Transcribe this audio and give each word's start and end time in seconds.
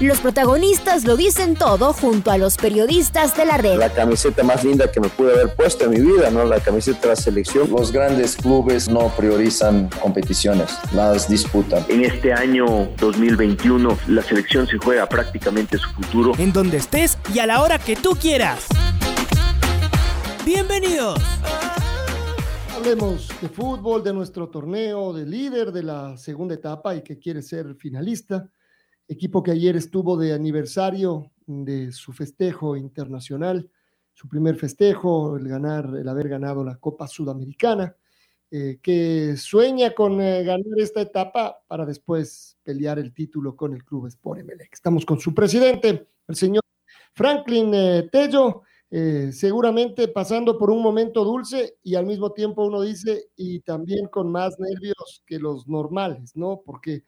Los 0.00 0.20
protagonistas 0.20 1.04
lo 1.04 1.16
dicen 1.16 1.56
todo 1.56 1.92
junto 1.92 2.30
a 2.30 2.38
los 2.38 2.56
periodistas 2.56 3.36
de 3.36 3.44
la 3.44 3.56
red. 3.56 3.78
La 3.78 3.92
camiseta 3.92 4.44
más 4.44 4.62
linda 4.62 4.92
que 4.92 5.00
me 5.00 5.08
pude 5.08 5.32
haber 5.32 5.56
puesto 5.56 5.86
en 5.86 5.90
mi 5.90 5.98
vida, 6.00 6.30
¿no? 6.30 6.44
La 6.44 6.60
camiseta 6.60 7.00
de 7.00 7.08
la 7.08 7.16
selección. 7.16 7.68
Los 7.68 7.90
grandes 7.90 8.36
clubes 8.36 8.88
no 8.88 9.08
priorizan 9.16 9.90
competiciones, 10.00 10.70
las 10.92 11.28
disputan. 11.28 11.84
En 11.88 12.04
este 12.04 12.32
año 12.32 12.88
2021 12.98 13.98
la 14.06 14.22
selección 14.22 14.68
se 14.68 14.78
juega 14.78 15.08
prácticamente 15.08 15.78
su 15.78 15.90
futuro. 15.90 16.32
En 16.38 16.52
donde 16.52 16.76
estés 16.76 17.18
y 17.34 17.40
a 17.40 17.46
la 17.46 17.60
hora 17.60 17.80
que 17.80 17.96
tú 17.96 18.10
quieras. 18.10 18.66
Bienvenidos. 20.46 21.18
Hablemos 22.76 23.32
de 23.40 23.48
fútbol, 23.48 24.04
de 24.04 24.12
nuestro 24.12 24.48
torneo, 24.48 25.12
de 25.12 25.26
líder 25.26 25.72
de 25.72 25.82
la 25.82 26.16
segunda 26.16 26.54
etapa 26.54 26.94
y 26.94 27.02
que 27.02 27.18
quiere 27.18 27.42
ser 27.42 27.74
finalista 27.74 28.48
equipo 29.08 29.42
que 29.42 29.50
ayer 29.50 29.74
estuvo 29.76 30.16
de 30.16 30.34
aniversario 30.34 31.32
de 31.46 31.92
su 31.92 32.12
festejo 32.12 32.76
internacional, 32.76 33.70
su 34.12 34.28
primer 34.28 34.56
festejo, 34.56 35.36
el 35.36 35.48
ganar, 35.48 35.88
el 35.96 36.08
haber 36.08 36.28
ganado 36.28 36.62
la 36.62 36.76
Copa 36.76 37.08
Sudamericana, 37.08 37.96
eh, 38.50 38.78
que 38.82 39.36
sueña 39.36 39.94
con 39.94 40.20
eh, 40.20 40.42
ganar 40.42 40.78
esta 40.78 41.00
etapa 41.00 41.58
para 41.66 41.86
después 41.86 42.58
pelear 42.62 42.98
el 42.98 43.12
título 43.12 43.54
con 43.54 43.74
el 43.74 43.84
Club 43.84 44.06
Sport 44.06 44.40
Emelec. 44.40 44.72
Estamos 44.72 45.04
con 45.04 45.20
su 45.20 45.34
presidente, 45.34 46.08
el 46.26 46.34
señor 46.34 46.62
Franklin 47.14 47.72
eh, 47.74 48.08
Tello, 48.10 48.62
seguramente 48.90 50.08
pasando 50.08 50.56
por 50.56 50.70
un 50.70 50.82
momento 50.82 51.22
dulce 51.22 51.76
y 51.82 51.94
al 51.94 52.06
mismo 52.06 52.32
tiempo 52.32 52.64
uno 52.64 52.80
dice, 52.80 53.28
y 53.36 53.60
también 53.60 54.06
con 54.08 54.32
más 54.32 54.58
nervios 54.58 55.22
que 55.26 55.38
los 55.38 55.68
normales, 55.68 56.34
¿no? 56.34 56.62
Porque 56.64 57.04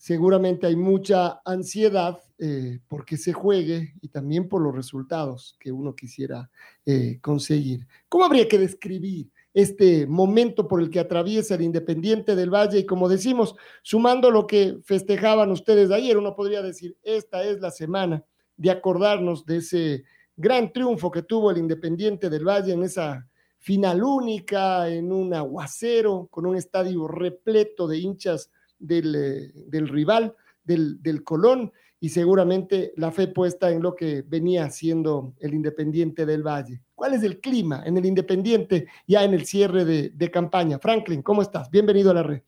seguramente 0.00 0.66
hay 0.66 0.76
mucha 0.76 1.42
ansiedad 1.44 2.18
eh, 2.38 2.78
porque 2.88 3.18
se 3.18 3.34
juegue 3.34 3.92
y 4.00 4.08
también 4.08 4.48
por 4.48 4.62
los 4.62 4.74
resultados 4.74 5.56
que 5.60 5.70
uno 5.70 5.94
quisiera 5.94 6.50
eh, 6.86 7.18
conseguir. 7.20 7.86
¿Cómo 8.08 8.24
habría 8.24 8.48
que 8.48 8.58
describir 8.58 9.30
este 9.52 10.06
momento 10.06 10.66
por 10.66 10.80
el 10.80 10.88
que 10.88 11.00
atraviesa 11.00 11.54
el 11.54 11.60
Independiente 11.60 12.34
del 12.34 12.48
Valle? 12.48 12.78
Y 12.78 12.86
como 12.86 13.10
decimos, 13.10 13.54
sumando 13.82 14.30
lo 14.30 14.46
que 14.46 14.78
festejaban 14.84 15.50
ustedes 15.50 15.90
ayer, 15.90 16.16
uno 16.16 16.34
podría 16.34 16.62
decir, 16.62 16.96
esta 17.02 17.44
es 17.44 17.60
la 17.60 17.70
semana 17.70 18.24
de 18.56 18.70
acordarnos 18.70 19.44
de 19.44 19.58
ese 19.58 20.04
gran 20.34 20.72
triunfo 20.72 21.10
que 21.10 21.24
tuvo 21.24 21.50
el 21.50 21.58
Independiente 21.58 22.30
del 22.30 22.48
Valle 22.48 22.72
en 22.72 22.84
esa 22.84 23.28
final 23.58 24.02
única, 24.02 24.88
en 24.88 25.12
un 25.12 25.34
aguacero, 25.34 26.26
con 26.30 26.46
un 26.46 26.56
estadio 26.56 27.06
repleto 27.06 27.86
de 27.86 27.98
hinchas 27.98 28.50
eh, 28.88 29.52
del, 29.66 29.88
rival, 29.88 30.34
del, 30.64 31.02
del, 31.02 31.22
Colón, 31.22 31.72
y 32.00 32.08
seguramente 32.08 32.92
la 32.96 33.12
fe 33.12 33.28
puesta 33.28 33.70
en 33.70 33.82
lo 33.82 33.94
que 33.94 34.22
venía 34.26 34.64
haciendo 34.64 35.34
el 35.38 35.52
Independiente 35.52 36.24
del 36.24 36.42
Valle. 36.42 36.80
¿Cuál 36.94 37.14
es 37.14 37.22
el 37.22 37.40
clima 37.40 37.82
en 37.84 37.98
el 37.98 38.06
Independiente 38.06 38.86
ya 39.06 39.22
en 39.22 39.34
el 39.34 39.44
cierre 39.44 39.84
de, 39.84 40.30
campaña? 40.30 40.78
Franklin, 40.78 41.22
¿cómo 41.22 41.42
estás? 41.42 41.70
Bienvenido 41.70 42.10
a 42.10 42.14
la 42.14 42.22
red. 42.22 42.42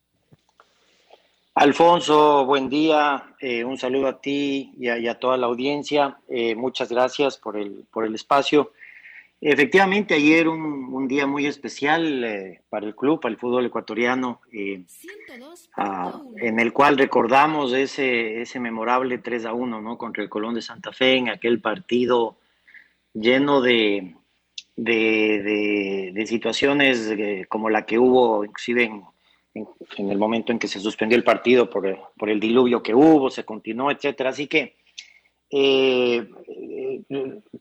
Alfonso, 1.54 2.46
buen 2.46 2.70
día. 2.70 3.34
Eh, 3.40 3.62
un 3.62 3.76
saludo 3.76 4.08
a 4.08 4.20
ti 4.22 4.72
y 4.78 4.88
a, 4.88 5.18
toda 5.18 5.36
la 5.36 5.46
audiencia. 5.46 6.18
Eh, 6.28 6.54
muchas 6.54 6.88
gracias 6.90 7.36
por 7.36 7.58
el, 7.58 7.84
por 7.92 8.06
el 8.06 8.14
espacio. 8.14 8.72
Efectivamente, 9.44 10.14
ayer 10.14 10.46
un, 10.46 11.08
día 11.08 11.26
muy 11.26 11.46
especial 11.46 12.22
eh, 12.22 12.60
para 12.70 12.86
el 12.86 12.94
club, 12.94 13.20
para 13.20 13.32
el 13.32 13.40
fútbol 13.40 13.66
ecuatoriano, 13.66 14.40
eh, 14.52 14.84
ah, 15.76 16.22
en 16.36 16.60
el 16.60 16.72
cual 16.72 16.96
recordamos 16.96 17.72
ese, 17.72 18.40
ese 18.40 18.60
memorable 18.60 19.18
3 19.18 19.46
a 19.46 19.52
1 19.52 19.80
¿no? 19.80 19.98
contra 19.98 20.22
el 20.22 20.28
Colón 20.28 20.54
de 20.54 20.62
Santa 20.62 20.92
Fe, 20.92 21.16
en 21.16 21.28
aquel 21.28 21.60
partido 21.60 22.36
lleno 23.14 23.60
de, 23.60 24.14
de, 24.76 26.24
situaciones 26.24 27.10
eh, 27.10 27.44
como 27.48 27.68
la 27.68 27.84
que 27.84 27.98
hubo, 27.98 28.44
inclusive 28.44 28.84
en, 28.84 29.02
en, 29.96 30.10
el 30.10 30.18
momento 30.18 30.52
en 30.52 30.60
que 30.60 30.68
se 30.68 30.78
suspendió 30.78 31.18
el 31.18 31.24
partido 31.24 31.68
por, 31.68 31.98
por 32.16 32.30
el 32.30 32.38
diluvio 32.38 32.80
que 32.80 32.94
hubo, 32.94 33.28
se 33.28 33.44
continuó, 33.44 33.90
etcétera. 33.90 34.30
Así 34.30 34.46
que 34.46 34.76
eh, 35.54 36.26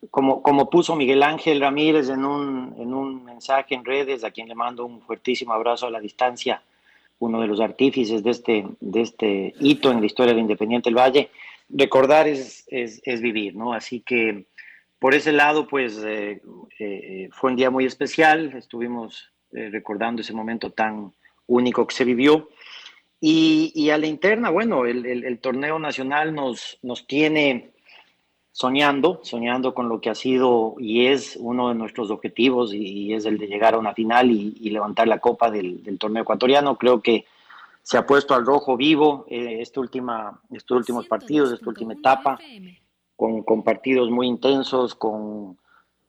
como, 0.10 0.42
como 0.42 0.70
puso 0.70 0.96
Miguel 0.96 1.24
Ángel 1.24 1.60
Ramírez 1.60 2.10
en 2.10 2.26
un, 2.26 2.76
en 2.78 2.94
un 2.94 3.24
mensaje 3.24 3.76
en 3.76 3.86
redes, 3.86 4.24
a 4.24 4.32
quien 4.32 4.48
le 4.48 4.56
mando 4.56 4.86
un 4.86 5.02
fuertísimo 5.02 5.54
abrazo 5.54 5.88
a 5.88 5.92
la 5.92 6.00
distancia, 6.00 6.62
uno 7.20 7.42
de 7.42 7.48
los 7.48 7.60
artífices 7.60 8.24
de 8.24 8.32
este, 8.32 8.66
de 8.80 9.02
este 9.02 9.54
hito 9.60 9.92
en 9.92 10.00
la 10.00 10.06
historia 10.06 10.34
de 10.34 10.40
Independiente 10.40 10.90
del 10.90 10.98
Valle, 10.98 11.30
recordar 11.70 12.28
es, 12.28 12.66
es, 12.70 13.22
vivir, 13.22 13.56
¿no? 13.56 13.74
Así 13.74 14.02
que 14.02 14.46
por 15.00 15.14
ese 15.14 15.32
lado, 15.32 15.68
pues 15.68 16.02
eh, 16.06 16.42
eh, 16.80 17.30
fue 17.32 17.52
un 17.52 17.56
día 17.56 17.70
muy 17.70 17.86
especial, 17.86 18.54
estuvimos 18.56 19.30
recordando 19.52 20.22
ese 20.22 20.34
momento 20.34 20.70
tan 20.70 21.12
único 21.48 21.86
que 21.86 21.96
se 21.96 22.06
vivió. 22.06 22.50
Y, 23.20 23.72
y 23.76 23.90
a 23.90 23.98
la 23.98 24.08
interna, 24.08 24.50
bueno, 24.50 24.86
el, 24.86 25.06
el, 25.06 25.24
el 25.26 25.40
torneo 25.40 25.78
nacional 25.78 26.34
nos, 26.34 26.80
nos 26.82 27.06
tiene 27.06 27.72
soñando, 28.52 29.22
soñando 29.24 29.74
con 29.74 29.88
lo 29.88 30.02
que 30.02 30.10
ha 30.10 30.16
sido 30.16 30.76
y 30.78 31.08
es 31.08 31.38
uno 31.40 31.70
de 31.70 31.76
nuestros 31.76 32.12
objetivos 32.12 32.74
y, 32.74 33.14
es 33.14 33.26
el 33.26 33.38
de 33.38 33.48
llegar 33.48 33.74
a 33.74 33.80
una 33.80 33.94
final 33.94 34.30
y, 34.32 34.70
levantar 34.70 35.08
la 35.08 35.20
copa 35.20 35.50
del, 35.50 35.98
torneo 35.98 36.24
ecuatoriano. 36.24 36.78
Creo 36.78 37.02
que 37.02 37.26
se 37.84 37.98
ha 37.98 38.06
puesto 38.06 38.36
al 38.36 38.46
rojo 38.46 38.78
vivo 38.78 39.26
eh, 39.30 39.58
este 39.62 39.80
última, 39.80 40.40
estos 40.52 40.78
últimos 40.78 41.08
partidos, 41.08 41.52
esta 41.52 41.70
última 41.70 41.94
etapa, 41.94 42.38
con, 43.16 43.44
con 43.44 43.64
partidos 43.64 44.10
muy 44.10 44.28
intensos, 44.28 44.96
con, 44.96 45.58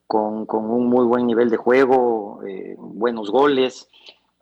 con, 0.06 0.44
con, 0.44 0.70
un 0.70 0.88
muy 0.88 1.06
buen 1.06 1.26
nivel 1.26 1.48
de 1.48 1.56
juego, 1.56 2.40
eh, 2.46 2.74
buenos 2.76 3.30
goles. 3.30 3.88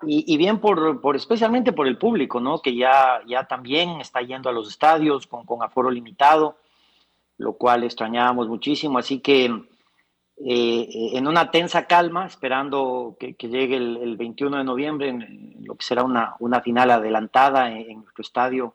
Y, 0.02 0.38
bien 0.38 0.60
por, 0.60 1.02
por, 1.02 1.14
especialmente 1.14 1.74
por 1.74 1.86
el 1.86 1.98
público, 1.98 2.40
¿no? 2.40 2.62
Que 2.62 2.74
ya, 2.74 3.20
ya 3.26 3.44
también 3.44 4.00
está 4.00 4.22
yendo 4.22 4.48
a 4.48 4.52
los 4.52 4.66
estadios 4.66 5.26
con, 5.26 5.44
con 5.44 5.62
aforo 5.62 5.90
limitado 5.90 6.56
lo 7.40 7.54
cual 7.54 7.84
extrañábamos 7.84 8.48
muchísimo. 8.48 8.98
Así 8.98 9.20
que 9.20 9.46
eh, 9.46 11.10
en 11.14 11.26
una 11.26 11.50
tensa 11.50 11.86
calma, 11.86 12.26
esperando 12.26 13.16
que, 13.18 13.34
llegue 13.48 13.76
el, 13.76 14.16
21 14.16 14.58
de 14.58 14.64
noviembre, 14.64 15.12
lo 15.62 15.74
que 15.74 15.84
será 15.84 16.04
una, 16.04 16.34
una 16.38 16.60
final 16.60 16.90
adelantada 16.90 17.72
en, 17.72 18.02
nuestro 18.02 18.22
estadio 18.22 18.74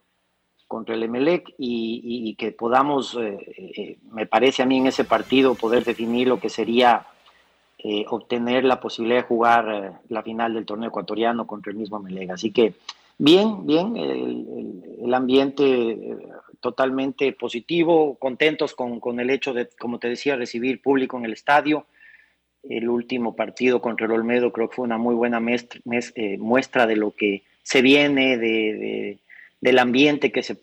contra 0.67 0.95
el 0.95 1.03
Emelec 1.03 1.53
y, 1.59 2.35
que 2.39 2.51
podamos, 2.51 3.15
eh, 3.15 3.37
eh, 3.77 3.97
me 4.11 4.25
parece 4.25 4.63
a 4.63 4.65
mí 4.65 4.79
en 4.79 4.87
ese 4.87 5.03
partido, 5.03 5.53
poder 5.53 5.83
definir 5.85 6.27
lo 6.27 6.39
que 6.39 6.49
sería 6.49 7.05
obtener 8.07 8.63
la 8.63 8.79
posibilidad 8.79 9.21
de 9.21 9.27
jugar 9.27 10.01
la 10.09 10.23
final 10.23 10.55
del 10.55 10.65
torneo 10.65 10.89
ecuatoriano 10.89 11.45
contra 11.45 11.71
el 11.71 11.77
mismo 11.77 11.97
Emelec. 11.97 12.31
Así 12.31 12.51
que 12.51 12.73
bien, 13.19 13.67
bien, 13.67 13.95
el 13.95 15.13
ambiente 15.13 16.17
totalmente 16.59 17.31
positivo, 17.33 18.15
contentos 18.15 18.75
con, 18.75 18.99
con, 18.99 19.19
el 19.19 19.29
hecho 19.29 19.53
de, 19.53 19.69
como 19.79 19.99
te 19.99 20.09
decía, 20.09 20.35
recibir 20.35 20.81
público 20.81 21.17
en 21.17 21.25
el 21.25 21.33
estadio. 21.33 21.85
El 22.63 22.89
último 22.89 23.35
partido 23.35 23.81
contra 23.81 24.07
el 24.07 24.11
Olmedo 24.11 24.51
creo 24.51 24.69
que 24.69 24.75
fue 24.75 24.85
una 24.85 24.97
muy 24.97 25.15
buena 25.15 25.39
eh, 25.49 26.37
muestra 26.37 26.87
de 26.87 26.95
lo 26.95 27.11
que 27.11 27.43
se 27.63 27.81
viene, 27.81 28.37
de, 28.37 29.19
del 29.61 29.79
ambiente 29.79 30.31
que 30.31 30.43
se 30.43 30.57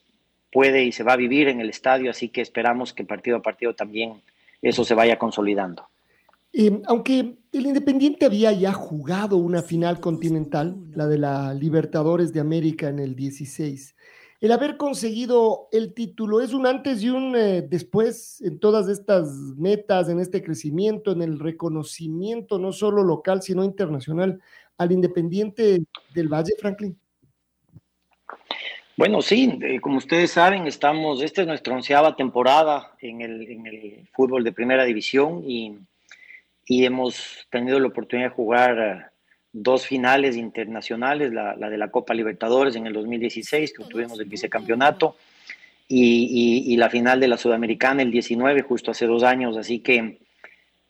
puede 0.53 0.85
y 0.85 0.93
se 0.93 1.03
va 1.03 1.15
a 1.15 1.17
vivir 1.17 1.49
en 1.49 1.61
el 1.61 1.71
estadio, 1.71 2.11
así 2.11 2.29
que 2.29 2.41
esperamos 2.41 2.93
que 2.93 3.05
partido 3.05 3.38
a 3.38 3.43
partido 3.43 3.75
también 3.75 4.21
eso 4.61 4.85
se 4.85 4.95
vaya 4.95 5.19
consolidando. 5.19 5.88
aunque 6.87 7.35
el 7.53 7.67
Independiente 7.67 8.27
había 8.27 8.53
ya 8.53 8.73
jugado 8.73 9.37
una 9.37 9.62
final 9.62 9.99
continental, 9.99 10.77
la 10.95 11.06
de 11.06 11.19
la 11.19 11.55
Libertadores 11.55 12.33
de 12.33 12.41
América 12.41 12.88
en 12.88 12.99
el 12.99 13.17
16, 13.17 13.97
el 14.43 14.50
haber 14.50 14.77
conseguido 14.77 15.69
el 15.71 15.94
título 15.94 16.41
es 16.41 16.53
un 16.53 16.67
antes 16.67 17.00
y 17.00 17.09
un 17.09 17.37
eh, 17.37 17.62
después 17.62 18.41
en 18.43 18.59
todas 18.59 18.89
estas 18.89 19.29
metas, 19.56 20.09
en 20.09 20.19
este 20.19 20.43
crecimiento, 20.43 21.12
en 21.12 21.23
el 21.23 21.39
reconocimiento 21.39 22.59
no 22.59 22.73
solo 22.73 23.05
local, 23.05 23.41
sino 23.41 23.62
internacional 23.62 24.41
al 24.79 24.91
Independiente 24.91 25.85
del 26.12 26.27
Valle, 26.27 26.55
Franklin. 26.59 26.99
Bueno, 28.97 29.23
sí, 29.23 29.61
como 29.81 29.99
ustedes 29.99 30.33
saben, 30.33 30.67
estamos, 30.67 31.23
esta 31.23 31.43
es 31.43 31.47
nuestra 31.47 31.75
onceava 31.75 32.17
temporada 32.17 32.97
en 33.00 33.21
el, 33.21 34.09
fútbol 34.12 34.43
de 34.43 34.50
primera 34.50 34.83
división 34.83 35.45
y, 35.47 35.79
y 36.67 36.85
hemos 36.85 37.47
tenido 37.49 37.79
la 37.79 37.87
oportunidad 37.87 38.31
de 38.31 38.35
jugar 38.35 38.79
eh, 38.79 39.12
dos 39.52 39.87
finales 39.87 40.37
internacionales, 40.37 41.32
la, 41.32 41.54
de 41.54 41.78
la 41.78 41.90
Copa 41.90 42.14
Libertadores 42.14 42.75
en 42.75 42.87
el 42.87 42.94
2016, 42.94 43.72
que 43.72 43.84
tuvimos 43.84 44.19
el 44.19 44.26
vicecampeonato, 44.26 45.16
y, 45.88 46.75
la 46.78 46.88
final 46.88 47.20
de 47.20 47.28
la 47.28 47.37
Sudamericana 47.37 48.00
el 48.02 48.10
19, 48.10 48.62
justo 48.62 48.93
hace 48.93 49.06
dos 49.06 49.22
años, 49.22 49.58
así 49.58 49.81
que, 49.81 50.19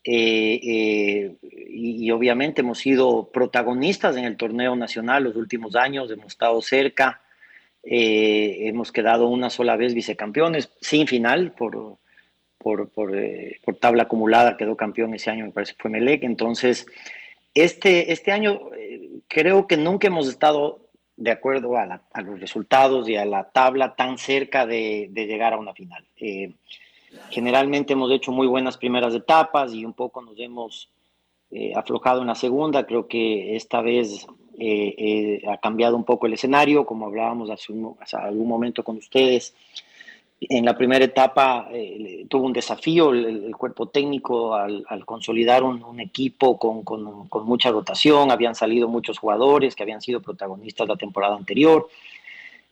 eh, 0.05 0.59
eh, 0.63 1.35
y, 1.41 2.09
obviamente 2.11 2.61
hemos 2.61 2.79
sido 2.79 3.29
protagonistas 3.29 4.15
en 4.15 4.23
el 4.23 4.37
torneo 4.37 4.77
nacional 4.77 5.25
los 5.25 5.35
últimos 5.35 5.75
años, 5.75 6.09
hemos 6.09 6.27
estado 6.27 6.61
cerca, 6.61 7.21
hemos 7.85 8.93
quedado 8.93 9.27
una 9.27 9.49
sola 9.49 9.75
vez 9.75 9.93
vicecampeones, 9.93 10.71
sin 10.79 11.05
final, 11.05 11.51
por, 11.51 11.97
por, 12.57 12.89
por, 12.89 13.11
por, 13.65 13.75
tabla 13.75 14.03
acumulada, 14.03 14.55
quedó 14.55 14.77
campeón 14.77 15.13
ese 15.13 15.31
año, 15.31 15.47
me 15.47 15.51
parece 15.51 15.73
que 15.73 15.81
fue 15.81 15.91
Melec. 15.91 16.23
Entonces, 16.23 16.85
este, 17.53 18.11
este 18.11 18.31
año 18.31 18.59
eh, 18.77 19.19
creo 19.27 19.67
que 19.67 19.77
nunca 19.77 20.07
hemos 20.07 20.27
estado 20.27 20.79
de 21.15 21.31
acuerdo 21.31 21.77
a, 21.77 22.01
los 22.21 22.39
resultados 22.39 23.07
y 23.07 23.15
a 23.15 23.25
la 23.25 23.49
tabla 23.49 23.95
tan 23.95 24.17
cerca 24.17 24.65
de, 24.65 25.11
llegar 25.13 25.53
a 25.53 25.57
una 25.57 25.73
final. 25.73 26.03
Eh, 26.17 26.53
generalmente 27.29 27.93
hemos 27.93 28.11
hecho 28.11 28.31
muy 28.31 28.47
buenas 28.47 28.77
primeras 28.77 29.13
etapas 29.13 29.73
y 29.73 29.85
un 29.85 29.93
poco 29.93 30.21
nos 30.21 30.39
hemos 30.39 30.89
eh, 31.51 31.73
aflojado 31.75 32.21
en 32.21 32.27
la 32.27 32.35
segunda. 32.35 32.85
Creo 32.85 33.07
que 33.07 33.55
esta 33.55 33.81
vez 33.81 34.25
ha 35.47 35.57
cambiado 35.57 35.95
un 35.95 36.03
poco 36.03 36.27
el 36.27 36.33
escenario, 36.33 36.85
como 36.85 37.07
hablábamos 37.07 37.49
hace 37.49 37.73
algún 38.17 38.47
momento 38.47 38.83
con 38.83 38.97
ustedes 38.97 39.55
en 40.49 40.65
la 40.65 40.75
primera 40.75 41.05
etapa 41.05 41.67
eh, 41.71 42.25
tuvo 42.29 42.45
un 42.45 42.53
desafío 42.53 43.11
el, 43.11 43.55
cuerpo 43.55 43.87
técnico 43.87 44.55
al, 44.55 44.83
consolidar 45.05 45.63
un, 45.63 45.99
equipo 45.99 46.57
con, 46.57 46.83
con, 46.83 47.45
mucha 47.45 47.71
rotación. 47.71 48.31
Habían 48.31 48.55
salido 48.55 48.87
muchos 48.87 49.19
jugadores 49.19 49.75
que 49.75 49.83
habían 49.83 50.01
sido 50.01 50.21
protagonistas 50.21 50.87
la 50.87 50.95
temporada 50.95 51.35
anterior. 51.35 51.87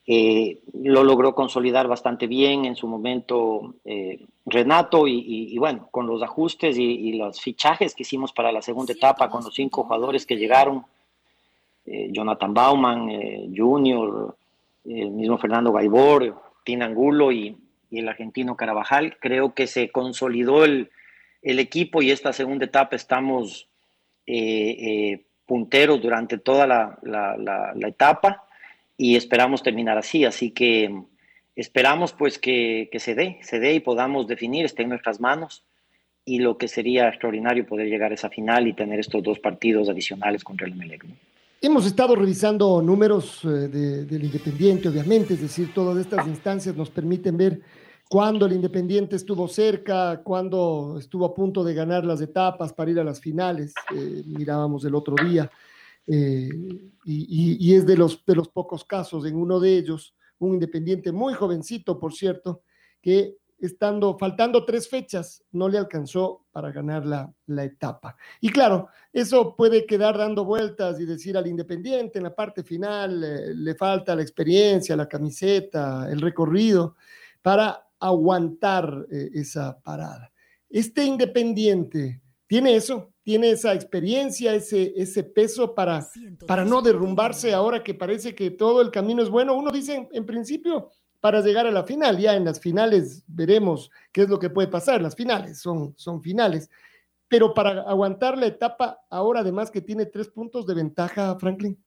Eh, 0.07 0.59
lo 0.73 1.03
logró 1.03 1.35
consolidar 1.35 1.88
bastante 1.88 2.25
bien 2.25 2.65
en 2.65 2.75
su 2.75 2.88
momento 2.88 3.75
eh, 3.85 4.25
Renato 4.45 5.07
y, 5.07 5.56
bueno, 5.59 5.88
con 5.91 6.07
los 6.07 6.24
ajustes 6.24 6.77
y, 6.77 7.13
los 7.13 7.39
fichajes 7.39 7.94
que 7.94 8.03
hicimos 8.03 8.33
para 8.33 8.51
la 8.51 8.62
segunda 8.62 8.94
etapa 8.94 9.29
con 9.29 9.44
los 9.44 9.53
cinco 9.53 9.83
jugadores 9.83 10.25
que 10.25 10.38
llegaron, 10.38 10.83
Jonathan 11.85 12.53
Bauman, 12.53 13.53
Junior, 13.56 14.35
el 14.85 15.12
mismo 15.12 15.38
Fernando 15.38 15.71
Gaibor, 15.71 16.35
Tina 16.63 16.86
Angulo 16.86 17.31
y, 17.31 17.58
el 17.92 18.08
argentino 18.08 18.56
Carabajal. 18.56 19.18
Creo 19.19 19.54
que 19.54 19.68
se 19.68 19.90
consolidó 19.90 20.63
el, 20.63 20.90
equipo 21.42 22.02
y 22.02 22.12
esta 22.12 22.31
segunda 22.31 22.66
etapa 22.66 22.96
estamos 22.96 23.68
eh, 24.25 24.78
eh, 24.80 25.25
punteros 25.46 26.02
durante 26.02 26.38
toda 26.38 26.66
la, 26.68 27.74
etapa 27.86 28.46
y 28.98 29.18
esperamos 29.18 29.62
terminar 29.62 29.98
así. 29.98 30.24
Así 30.24 30.52
que 30.52 31.04
esperamos 31.56 32.13
pues 32.13 32.40
que, 32.40 32.90
se 32.98 33.16
dé, 33.16 33.40
se 33.42 33.60
dé 33.60 33.74
y 33.74 33.81
podamos 33.81 34.28
definir, 34.28 34.63
esté 34.63 34.84
en 34.84 34.90
nuestras 34.90 35.19
manos 35.19 35.66
y 36.24 36.40
lo 36.40 36.58
que 36.58 36.69
sería 36.69 37.10
extraordinario 37.10 37.66
poder 37.66 37.88
llegar 37.88 38.12
a 38.12 38.16
esa 38.16 38.30
final 38.30 38.68
y 38.68 38.74
tener 38.74 39.00
estos 39.00 39.22
dos 39.22 39.40
partidos 39.40 39.90
adicionales 39.90 40.44
contra 40.44 40.68
el 40.68 40.75
Melec. 40.75 41.04
Hemos 41.63 41.86
estado 41.86 42.16
revisando 42.16 42.81
números 42.81 43.46
eh, 43.46 43.68
del 43.68 44.24
Independiente, 44.24 44.90
obviamente, 44.90 45.36
es 45.36 45.42
decir, 45.42 45.72
todas 45.75 45.96
estas 46.00 46.25
instancias 46.25 46.75
nos 46.75 46.90
permiten 46.90 47.38
ver 47.38 47.62
cuándo 48.10 48.48
el 48.48 48.54
Independiente 48.54 49.16
estuvo 49.16 49.48
cerca, 49.48 50.24
cuándo 50.24 50.98
estuvo 50.98 51.24
a 51.24 51.36
punto 51.36 51.63
de 51.63 51.75
ganar 51.75 52.04
las 52.04 52.19
etapas 52.19 52.74
para 52.74 52.90
ir 52.90 53.00
a 53.00 53.04
las 53.04 53.22
finales, 53.22 53.75
eh, 53.96 54.24
mirábamos 54.25 54.84
el 54.86 54.96
otro 54.96 55.13
día, 55.24 55.52
eh, 56.08 56.50
y, 57.06 57.75
es 57.75 57.86
de 57.86 57.96
los, 57.96 58.25
de 58.25 58.36
los 58.36 58.48
pocos 58.50 58.84
casos, 58.84 59.24
en 59.28 59.36
uno 59.36 59.60
de 59.60 59.78
ellos, 59.78 60.16
un 60.40 60.56
Independiente 60.56 61.12
muy 61.12 61.36
jovencito, 61.36 62.00
por 62.00 62.16
cierto, 62.16 62.63
que 63.04 63.38
estando, 63.62 64.18
faltando 64.18 64.66
tres 64.66 64.90
fechas, 64.90 65.44
no 65.52 65.69
le 65.69 65.78
alcanzó 65.78 66.46
para 66.52 66.72
ganar 66.72 67.06
la, 67.06 67.34
etapa. 67.63 68.16
Y 68.40 68.50
claro, 68.50 68.90
eso 69.13 69.56
puede 69.56 69.86
quedar 69.86 70.18
dando 70.18 70.46
vueltas 70.46 71.00
y 71.00 71.06
decir 71.06 71.38
al 71.38 71.48
Independiente 71.48 72.18
en 72.18 72.24
la 72.24 72.34
parte 72.34 72.63
final 72.63 73.24
eh, 73.24 73.54
le 73.54 73.75
falta 73.75 74.16
la 74.16 74.22
experiencia, 74.22 74.96
la 74.96 75.08
camiseta, 75.08 76.08
el 76.10 76.22
recorrido 76.22 76.96
para 77.42 77.88
aguantar 78.00 79.06
eh, 79.12 79.30
esa 79.34 79.80
parada. 79.80 80.31
Este 80.69 81.04
Independiente 81.04 82.22
tiene 82.48 82.75
eso, 82.75 83.13
tiene 83.24 83.52
esa 83.52 83.74
experiencia, 83.74 84.56
ese, 84.56 84.94
ese 84.96 85.24
peso 85.24 85.75
para, 85.75 86.06
para 86.48 86.66
no 86.66 86.81
derrumbarse 86.81 87.54
ahora 87.54 87.84
que 87.84 87.94
parece 87.94 88.34
que 88.34 88.52
todo 88.52 88.81
el 88.81 88.92
camino 88.92 89.22
es 89.22 89.30
bueno. 89.30 89.54
Uno 89.54 89.72
dice, 89.72 90.10
en 90.12 90.25
principio, 90.25 90.90
para 91.21 91.41
llegar 91.41 91.68
a 91.68 91.71
la 91.71 91.83
final. 91.83 92.18
Ya 92.18 92.35
en 92.35 92.44
las 92.44 92.59
finales 92.59 93.23
veremos 93.27 93.89
qué 94.12 94.23
es 94.23 94.29
lo 94.29 94.39
que 94.39 94.50
puede 94.50 94.68
pasar. 94.68 95.01
Las 95.01 95.15
finales 95.15 95.59
son, 95.59 95.94
son 95.95 96.21
finales. 96.21 96.69
Pero 97.29 97.53
para 97.53 97.83
aguantar 97.83 98.38
la 98.38 98.47
etapa, 98.47 99.00
ahora 99.09 99.39
además 99.39 99.71
que 99.71 99.79
tiene 99.79 100.06
tres 100.06 100.27
puntos 100.27 100.68
de 100.68 100.73
ventaja, 100.73 101.38
Franklin. 101.39 101.81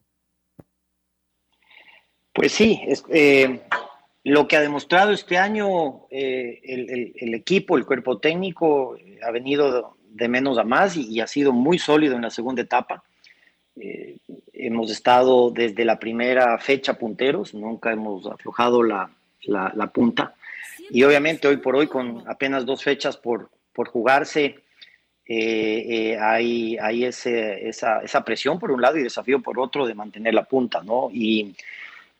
Pues 2.33 2.53
sí, 2.53 2.81
eh, 3.11 3.61
lo 4.25 4.49
que 4.49 4.57
ha 4.57 4.61
demostrado 4.61 5.13
este 5.13 5.37
año 5.37 6.07
eh, 6.11 6.61
el, 6.65 7.35
equipo, 7.35 7.77
el 7.77 7.85
cuerpo 7.85 8.19
técnico, 8.19 8.97
ha 9.23 9.31
venido 9.31 9.97
de 10.09 10.29
menos 10.29 10.59
a 10.59 10.65
más 10.65 10.97
y, 10.97 11.21
ha 11.21 11.27
sido 11.27 11.53
muy 11.53 11.79
sólido 11.79 12.17
en 12.17 12.23
la 12.23 12.31
segunda 12.31 12.63
etapa. 12.63 13.05
Eh, 13.77 14.17
hemos 14.53 14.91
estado 14.91 15.51
desde 15.51 15.85
la 15.85 15.99
primera 15.99 16.59
fecha 16.59 16.95
punteros, 16.95 17.55
nunca 17.55 17.93
hemos 17.93 18.27
aflojado 18.27 18.83
la, 18.83 19.11
la, 19.47 19.91
punta. 19.93 20.35
Y 20.91 21.03
obviamente 21.05 21.49
hoy 21.49 21.59
por 21.59 21.77
hoy, 21.77 21.87
con 21.87 22.23
apenas 22.27 22.65
dos 22.65 22.83
fechas 22.83 23.17
por, 23.17 23.51
por 23.73 23.89
jugarse, 23.89 24.57
eh, 25.27 25.85
eh, 25.89 26.19
hay, 26.21 26.77
hay 26.79 27.05
ese, 27.05 27.69
esa, 27.69 28.01
esa, 28.01 28.25
presión 28.25 28.59
por 28.59 28.71
un 28.71 28.83
lado 28.83 28.99
y 28.99 29.03
desafío 29.03 29.41
por 29.41 29.59
otro 29.59 29.87
de 29.87 29.95
mantener 29.95 30.35
la 30.35 30.45
punta, 30.45 30.83
¿no? 30.83 31.09
Y, 31.11 31.55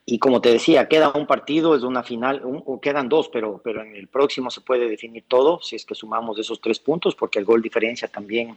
y 0.07 0.19
como 0.19 0.41
te 0.41 0.51
decía, 0.51 0.89
queda 0.89 1.13
un 1.13 1.27
partido, 1.27 1.75
es 1.75 1.83
una 1.83 2.03
final, 2.03 2.43
o 2.45 2.81
quedan 2.81 3.09
dos, 3.09 3.29
pero, 3.29 3.61
pero 3.65 3.83
en 3.83 3.97
el 3.97 4.09
próximo 4.09 4.51
se 4.51 4.61
puede 4.61 4.89
definir 4.89 5.25
todo 5.27 5.61
si 5.63 5.77
es 5.77 5.87
que 5.87 5.95
sumamos 5.95 6.39
esos 6.39 6.61
tres 6.61 6.79
puntos, 6.79 7.15
porque 7.15 7.39
el 7.39 7.47
gol 7.47 7.63
diferencia 7.63 8.09
también 8.09 8.57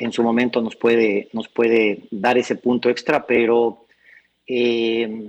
en 0.00 0.12
su 0.12 0.22
momento 0.22 0.60
nos 0.60 0.74
puede, 0.74 1.28
nos 1.32 1.48
puede 1.48 2.00
dar 2.10 2.38
ese 2.38 2.56
punto 2.56 2.90
extra, 2.90 3.24
pero 3.24 3.86
eh, 4.46 5.28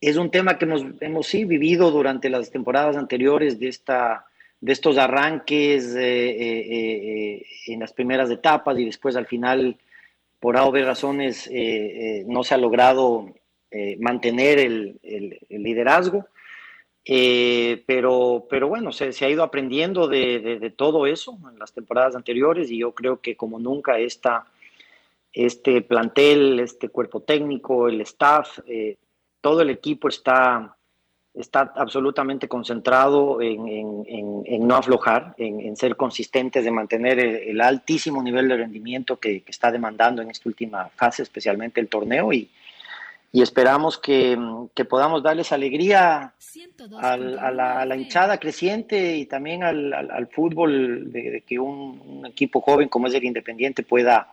es 0.00 0.16
un 0.16 0.30
tema 0.30 0.58
que 0.58 0.64
hemos, 0.64 0.84
hemos 1.00 1.26
sí 1.26 1.44
vivido 1.44 1.90
durante 1.90 2.30
las 2.30 2.50
temporadas 2.50 2.96
anteriores 2.96 3.58
de, 3.58 3.68
esta, 3.68 4.26
de 4.60 4.72
estos 4.72 4.96
arranques 4.96 5.94
eh, 5.94 6.30
eh, 6.30 6.66
eh, 6.70 7.46
en 7.66 7.80
las 7.80 7.92
primeras 7.92 8.30
etapas 8.30 8.78
y 8.78 8.84
después 8.84 9.16
al 9.16 9.26
final, 9.26 9.76
por 10.38 10.56
A 10.56 10.70
razones, 10.70 11.50
no 12.26 12.44
se 12.44 12.54
ha 12.54 12.58
logrado 12.58 13.34
mantener 13.98 14.60
el, 14.60 15.40
liderazgo. 15.48 16.26
pero, 17.04 18.46
pero 18.48 18.68
bueno, 18.68 18.92
se, 18.92 19.12
se 19.12 19.24
ha 19.24 19.30
ido 19.30 19.42
aprendiendo 19.42 20.06
de, 20.06 20.58
de, 20.60 20.70
todo 20.70 21.08
eso 21.08 21.36
en 21.52 21.58
las 21.58 21.72
temporadas 21.72 22.14
anteriores 22.14 22.70
y 22.70 22.78
yo 22.78 22.92
creo 22.92 23.20
que 23.20 23.34
como 23.34 23.58
nunca 23.58 23.98
esta, 23.98 24.46
este 25.32 25.82
plantel, 25.82 26.60
este 26.60 26.88
cuerpo 26.88 27.20
técnico, 27.20 27.88
el 27.88 28.00
staff, 28.02 28.60
todo 29.40 29.62
el 29.62 29.70
equipo 29.70 30.08
está, 30.08 30.76
está 31.34 31.72
absolutamente 31.76 32.48
concentrado 32.48 33.40
en, 33.40 34.66
no 34.66 34.74
aflojar, 34.76 35.34
en, 35.38 35.76
ser 35.76 35.96
consistentes, 35.96 36.64
de 36.64 36.70
mantener 36.70 37.18
el, 37.18 37.60
altísimo 37.60 38.22
nivel 38.22 38.48
de 38.48 38.56
rendimiento 38.56 39.18
que, 39.18 39.44
está 39.46 39.70
demandando 39.70 40.22
en 40.22 40.30
esta 40.30 40.48
última 40.48 40.88
fase, 40.88 41.22
especialmente 41.22 41.80
el 41.80 41.88
torneo, 41.88 42.32
y, 42.32 42.50
esperamos 43.32 43.98
que, 43.98 44.36
podamos 44.88 45.22
darles 45.22 45.52
alegría 45.52 46.32
a, 47.00 47.16
la, 47.16 47.96
hinchada 47.96 48.38
creciente 48.38 49.16
y 49.16 49.26
también 49.26 49.62
al, 49.62 50.28
fútbol, 50.32 51.12
de, 51.12 51.44
que 51.46 51.58
un, 51.58 52.26
equipo 52.26 52.60
joven 52.60 52.88
como 52.88 53.06
es 53.06 53.14
el 53.14 53.24
Independiente 53.24 53.82
pueda 53.82 54.32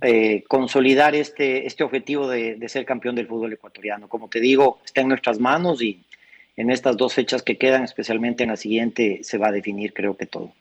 eh, 0.00 0.42
consolidar 0.48 1.14
este, 1.14 1.66
este 1.66 1.84
objetivo 1.84 2.28
de, 2.28 2.58
ser 2.68 2.84
campeón 2.84 3.14
del 3.14 3.28
fútbol 3.28 3.52
ecuatoriano. 3.52 4.08
Como 4.08 4.28
te 4.28 4.40
digo, 4.40 4.80
está 4.84 5.00
en 5.00 5.08
nuestras 5.08 5.38
manos 5.38 5.80
y 5.80 6.02
en 6.56 6.70
estas 6.70 6.96
dos 6.96 7.14
fechas 7.14 7.42
que 7.42 7.56
quedan, 7.56 7.84
especialmente 7.84 8.42
en 8.42 8.50
la 8.50 8.56
siguiente, 8.56 9.20
se 9.22 9.38
va 9.38 9.48
a 9.48 9.52
definir 9.52 9.92
creo 9.92 10.16
que 10.16 10.26
todo. 10.26 10.52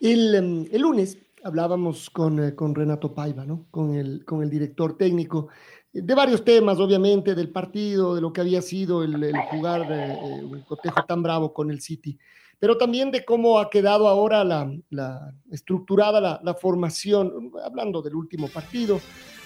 El, 0.00 0.34
em, 0.34 0.66
lunes 0.78 1.18
hablábamos 1.42 2.10
con, 2.10 2.44
eh, 2.44 2.54
con, 2.54 2.74
Renato 2.74 3.14
Paiva, 3.14 3.44
¿no? 3.44 3.64
con, 3.70 3.94
el, 3.94 4.24
con 4.24 4.42
el 4.42 4.50
director 4.50 4.96
técnico, 4.98 5.48
de 5.94 6.14
varios 6.14 6.44
temas, 6.44 6.78
obviamente, 6.78 7.34
del 7.34 7.50
partido, 7.50 8.14
de 8.14 8.20
lo 8.20 8.32
que 8.32 8.40
había 8.40 8.60
sido 8.60 9.04
el, 9.04 9.32
jugar 9.50 9.86
eh, 9.90 10.18
un 10.42 10.60
cotejo 10.62 11.04
tan 11.04 11.22
bravo 11.22 11.54
con 11.54 11.70
el 11.70 11.80
City. 11.80 12.18
Pero 12.64 12.78
también 12.78 13.10
de 13.10 13.26
cómo 13.26 13.58
ha 13.58 13.68
quedado 13.68 14.08
ahora 14.08 14.42
la, 14.42 14.74
la 14.88 15.34
estructurada 15.50 16.18
la, 16.18 16.40
la, 16.42 16.54
formación, 16.54 17.52
hablando 17.62 18.00
del 18.00 18.14
último 18.14 18.48
partido, 18.48 19.02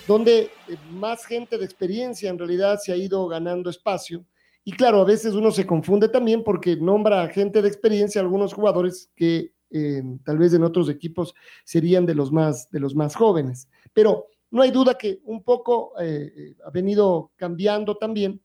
donde 0.06 0.42
eh, 0.68 0.76
más 0.92 1.26
gente 1.26 1.58
de 1.58 1.64
experiencia 1.64 2.30
en 2.30 2.38
realidad 2.38 2.78
se 2.80 2.92
ha 2.92 2.96
ido 2.96 3.26
ganando 3.26 3.70
espacio. 3.70 4.24
Y 4.62 4.70
claro, 4.70 5.00
a 5.00 5.04
veces 5.04 5.34
uno 5.34 5.50
se 5.50 5.66
confunde 5.66 6.08
también 6.08 6.44
porque 6.44 6.76
nombra 6.76 7.22
a 7.22 7.28
gente 7.28 7.60
de 7.60 7.66
experiencia, 7.66 8.20
algunos 8.20 8.54
jugadores 8.54 9.10
que 9.16 9.52
eh, 9.72 10.00
tal 10.24 10.38
vez 10.38 10.54
en 10.54 10.62
otros 10.62 10.88
equipos 10.88 11.34
serían 11.64 12.06
de 12.06 12.14
los 12.14 12.30
más, 12.30 12.70
de 12.70 12.78
los 12.78 12.94
más 12.94 13.16
jóvenes. 13.16 13.68
Pero 13.92 14.28
no 14.52 14.62
hay 14.62 14.70
duda 14.70 14.96
que 14.96 15.18
un 15.24 15.42
poco 15.42 15.92
eh, 16.00 16.54
ha 16.64 16.70
venido 16.70 17.32
cambiando 17.34 17.96
también 17.96 18.40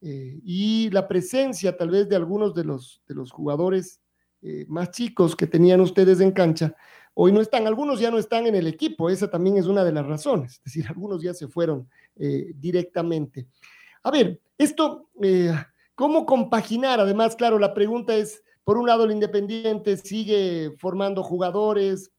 eh, 0.00 0.40
y 0.44 0.90
la 0.90 1.08
presencia 1.08 1.76
tal 1.76 1.90
vez 1.90 2.08
de 2.08 2.16
algunos 2.16 2.54
de 2.54 2.64
los, 2.64 3.02
de 3.08 3.14
los 3.14 3.32
jugadores 3.32 4.00
eh, 4.42 4.64
más 4.68 4.90
chicos 4.90 5.34
que 5.36 5.46
tenían 5.46 5.80
ustedes 5.80 6.20
en 6.20 6.32
cancha, 6.32 6.74
hoy 7.14 7.32
no 7.32 7.40
están, 7.40 7.66
algunos 7.66 8.00
ya 8.00 8.10
no 8.10 8.18
están 8.18 8.46
en 8.46 8.54
el 8.54 8.66
equipo, 8.66 9.10
esa 9.10 9.30
también 9.30 9.56
es 9.56 9.66
una 9.66 9.84
de 9.84 9.92
las 9.92 10.06
razones, 10.06 10.52
es 10.52 10.64
decir, 10.64 10.86
algunos 10.88 11.22
ya 11.22 11.34
se 11.34 11.48
fueron 11.48 11.88
directamente. 12.54 13.46
A 14.02 14.10
ver, 14.10 14.40
esto, 14.56 15.10
¿cómo 15.94 16.24
compaginar? 16.24 17.00
Además, 17.00 17.36
claro, 17.36 17.58
la 17.58 17.74
pregunta 17.74 18.14
es, 18.14 18.42
por 18.64 18.78
un 18.78 18.86
lado, 18.86 19.04
el 19.04 19.12
Independiente 19.12 19.96
sigue 19.96 20.72
formando 20.78 21.22
jugadores, 21.22 22.10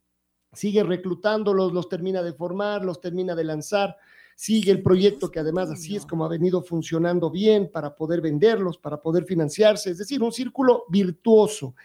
sigue 0.53 0.83
reclutándolos, 0.83 1.74
los 1.74 1.89
termina 1.89 2.24
de 2.24 2.33
formar, 2.33 2.83
los 2.83 3.01
termina 3.01 3.36
de 3.36 3.43
lanzar, 3.43 3.97
sigue 4.36 4.71
el 4.71 4.81
proyecto 4.81 5.29
que 5.29 5.39
además 5.39 5.69
así 5.69 5.95
es 5.95 6.05
como 6.05 6.25
ha 6.25 6.29
venido 6.29 6.62
funcionando 6.62 7.29
bien 7.29 7.69
para 7.71 7.95
poder 7.95 8.21
venderlos, 8.21 8.77
para 8.77 9.01
poder 9.01 9.25
financiarse, 9.25 9.91
es 9.91 9.97
decir, 9.97 10.21
un 10.21 10.31
círculo 10.31 10.86
virtuoso. 10.89 11.75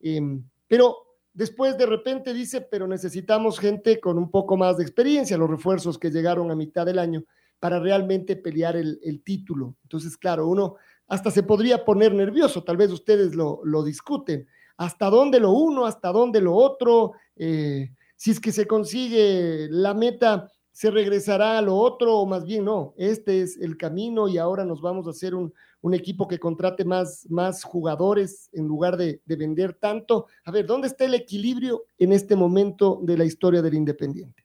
Em, 0.00 0.42
pero 0.66 0.96
después 1.32 1.76
de 1.78 1.86
repente 1.86 2.32
dice, 2.32 2.60
pero 2.60 2.86
necesitamos 2.86 3.58
gente 3.58 4.00
con 4.00 4.18
un 4.18 4.30
poco 4.30 4.56
más 4.56 4.76
de 4.76 4.82
experiencia, 4.82 5.38
los 5.38 5.50
refuerzos 5.50 5.98
que 5.98 6.10
llegaron 6.10 6.50
a 6.50 6.56
mitad 6.56 6.86
del 6.86 6.98
año 6.98 7.24
para 7.58 7.78
realmente 7.78 8.36
pelear 8.36 8.76
el, 8.76 9.22
título. 9.22 9.76
Entonces, 9.82 10.16
claro, 10.16 10.48
uno 10.48 10.76
hasta 11.06 11.30
se 11.30 11.42
podría 11.42 11.84
poner 11.84 12.14
nervioso, 12.14 12.64
tal 12.64 12.76
vez 12.76 12.90
ustedes 12.90 13.34
lo, 13.34 13.82
discuten. 13.84 14.46
¿Hasta 14.76 15.10
dónde 15.10 15.40
lo 15.40 15.50
uno? 15.50 15.84
¿Hasta 15.84 16.10
dónde 16.10 16.40
lo 16.40 16.54
otro? 16.54 17.12
Eh, 17.36 17.90
si 18.16 18.30
es 18.30 18.40
que 18.40 18.52
se 18.52 18.66
consigue 18.66 19.68
la 19.70 19.92
meta, 19.92 20.50
se 20.72 20.90
regresará 20.90 21.58
a 21.58 21.62
lo 21.62 21.76
otro 21.76 22.18
o 22.18 22.26
más 22.26 22.44
bien 22.44 22.64
no, 22.64 22.94
este 22.96 23.42
es 23.42 23.58
el 23.58 23.76
camino 23.76 24.28
y 24.28 24.38
ahora 24.38 24.64
nos 24.64 24.80
vamos 24.80 25.06
a 25.06 25.10
hacer 25.10 25.34
un, 25.34 25.52
equipo 25.94 26.28
que 26.28 26.38
contrate 26.38 26.84
más, 26.84 27.26
más 27.30 27.64
jugadores 27.64 28.50
en 28.52 28.66
lugar 28.66 28.96
de, 28.96 29.20
vender 29.26 29.74
tanto. 29.74 30.26
A 30.44 30.50
ver, 30.50 30.66
¿dónde 30.66 30.88
está 30.88 31.04
el 31.04 31.14
equilibrio 31.14 31.84
en 31.98 32.12
este 32.12 32.36
momento 32.36 33.00
de 33.02 33.16
la 33.16 33.24
historia 33.24 33.62
del 33.62 33.74
Independiente? 33.74 34.44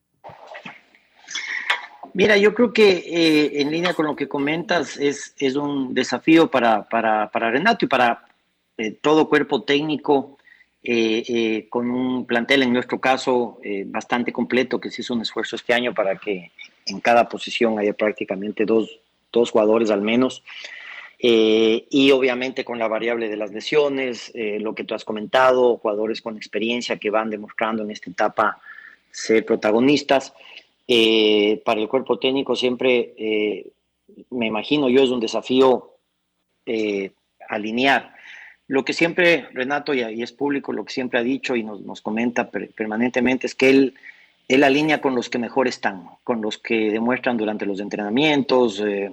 Mira, 2.14 2.38
yo 2.38 2.54
creo 2.54 2.72
que 2.72 2.90
eh, 2.90 3.62
en 3.62 3.72
línea 3.72 3.94
con 3.94 4.06
lo 4.06 4.16
que 4.16 4.30
comentas 4.30 4.98
es, 4.98 5.36
es 5.38 5.58
un 5.58 5.94
desafío 5.94 6.50
para, 6.50 6.88
para, 6.88 7.28
Renato 7.28 7.84
y 7.84 7.90
para 7.90 8.26
eh, 8.78 8.92
todo 8.92 9.28
cuerpo 9.28 9.64
técnico 9.64 10.38
eh, 10.82 11.68
con 11.70 11.90
un 11.92 12.26
plantel, 12.26 12.64
en 12.64 12.72
nuestro 12.72 13.02
caso, 13.02 13.60
bastante 13.88 14.32
completo, 14.32 14.80
que 14.80 14.92
se 14.92 15.02
hizo 15.02 15.16
un 15.16 15.22
esfuerzo 15.22 15.56
este 15.56 15.74
año 15.74 15.94
para 15.94 16.16
que 16.16 16.52
en 16.86 17.00
cada 17.02 17.28
posición 17.28 17.80
haya 17.80 17.94
prácticamente 17.94 18.66
dos, 18.66 19.00
dos 19.34 19.52
jugadores 19.52 19.90
al 19.90 20.02
menos. 20.02 20.44
Y 21.18 22.12
obviamente 22.12 22.64
con 22.64 22.78
la 22.78 22.88
variable 22.88 23.30
de 23.30 23.38
las 23.38 23.52
lesiones, 23.52 24.32
lo 24.36 24.76
que 24.76 24.84
tú 24.84 24.94
has 24.94 25.06
comentado, 25.06 25.78
jugadores 25.78 26.22
con 26.22 26.38
experiencia 26.38 26.98
que 26.98 27.10
van 27.10 27.30
demostrando 27.30 27.84
en 27.84 27.92
esta 27.92 28.10
etapa 28.10 28.62
ser 29.12 29.46
protagonistas. 29.46 30.34
para 31.66 31.80
el 31.80 31.88
cuerpo 31.88 32.20
técnico 32.20 32.56
siempre, 32.56 33.14
me 34.30 34.46
imagino 34.46 34.90
yo, 34.90 35.04
es 35.04 35.10
un 35.10 35.20
desafío 35.20 35.94
alinear 37.50 38.16
lo 38.68 38.84
que 38.84 38.94
siempre, 38.94 39.48
Renato, 39.54 39.94
y, 39.94 40.24
es 40.24 40.32
público, 40.32 40.74
lo 40.74 40.86
que 40.86 40.94
siempre 40.94 41.20
ha 41.20 41.24
dicho 41.24 41.56
y 41.56 41.64
nos, 41.64 42.02
comenta 42.02 42.50
permanentemente 42.50 43.46
es 43.46 43.54
que 43.54 43.70
él, 43.70 43.94
él 44.48 44.64
alinea 44.64 45.02
con 45.02 45.14
los 45.14 45.30
que 45.30 45.38
mejor 45.38 45.68
están, 45.68 46.06
con 46.24 46.42
los 46.42 46.58
que 46.58 46.90
demuestran 46.90 47.38
durante 47.38 47.66
los 47.66 47.80
entrenamientos, 47.80 48.80
eh, 48.80 49.12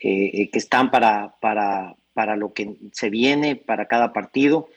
eh, 0.00 0.50
que 0.50 0.58
están 0.58 0.90
para, 0.90 1.34
para, 1.40 1.96
para, 2.14 2.36
lo 2.36 2.52
que 2.52 2.76
se 2.92 3.10
viene, 3.10 3.56
para 3.56 3.86
cada 3.86 4.12
partido. 4.12 4.68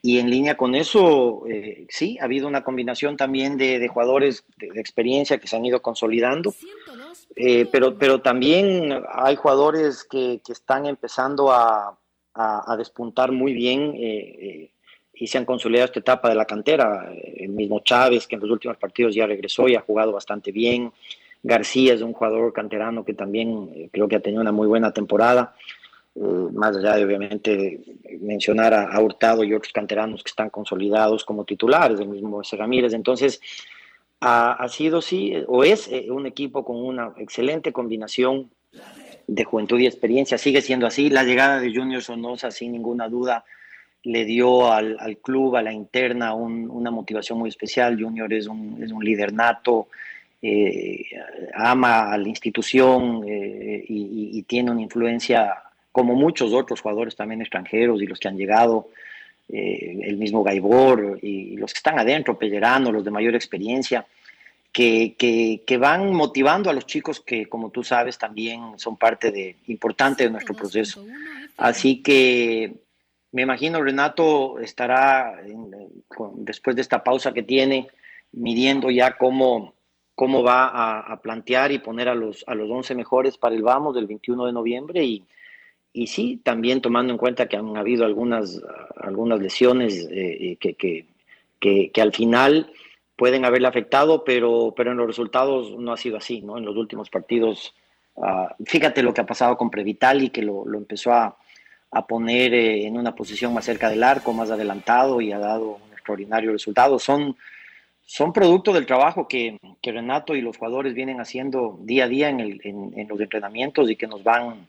Y 0.00 0.18
en 0.18 0.30
línea 0.30 0.56
con 0.56 0.74
eso, 0.74 1.44
eh, 1.48 1.86
sí, 1.88 2.18
ha 2.20 2.24
habido 2.24 2.46
una 2.46 2.62
combinación 2.62 3.16
también 3.16 3.56
de, 3.56 3.86
jugadores 3.88 4.44
de, 4.56 4.80
experiencia 4.80 5.38
que 5.38 5.48
se 5.48 5.56
han 5.56 5.66
ido 5.66 5.82
consolidando, 5.82 6.54
pero, 7.72 7.98
pero 7.98 8.20
también 8.20 9.02
hay 9.12 9.36
jugadores 9.36 10.04
que, 10.04 10.40
que 10.44 10.52
están 10.52 10.86
empezando 10.86 11.52
a, 11.52 11.98
a, 12.38 12.76
despuntar 12.76 13.32
muy 13.32 13.52
bien 13.52 13.94
eh, 13.96 14.36
eh, 14.40 14.70
y 15.14 15.26
se 15.26 15.38
han 15.38 15.44
consolidado 15.44 15.86
esta 15.86 15.98
etapa 15.98 16.28
de 16.28 16.36
la 16.36 16.44
cantera. 16.44 17.12
El 17.12 17.50
mismo 17.50 17.80
Chávez, 17.80 18.26
que 18.26 18.36
en 18.36 18.42
los 18.42 18.50
últimos 18.50 18.76
partidos 18.76 19.14
ya 19.14 19.26
regresó 19.26 19.68
y 19.68 19.74
ha 19.74 19.80
jugado 19.80 20.12
bastante 20.12 20.52
bien. 20.52 20.92
García 21.42 21.94
es 21.94 22.02
un 22.02 22.12
jugador 22.12 22.52
canterano 22.52 23.04
que 23.04 23.14
también 23.14 23.70
eh, 23.74 23.88
creo 23.92 24.08
que 24.08 24.16
ha 24.16 24.20
tenido 24.20 24.42
una 24.42 24.52
muy 24.52 24.66
buena 24.66 24.92
temporada. 24.92 25.54
más 26.52 26.76
allá 26.76 26.96
de 26.96 27.04
obviamente 27.04 27.80
mencionar 28.20 28.74
a, 28.74 29.00
Hurtado 29.00 29.44
y 29.44 29.54
otros 29.54 29.72
canteranos 29.72 30.24
que 30.24 30.30
están 30.30 30.50
consolidados 30.50 31.24
como 31.24 31.44
titulares, 31.44 32.00
el 32.00 32.08
mismo 32.08 32.40
ese 32.42 32.56
Ramírez. 32.56 32.92
Entonces, 32.92 33.40
ha, 34.20 34.66
sido 34.68 35.00
sí, 35.00 35.32
o 35.46 35.62
es 35.62 35.88
un 36.08 36.26
equipo 36.26 36.64
con 36.64 36.76
una 36.76 37.12
excelente 37.18 37.72
combinación 37.72 38.50
de 39.28 39.44
juventud 39.44 39.78
y 39.78 39.86
experiencia. 39.86 40.38
Sigue 40.38 40.60
siendo 40.60 40.86
así. 40.86 41.10
La 41.10 41.22
llegada 41.22 41.60
de 41.60 41.72
Junior 41.72 42.02
Sonosa, 42.02 42.50
sin 42.50 42.72
ninguna 42.72 43.08
duda, 43.08 43.44
le 44.02 44.24
dio 44.24 44.72
al, 44.72 45.18
club, 45.22 45.56
a 45.56 45.62
la 45.62 45.72
interna, 45.72 46.34
una 46.34 46.90
motivación 46.90 47.38
muy 47.38 47.50
especial. 47.50 48.02
Junior 48.02 48.32
es 48.32 48.46
un, 48.46 48.82
es 48.82 48.90
un 48.90 49.04
líder 49.04 49.32
nato, 49.32 49.88
eh, 50.40 51.04
ama 51.54 52.12
a 52.12 52.18
la 52.18 52.28
institución 52.28 53.24
eh, 53.26 53.84
y, 53.88 54.42
tiene 54.42 54.70
una 54.70 54.82
influencia, 54.82 55.62
como 55.92 56.14
muchos 56.14 56.52
otros 56.52 56.80
jugadores 56.80 57.16
también 57.16 57.40
extranjeros 57.40 58.00
y 58.00 58.06
los 58.06 58.18
que 58.18 58.28
han 58.28 58.36
llegado. 58.36 58.88
Eh, 59.50 60.00
el 60.02 60.18
mismo 60.18 60.42
Gaibor 60.42 61.18
y 61.22 61.56
los 61.56 61.72
que 61.72 61.78
están 61.78 61.98
adentro, 61.98 62.38
Pellerano, 62.38 62.92
los 62.92 63.02
de 63.04 63.10
mayor 63.10 63.34
experiencia, 63.34 64.06
que, 64.70 65.16
que, 65.66 65.76
van 65.78 66.12
motivando 66.12 66.68
a 66.68 66.74
los 66.74 66.86
chicos 66.86 67.20
que, 67.20 67.46
como 67.46 67.70
tú 67.70 67.82
sabes, 67.82 68.18
también 68.18 68.78
son 68.78 68.96
parte 68.96 69.32
de, 69.32 69.56
importante 69.66 70.24
de 70.24 70.30
nuestro 70.30 70.54
proceso. 70.54 71.04
Así 71.56 72.02
que 72.02 72.74
me 73.32 73.42
imagino 73.42 73.82
Renato 73.82 74.58
estará, 74.58 75.40
después 76.34 76.76
de 76.76 76.82
esta 76.82 77.02
pausa 77.02 77.32
que 77.32 77.42
tiene, 77.42 77.88
midiendo 78.32 78.90
ya 78.90 79.16
cómo, 79.16 79.74
cómo 80.18 80.42
va 80.42 80.66
a, 80.66 81.20
plantear 81.22 81.70
y 81.70 81.78
poner 81.78 82.08
a 82.08 82.14
los, 82.16 82.42
a 82.48 82.56
los 82.56 82.68
11 82.68 82.96
mejores 82.96 83.38
para 83.38 83.54
el 83.54 83.62
Vamos 83.62 83.94
del 83.94 84.08
21 84.08 84.46
de 84.46 84.52
noviembre 84.52 85.04
y, 85.04 85.22
y 85.92 86.08
sí, 86.08 86.40
también 86.42 86.80
tomando 86.80 87.12
en 87.12 87.18
cuenta 87.18 87.46
que 87.46 87.56
han 87.56 87.76
habido 87.76 88.04
algunas, 88.04 88.60
algunas 88.96 89.38
lesiones 89.38 90.08
eh, 90.10 90.56
que, 90.58 90.74
que, 90.74 91.06
que, 91.60 91.92
que 91.92 92.02
al 92.02 92.12
final 92.12 92.72
pueden 93.14 93.44
haberle 93.44 93.68
afectado, 93.68 94.24
pero, 94.24 94.74
pero 94.76 94.90
en 94.90 94.96
los 94.96 95.06
resultados 95.06 95.78
no 95.78 95.92
ha 95.92 95.96
sido 95.96 96.16
así, 96.16 96.40
¿no? 96.40 96.58
En 96.58 96.64
los 96.64 96.76
últimos 96.76 97.10
partidos, 97.10 97.72
ah, 98.20 98.56
fíjate 98.66 99.04
lo 99.04 99.14
que 99.14 99.20
ha 99.20 99.26
pasado 99.26 99.56
con 99.56 99.70
Previtali, 99.70 100.30
que 100.30 100.42
lo, 100.42 100.66
lo 100.66 100.78
empezó 100.78 101.12
a, 101.12 101.36
a 101.92 102.06
poner 102.08 102.54
eh, 102.54 102.88
en 102.88 102.96
una 102.96 103.14
posición 103.14 103.54
más 103.54 103.66
cerca 103.66 103.88
del 103.88 104.02
arco, 104.02 104.32
más 104.32 104.50
adelantado 104.50 105.20
y 105.20 105.30
ha 105.30 105.38
dado 105.38 105.76
un 105.76 105.92
extraordinario 105.92 106.50
resultado. 106.50 106.98
Son, 106.98 107.36
son 108.08 108.32
producto 108.32 108.72
del 108.72 108.86
trabajo 108.86 109.28
que, 109.28 109.58
que 109.82 109.92
Renato 109.92 110.34
y 110.34 110.40
los 110.40 110.56
jugadores 110.56 110.94
vienen 110.94 111.20
haciendo 111.20 111.78
día 111.82 112.04
a 112.04 112.08
día 112.08 112.30
en, 112.30 112.40
el, 112.40 112.60
en, 112.64 113.06
los 113.06 113.20
entrenamientos 113.20 113.90
y 113.90 113.96
que 113.96 114.06
nos 114.06 114.24
van 114.24 114.66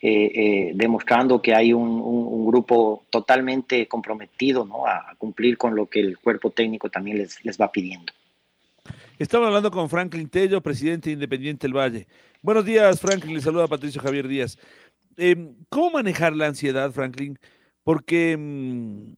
eh, 0.00 0.32
eh, 0.34 0.72
demostrando 0.74 1.42
que 1.42 1.54
hay 1.54 1.74
un, 1.74 2.46
grupo 2.46 3.04
totalmente 3.10 3.86
comprometido 3.86 4.64
¿no? 4.64 4.86
a, 4.86 5.14
cumplir 5.18 5.58
con 5.58 5.76
lo 5.76 5.84
que 5.84 6.00
el 6.00 6.16
cuerpo 6.16 6.50
técnico 6.50 6.88
también 6.88 7.18
les, 7.18 7.44
les 7.44 7.60
va 7.60 7.70
pidiendo. 7.70 8.10
Estamos 9.18 9.48
hablando 9.48 9.70
con 9.70 9.90
Franklin 9.90 10.30
Tello, 10.30 10.62
presidente 10.62 11.10
Independiente 11.10 11.66
del 11.66 11.76
Valle. 11.76 12.06
Buenos 12.40 12.64
días, 12.64 12.98
Franklin. 13.02 13.34
Le 13.34 13.42
saluda 13.42 13.68
Patricio 13.68 14.00
Javier 14.00 14.26
Díaz. 14.26 14.56
Em, 15.18 15.54
¿Cómo 15.68 15.90
manejar 15.90 16.34
la 16.34 16.46
ansiedad, 16.46 16.90
Franklin? 16.90 17.38
Porque 17.84 18.34
mm, 18.34 19.12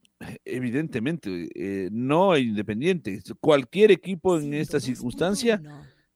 evidentemente 0.45 1.49
eh, 1.55 1.89
no 1.91 2.37
Independiente. 2.37 3.21
Cualquier 3.39 3.91
equipo 3.91 4.37
en 4.37 4.53
esta 4.53 4.79
circunstancia, 4.79 5.61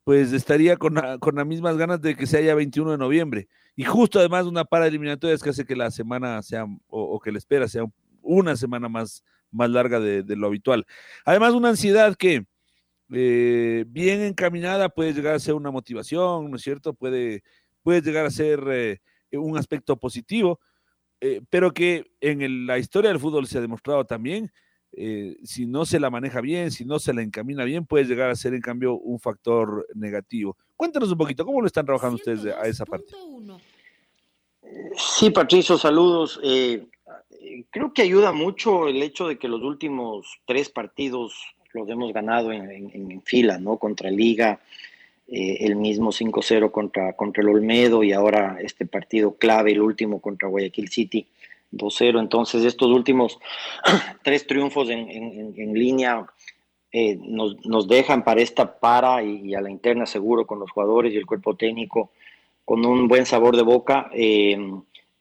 pues 0.03 0.33
estaría 0.33 0.77
con, 0.77 1.00
con 1.19 1.35
las 1.35 1.45
mismas 1.45 1.77
ganas 1.77 2.01
de 2.01 2.15
que 2.15 2.27
se 2.27 2.38
haya 2.38 2.55
21 2.55 2.91
de 2.91 2.97
noviembre. 2.97 3.47
Y 3.75 3.83
justo 3.83 4.19
además 4.19 4.45
una 4.45 4.63
para 4.63 4.88
eliminatorias 4.88 5.41
que 5.43 5.50
hace 5.50 5.65
que 5.65 5.75
la 5.75 5.91
semana 5.91 6.41
sea, 6.41 6.65
o, 6.88 7.19
que 7.19 7.31
la 7.31 7.38
espera 7.38 7.67
sea 7.67 7.85
una 8.21 8.55
semana 8.55 8.88
más, 8.88 9.24
más 9.51 9.69
larga 9.69 10.00
de, 10.00 10.24
lo 10.35 10.47
habitual. 10.47 10.85
Además, 11.25 11.53
una 11.53 11.69
ansiedad 11.69 12.15
que 12.15 12.45
eh, 13.12 13.85
bien 13.88 14.21
encaminada 14.21 14.89
puede 14.89 15.13
llegar 15.13 15.35
a 15.35 15.39
ser 15.39 15.55
una 15.55 15.71
motivación, 15.71 16.50
¿no 16.50 16.55
es 16.55 16.62
cierto? 16.62 16.93
Puede, 16.93 17.43
puede 17.83 18.01
llegar 18.01 18.25
a 18.25 18.31
ser 18.31 18.63
eh, 18.71 19.00
un 19.33 19.57
aspecto 19.57 19.97
positivo, 19.97 20.59
eh, 21.27 21.41
pero 21.50 21.74
que 21.74 22.12
en 22.22 22.67
la 22.67 22.77
historia 22.77 23.10
del 23.10 23.20
fútbol 23.20 23.48
se 23.48 23.58
ha 23.58 23.62
demostrado 23.62 24.05
también, 24.05 24.51
si 25.44 25.65
no 25.65 25.86
se 25.86 26.00
la 26.00 26.10
maneja 26.10 26.39
bien, 26.39 26.72
si 26.72 26.86
no 26.86 27.00
se 27.00 27.13
la 27.13 27.22
encamina 27.22 27.65
bien, 27.65 27.86
puede 27.86 28.05
llegar 28.05 28.29
a 28.29 28.36
ser 28.36 28.53
en 28.53 28.62
cambio 28.62 28.96
un 28.96 29.20
factor 29.20 29.86
negativo. 29.94 30.55
Cuéntanos 30.77 31.12
un 31.12 31.17
poquito, 31.17 31.46
¿cómo 31.46 31.60
lo 31.60 31.67
están 31.67 31.86
trabajando 31.86 32.15
ustedes 32.15 32.46
a 32.46 32.65
esa 32.65 32.86
parte? 32.86 33.13
Sí, 34.98 35.29
Patricio, 35.29 35.77
saludos. 35.77 36.39
Eh, 36.44 36.88
creo 37.70 37.94
que 37.94 38.01
ayuda 38.01 38.32
mucho 38.32 38.88
el 38.88 39.01
hecho 39.01 39.27
de 39.27 39.38
que 39.38 39.48
los 39.48 39.62
últimos 39.62 40.39
tres 40.46 40.70
partidos 40.70 41.34
los 41.74 41.89
hemos 41.89 42.13
ganado 42.13 42.51
en, 42.51 43.22
fila, 43.24 43.58
¿no? 43.58 43.77
Contra 43.77 44.10
Liga, 44.10 44.60
eh, 45.27 45.58
el 45.62 45.75
mismo 45.75 46.12
5-0 46.12 46.72
contra, 46.72 47.13
contra 47.13 47.41
el 47.41 47.50
Olmedo 47.50 48.03
y 48.03 48.13
ahora 48.13 48.58
este 48.62 48.86
partido 48.86 49.36
clave, 49.36 49.72
el 49.72 49.82
último 49.82 50.22
contra 50.22 50.50
Guayaquil 50.50 50.89
City, 50.89 51.25
2-0. 51.72 52.20
Entonces, 52.20 52.63
estos 52.63 52.89
últimos 52.89 53.39
tres 54.24 54.46
triunfos 54.46 54.89
en, 54.89 55.74
línea 55.74 56.25
eh, 56.91 57.17
nos, 57.20 57.88
dejan 57.88 58.24
para 58.24 58.41
esta 58.41 58.79
para 58.79 59.24
y, 59.24 59.55
a 59.55 59.62
la 59.62 59.72
interna 59.72 60.05
seguro 60.05 60.46
con 60.46 60.60
los 60.60 60.72
jugadores 60.72 61.13
y 61.13 61.17
el 61.17 61.25
cuerpo 61.25 61.55
técnico 61.55 62.12
con 62.63 62.86
un 62.86 63.08
buen 63.08 63.25
sabor 63.25 63.55
de 63.55 63.63
boca. 63.63 64.10
Eh, 64.13 64.58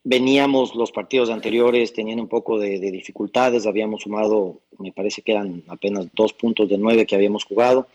veníamos 0.04 0.74
los 0.74 0.92
partidos 0.92 1.30
anteriores 1.30 1.94
teniendo 1.94 2.22
un 2.22 2.28
poco 2.28 2.58
de, 2.58 2.78
dificultades, 2.78 3.66
habíamos 3.66 4.02
sumado, 4.02 4.60
me 4.78 4.92
parece 4.92 5.22
que 5.22 5.32
eran 5.32 5.62
apenas 5.68 6.08
dos 6.12 6.34
puntos 6.34 6.68
de 6.68 6.76
nueve 6.76 7.06
que 7.06 7.14
habíamos 7.14 7.44
jugado. 7.44 7.88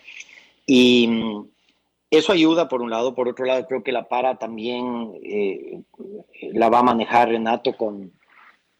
Y 0.66 1.08
eso 2.12 2.34
ayuda 2.34 2.68
por 2.68 2.82
un 2.82 2.90
lado, 2.90 3.14
por 3.14 3.28
otro 3.28 3.46
lado 3.46 3.68
creo 3.68 3.84
que 3.84 3.92
la 3.92 4.08
para 4.08 4.36
también 4.36 5.14
eh, 5.24 5.82
la 6.54 6.70
va 6.70 6.80
a 6.80 6.84
manejar 6.84 7.30
Renato 7.30 7.78
con, 7.78 8.12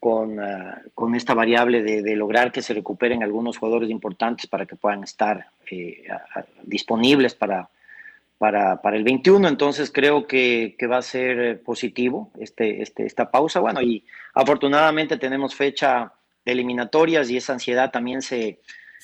con, 0.00 0.40
ah, 0.40 0.80
con 0.94 1.14
esta 1.14 1.34
variable 1.34 1.82
de, 1.82 2.16
lograr 2.16 2.50
que 2.50 2.62
se 2.62 2.74
recuperen 2.74 3.22
algunos 3.22 3.58
jugadores 3.58 3.90
importantes 3.90 4.46
para 4.46 4.66
que 4.66 4.76
puedan 4.76 5.04
estar 5.04 5.46
eh, 5.70 6.02
disponibles 6.64 7.34
para, 7.34 7.68
para, 8.38 8.80
para 8.82 8.96
el 8.96 9.04
21, 9.04 9.46
entonces 9.46 9.92
creo 9.92 10.26
que, 10.26 10.74
que, 10.78 10.86
va 10.86 10.96
a 10.96 11.02
ser 11.02 11.62
positivo 11.62 12.30
este, 12.40 12.82
este, 12.82 13.06
esta 13.06 13.30
pausa. 13.30 13.60
Bueno, 13.60 13.82
y 13.82 14.04
afortunadamente 14.34 15.18
tenemos 15.18 15.54
fecha 15.54 16.14
de 16.44 16.52
eliminatorias 16.52 17.30
y 17.30 17.36
esa 17.36 17.52
ansiedad 17.52 17.90
también 17.90 18.22
se, 18.22 18.58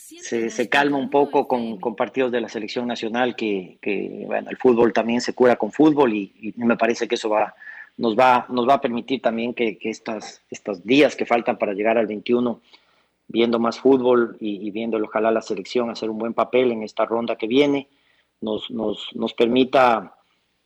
se, 0.06 0.50
se 0.50 0.68
calma 0.68 0.98
un 0.98 1.10
poco 1.10 1.48
con, 1.48 1.78
con, 1.78 1.96
partidos 1.96 2.30
de 2.30 2.40
la 2.40 2.48
selección 2.48 2.86
nacional, 2.86 3.34
que, 3.34 3.78
que, 3.80 4.22
bueno, 4.26 4.50
el 4.50 4.56
fútbol 4.56 4.92
también 4.92 5.20
se 5.20 5.34
cura 5.34 5.56
con 5.56 5.72
fútbol 5.72 6.14
y, 6.14 6.32
y, 6.40 6.54
me 6.62 6.76
parece 6.76 7.08
que 7.08 7.16
eso 7.16 7.28
va, 7.28 7.54
nos, 7.96 8.16
va, 8.16 8.46
nos 8.48 8.68
va 8.68 8.75
a 8.75 8.80
permitir 8.80 9.20
también 9.20 9.52
que, 9.52 9.78
que 9.78 9.90
estas, 9.90 10.42
estos 10.50 10.84
días 10.84 11.16
que 11.16 11.26
faltan 11.26 11.58
para 11.58 11.72
llegar 11.72 11.98
al 11.98 12.06
21 12.06 12.60
viendo 13.28 13.58
más 13.58 13.80
fútbol 13.80 14.36
y, 14.38 14.66
y 14.66 14.70
viendo 14.70 14.96
ojalá 14.98 15.32
la 15.32 15.42
selección 15.42 15.90
hacer 15.90 16.08
un 16.08 16.18
buen 16.18 16.34
papel 16.34 16.70
en 16.70 16.84
esta 16.84 17.04
ronda 17.04 17.36
que 17.36 17.48
viene, 17.48 17.88
nos, 18.40 18.70
nos, 18.70 19.08
nos 19.14 19.34
permita 19.34 20.14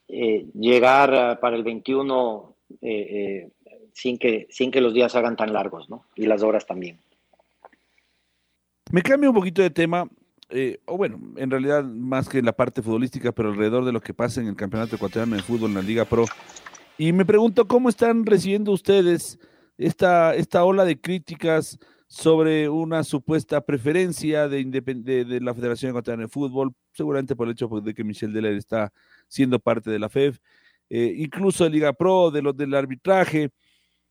eh, 0.08 0.46
llegar 0.54 1.40
para 1.40 1.56
el 1.56 1.62
21 1.62 2.54
eh, 2.82 2.88
eh, 2.90 3.48
sin, 3.92 4.18
que, 4.18 4.46
sin 4.50 4.70
que 4.70 4.80
los 4.80 4.92
días 4.92 5.14
hagan 5.14 5.36
tan 5.36 5.52
largos, 5.52 5.88
¿no? 5.88 6.04
Y 6.14 6.26
las 6.26 6.42
horas 6.42 6.66
también. 6.66 6.98
Me 8.92 9.02
cambio 9.02 9.30
un 9.30 9.36
poquito 9.36 9.62
de 9.62 9.70
tema, 9.70 10.08
o 10.86 10.96
bueno, 10.96 11.20
en 11.36 11.50
realidad 11.50 11.84
más 11.84 12.28
que 12.28 12.42
la 12.42 12.52
parte 12.52 12.82
futbolística, 12.82 13.32
pero 13.32 13.50
alrededor 13.50 13.84
de 13.84 13.92
lo 13.92 14.00
que 14.00 14.14
pasa 14.14 14.40
en 14.40 14.48
el 14.48 14.56
Campeonato 14.56 14.96
Ecuatoriano 14.96 15.36
de 15.36 15.42
Fútbol 15.42 15.70
en 15.70 15.76
la 15.76 15.82
Liga 15.82 16.04
Pro. 16.04 16.24
Y 16.98 17.12
me 17.12 17.24
pregunto 17.24 17.66
cómo 17.66 17.88
están 17.88 18.26
recibiendo 18.26 18.72
ustedes 18.72 19.38
esta, 19.78 20.34
esta 20.34 20.64
ola 20.64 20.84
de 20.84 21.00
críticas 21.00 21.78
sobre 22.06 22.68
una 22.68 23.04
supuesta 23.04 23.60
preferencia 23.60 24.48
de, 24.48 25.38
la 25.40 25.54
Federación 25.54 25.90
Ecuatoriana 25.90 26.24
de 26.24 26.28
Fútbol, 26.28 26.74
seguramente 26.92 27.36
por 27.36 27.46
el 27.46 27.52
hecho 27.52 27.68
de 27.68 27.94
que 27.94 28.02
Michel 28.02 28.32
Deller 28.32 28.54
está 28.54 28.92
siendo 29.28 29.60
parte 29.60 29.90
de 29.90 30.00
la 30.00 30.08
FEF, 30.08 30.38
eh, 30.88 31.14
incluso 31.16 31.62
de 31.62 31.70
Liga 31.70 31.92
Pro, 31.92 32.32
de 32.32 32.42
los 32.42 32.56
del 32.56 32.74
arbitraje, 32.74 33.50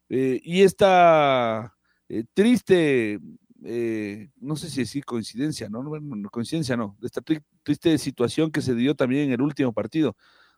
eh, 0.08 0.40
y 0.42 0.62
esta 0.62 1.76
eh, 2.08 2.24
triste, 2.34 3.20
no 3.62 4.56
sé 4.56 4.70
si 4.70 4.82
es 4.82 5.06
coincidencia, 5.06 5.70
¿no? 5.70 5.84
no 5.84 6.30
coincidencia 6.30 6.78
no, 6.78 6.98
esta 7.02 7.22
triste 7.64 7.98
situación 7.98 8.52
que 8.52 8.62
se 8.62 8.76
dio 8.76 8.96
también 8.96 9.24
en 9.26 9.32
el 9.34 9.42
último 9.42 9.74
partido, 9.74 10.16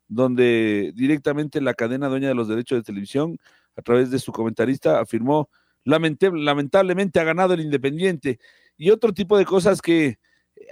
donde 0.07 0.91
directamente 0.95 1.61
la 1.61 1.73
cadena 1.73 2.09
dueña 2.09 2.27
de 2.27 2.35
los 2.35 2.47
derechos 2.47 2.77
de 2.79 2.83
televisión, 2.83 3.37
a 3.75 3.81
través 3.81 4.11
de 4.11 4.19
su 4.19 4.31
comentarista, 4.31 4.99
afirmó 4.99 5.49
lamentablemente 5.83 7.19
ha 7.19 7.23
ganado 7.23 7.53
el 7.53 7.61
Independiente 7.61 8.39
y 8.77 8.89
otro 8.89 9.13
tipo 9.13 9.37
de 9.37 9.45
cosas 9.45 9.81
que 9.81 10.19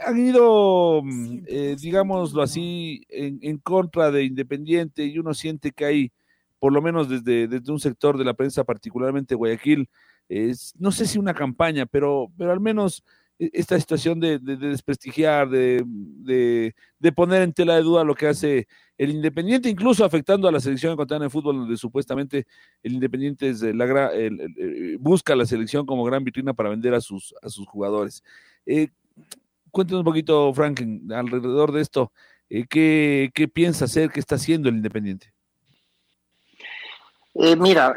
han 0.06 0.20
ido, 0.20 1.02
mm, 1.04 1.44
eh, 1.48 1.76
digámoslo 1.80 2.42
así, 2.42 3.04
en, 3.10 3.58
contra 3.60 4.12
de 4.12 4.24
Independiente 4.24 5.06
y 5.06 5.18
uno 5.20 5.34
siente 5.34 5.72
que 5.72 5.86
hay, 5.86 6.12
por 6.60 6.74
lo 6.74 6.82
menos 6.82 7.10
desde, 7.10 7.48
desde 7.48 7.72
un 7.72 7.80
sector 7.80 8.18
de 8.18 8.26
la 8.26 8.34
prensa, 8.34 8.64
particularmente 8.64 9.36
Guayaquil, 9.36 9.90
no 10.78 10.92
sé 10.92 11.08
si 11.08 11.18
una 11.18 11.34
campaña, 11.34 11.86
pero, 11.86 12.32
pero 12.38 12.52
al 12.52 12.60
menos 12.60 13.04
e, 13.40 13.50
esta 13.54 13.80
situación 13.80 14.20
de, 14.20 14.38
desprestigiar, 14.38 15.50
de, 15.50 15.84
de, 17.00 17.12
poner 17.14 17.42
en 17.42 17.54
tela 17.54 17.76
de 17.76 17.82
duda 17.82 18.04
lo 18.04 18.14
que 18.14 18.28
hace 18.28 18.68
el 18.98 19.12
Independiente, 19.12 19.70
incluso 19.70 20.04
afectando 20.04 20.48
a 20.48 20.52
la 20.52 20.60
selección 20.60 20.94
ecuatoriana 20.94 21.26
de 21.26 21.30
fútbol, 21.30 21.58
donde 21.58 21.78
supuestamente 21.78 22.46
el 22.84 22.94
Independiente 22.94 23.50
es 23.50 23.62
la, 23.62 24.12
busca 25.00 25.36
la 25.36 25.46
selección 25.46 25.86
como 25.86 26.04
gran 26.04 26.24
vitrina 26.24 26.54
para 26.54 26.70
vender 26.70 26.94
a 26.94 27.02
sus, 27.02 27.34
jugadores. 27.66 28.24
Eh, 28.66 28.90
cuéntenos 29.72 30.02
un 30.02 30.06
poquito, 30.06 30.54
Franklin, 30.54 31.12
alrededor 31.12 31.72
de 31.72 31.82
esto, 31.82 32.12
eh, 32.50 32.66
¿qué, 32.70 33.32
¿qué, 33.34 33.48
piensa 33.48 33.86
hacer, 33.86 34.12
qué 34.12 34.20
está 34.20 34.36
haciendo 34.36 34.68
el 34.68 34.76
Independiente? 34.76 35.34
Eh, 37.36 37.56
mira, 37.56 37.96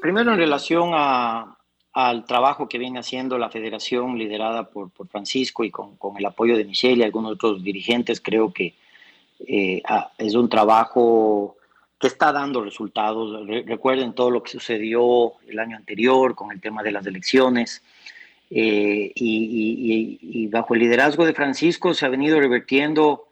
primero 0.00 0.32
en 0.32 0.38
relación 0.38 0.90
a, 0.92 1.57
al 1.92 2.24
trabajo 2.26 2.68
que 2.68 2.78
viene 2.78 2.98
haciendo 2.98 3.38
la 3.38 3.50
federación 3.50 4.18
liderada 4.18 4.70
por, 4.70 4.90
Francisco 5.08 5.64
y 5.64 5.70
con, 5.70 5.96
el 6.18 6.26
apoyo 6.26 6.56
de 6.56 6.64
Michelle 6.64 7.00
y 7.00 7.02
algunos 7.02 7.32
otros 7.32 7.62
dirigentes, 7.62 8.20
creo 8.20 8.52
que 8.52 8.74
eh, 9.46 9.82
es 10.18 10.34
un 10.34 10.48
trabajo 10.48 11.56
que 11.98 12.06
está 12.06 12.32
dando 12.32 12.62
resultados. 12.62 13.46
recuerden 13.66 14.12
todo 14.12 14.30
lo 14.30 14.42
que 14.42 14.52
sucedió 14.52 15.32
el 15.48 15.58
año 15.58 15.76
anterior 15.76 16.34
con 16.34 16.52
el 16.52 16.60
tema 16.60 16.82
de 16.82 16.92
las 16.92 17.06
elecciones. 17.06 17.82
Eh, 18.50 19.12
y, 19.14 20.46
bajo 20.46 20.72
el 20.74 20.80
liderazgo 20.80 21.26
de 21.26 21.34
Francisco 21.34 21.92
se 21.92 22.06
ha 22.06 22.08
venido 22.08 22.40
revertiendo 22.40 23.26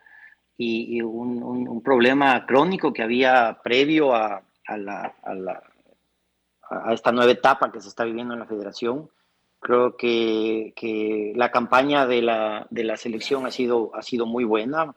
y, 0.58 1.00
un, 1.00 1.80
problema 1.82 2.44
crónico 2.46 2.92
que 2.92 3.02
había 3.02 3.58
previo 3.62 4.14
a, 4.14 4.42
la, 4.68 5.14
a, 6.70 6.92
esta 6.92 7.12
nueva 7.12 7.32
etapa 7.32 7.70
que 7.70 7.80
se 7.80 7.88
está 7.88 8.04
viviendo 8.04 8.34
en 8.34 8.40
la 8.40 8.46
federación. 8.46 9.08
Creo 9.60 9.96
que, 9.96 10.72
que 10.76 11.32
la 11.34 11.50
campaña 11.50 12.06
de 12.06 12.22
la, 12.22 12.66
de 12.70 12.84
la 12.84 12.96
selección 12.96 13.46
ha 13.46 13.50
sido, 13.50 13.90
ha 13.94 14.02
sido 14.02 14.26
muy 14.26 14.44
buena 14.44 14.94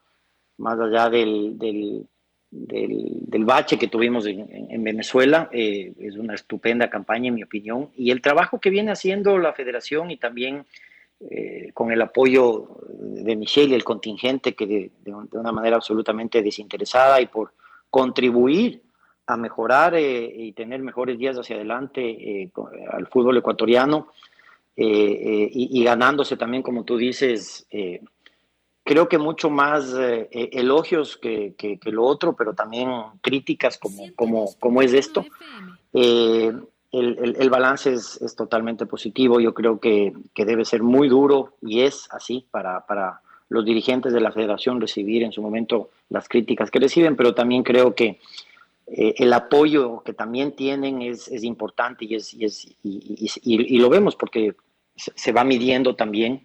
más 0.57 0.79
allá 0.79 1.09
del, 1.09 1.57
del, 1.57 3.45
bache 3.45 3.79
que 3.79 3.87
tuvimos 3.87 4.25
en, 4.25 4.47
en 4.69 4.83
Venezuela. 4.83 5.49
Eh, 5.51 5.93
es 5.97 6.15
una 6.17 6.35
estupenda 6.35 6.89
campaña, 6.89 7.29
en 7.29 7.35
mi 7.35 7.43
opinión. 7.43 7.89
Y 7.95 8.11
el 8.11 8.21
trabajo 8.21 8.59
que 8.59 8.69
viene 8.69 8.91
haciendo 8.91 9.37
la 9.37 9.53
federación 9.53 10.11
y 10.11 10.17
también 10.17 10.65
eh, 11.21 11.71
con 11.73 11.91
el 11.91 12.01
apoyo 12.01 12.77
de 12.87 13.35
Michelle 13.35 13.71
y 13.71 13.75
el 13.75 13.83
contingente, 13.83 14.55
que 14.55 14.65
de, 14.65 14.91
de, 15.03 15.13
una 15.37 15.51
manera 15.51 15.75
absolutamente 15.75 16.41
desinteresada 16.41 17.19
y 17.19 17.27
por 17.27 17.51
contribuir 17.89 18.81
a 19.29 19.37
mejorar 19.37 19.95
eh, 19.95 20.31
y 20.33 20.51
tener 20.53 20.81
mejores 20.81 21.17
días 21.17 21.37
hacia 21.37 21.55
adelante 21.55 22.51
al 22.91 23.07
fútbol 23.07 23.37
ecuatoriano 23.37 24.07
y, 24.75 25.79
y, 25.79 25.83
ganándose 25.83 26.37
también, 26.37 26.63
como 26.63 26.85
tú 26.85 26.95
dices, 26.95 27.67
creo 28.89 29.07
que 29.07 29.19
mucho 29.19 29.51
más 29.51 29.93
eh, 29.93 30.27
eh, 30.31 30.49
elogios 30.53 31.15
que, 31.15 31.53
que, 31.55 31.79
lo 31.91 32.03
otro, 32.03 32.35
pero 32.35 32.55
también 32.55 32.89
críticas 33.21 33.77
como, 33.77 34.11
como, 34.15 34.55
como 34.59 34.81
es 34.81 34.93
esto. 34.93 35.27
Eh, 35.93 36.51
el, 36.91 37.35
el, 37.37 37.49
balance 37.51 37.93
es, 37.93 38.19
es, 38.19 38.35
totalmente 38.35 38.87
positivo. 38.87 39.39
Yo 39.39 39.53
creo 39.53 39.79
que, 39.79 40.11
que, 40.33 40.43
debe 40.43 40.65
ser 40.65 40.81
muy 40.81 41.07
duro 41.07 41.53
y 41.61 41.81
es 41.81 42.07
así 42.09 42.47
para, 42.49 42.83
para 42.87 43.21
los 43.47 43.63
dirigentes 43.63 44.11
de 44.11 44.21
la 44.21 44.31
federación 44.31 44.81
recibir 44.81 45.21
en 45.21 45.33
su 45.33 45.43
momento 45.43 45.91
las 46.09 46.27
críticas 46.27 46.71
que 46.71 46.79
reciben, 46.79 47.15
pero 47.15 47.35
también 47.35 47.61
creo 47.61 47.93
que 47.93 48.19
el 48.91 49.33
apoyo 49.33 50.01
que 50.03 50.13
también 50.13 50.53
tienen 50.53 51.01
es, 51.01 51.27
es 51.27 51.43
importante 51.43 52.05
y, 52.05 52.15
es, 52.15 52.33
y, 52.33 52.45
es 52.45 52.65
y, 52.83 53.75
y, 53.75 53.77
lo 53.77 53.89
vemos 53.89 54.15
porque 54.15 54.55
se 54.95 55.31
va 55.31 55.43
midiendo 55.43 55.95
también. 55.95 56.41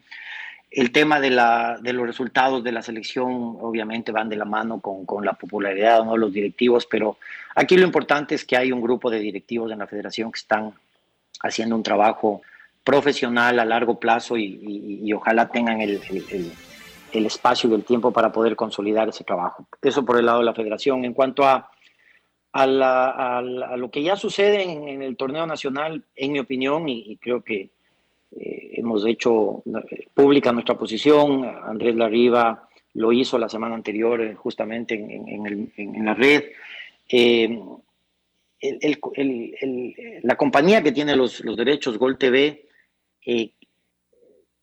El 0.71 0.91
tema 0.91 1.21
de, 1.21 1.31
la, 1.31 1.79
de 1.81 1.93
los 1.93 2.07
resultados 2.07 2.63
de 2.65 2.73
la 2.73 2.83
selección 2.83 3.57
obviamente 3.61 4.13
van 4.13 4.29
de 4.29 4.37
la 4.37 4.45
mano 4.45 4.81
con, 4.81 5.07
con 5.07 5.25
la 5.25 5.35
popularidad 5.35 6.01
de 6.01 6.07
¿no? 6.07 6.17
los 6.17 6.33
directivos, 6.33 6.87
pero 6.87 7.17
aquí 7.55 7.77
lo 7.77 7.85
importante 7.85 8.35
es 8.35 8.45
que 8.45 8.57
hay 8.57 8.73
un 8.73 8.81
grupo 8.81 9.09
de 9.09 9.21
directivos 9.21 9.71
en 9.71 9.79
la 9.79 9.87
federación 9.87 10.33
que 10.33 10.41
están 10.41 10.73
haciendo 11.41 11.77
un 11.77 11.83
trabajo 11.83 12.43
profesional 12.83 13.59
a 13.59 13.65
largo 13.65 13.99
plazo 13.99 14.37
y, 14.37 15.01
y, 15.03 15.13
ojalá 15.13 15.49
tengan 15.49 15.81
el, 15.81 16.01
el, 16.11 16.53
el, 17.13 17.27
espacio 17.27 17.71
y 17.71 17.75
el 17.75 17.85
tiempo 17.85 18.11
para 18.13 18.31
poder 18.31 18.57
consolidar 18.57 19.09
ese 19.09 19.25
trabajo. 19.25 19.67
Eso 19.81 20.05
por 20.05 20.19
el 20.19 20.27
lado 20.27 20.41
de 20.41 20.45
la 20.45 20.55
federación. 20.55 21.05
En 21.05 21.15
cuanto 21.15 21.45
a, 21.45 21.71
a, 22.55 22.67
la, 22.67 23.39
a, 23.39 23.43
lo 23.77 23.91
que 23.91 24.03
ya 24.03 24.15
sucede 24.15 24.63
en, 24.63 24.89
en, 24.89 25.03
el 25.03 25.17
torneo 25.17 25.45
nacional, 25.45 26.05
en 26.15 26.33
mi 26.33 26.39
opinión, 26.39 26.89
y, 26.89 27.03
y 27.11 27.17
creo 27.17 27.43
que 27.43 27.71
eh, 28.37 28.75
hemos 28.75 29.05
hecho 29.07 29.65
eh, 29.91 30.09
pública 30.15 30.53
nuestra 30.53 30.77
posición. 30.77 31.45
Andrés 31.45 31.97
Larriba 31.97 32.69
lo 32.95 33.13
hizo 33.13 33.39
la 33.39 33.49
semana 33.49 33.75
anterior 33.75 34.21
eh, 34.21 34.35
justamente 34.35 34.95
en, 34.95 36.05
la 36.05 36.15
red. 36.15 36.45
la 40.23 40.37
compañía 40.37 40.83
que 40.83 40.93
tiene 40.93 41.17
los, 41.17 41.43
derechos 41.57 41.99
Gol 41.99 42.19
TV 42.19 42.67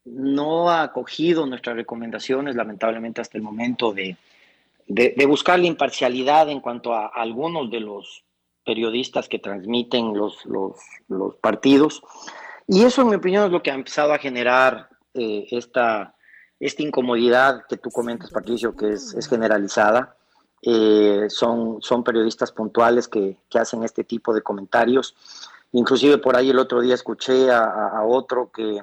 no 0.06 0.70
ha 0.70 0.84
acogido 0.84 1.46
nuestras 1.46 1.76
recomendaciones, 1.76 2.56
lamentablemente 2.56 3.22
hasta 3.22 3.38
el 3.38 3.44
momento, 3.44 3.94
de, 3.94 4.16
buscar 5.28 5.60
la 5.60 5.68
imparcialidad 5.68 6.50
en 6.50 6.60
cuanto 6.60 6.94
a, 6.94 7.08
algunos 7.08 7.70
de 7.72 7.80
los 7.80 8.24
periodistas 8.66 9.28
que 9.28 9.40
transmiten 9.40 10.14
los, 10.16 10.38
los 10.46 11.36
partidos. 11.42 12.02
Y 12.68 12.84
eso, 12.84 13.02
en 13.02 13.10
mi 13.10 13.16
opinión, 13.16 13.46
es 13.46 13.52
lo 13.52 13.62
que 13.62 13.72
ha 13.72 13.76
empezado 13.76 14.14
a 14.14 14.18
generar 14.18 14.90
eh, 15.14 15.48
esta, 15.52 16.16
esta 16.60 16.84
incomodidad 16.84 17.66
que 17.68 17.78
tú 17.78 17.90
comentas, 17.90 18.32
Patricio, 18.32 18.76
que 18.76 18.94
es, 18.94 19.28
generalizada. 19.28 20.16
Eh, 20.62 21.26
son, 21.30 21.82
son 21.82 22.04
periodistas 22.04 22.52
puntuales 22.52 23.08
que, 23.08 23.38
hacen 23.56 23.84
este 23.84 24.04
tipo 24.04 24.34
de 24.34 24.42
comentarios. 24.42 25.16
Inclusive 25.74 26.18
por 26.18 26.36
ahí 26.36 26.50
el 26.50 26.60
otro 26.60 26.82
día 26.82 26.96
escuché 26.96 27.52
a, 27.52 28.04
otro 28.06 28.52
que, 28.52 28.82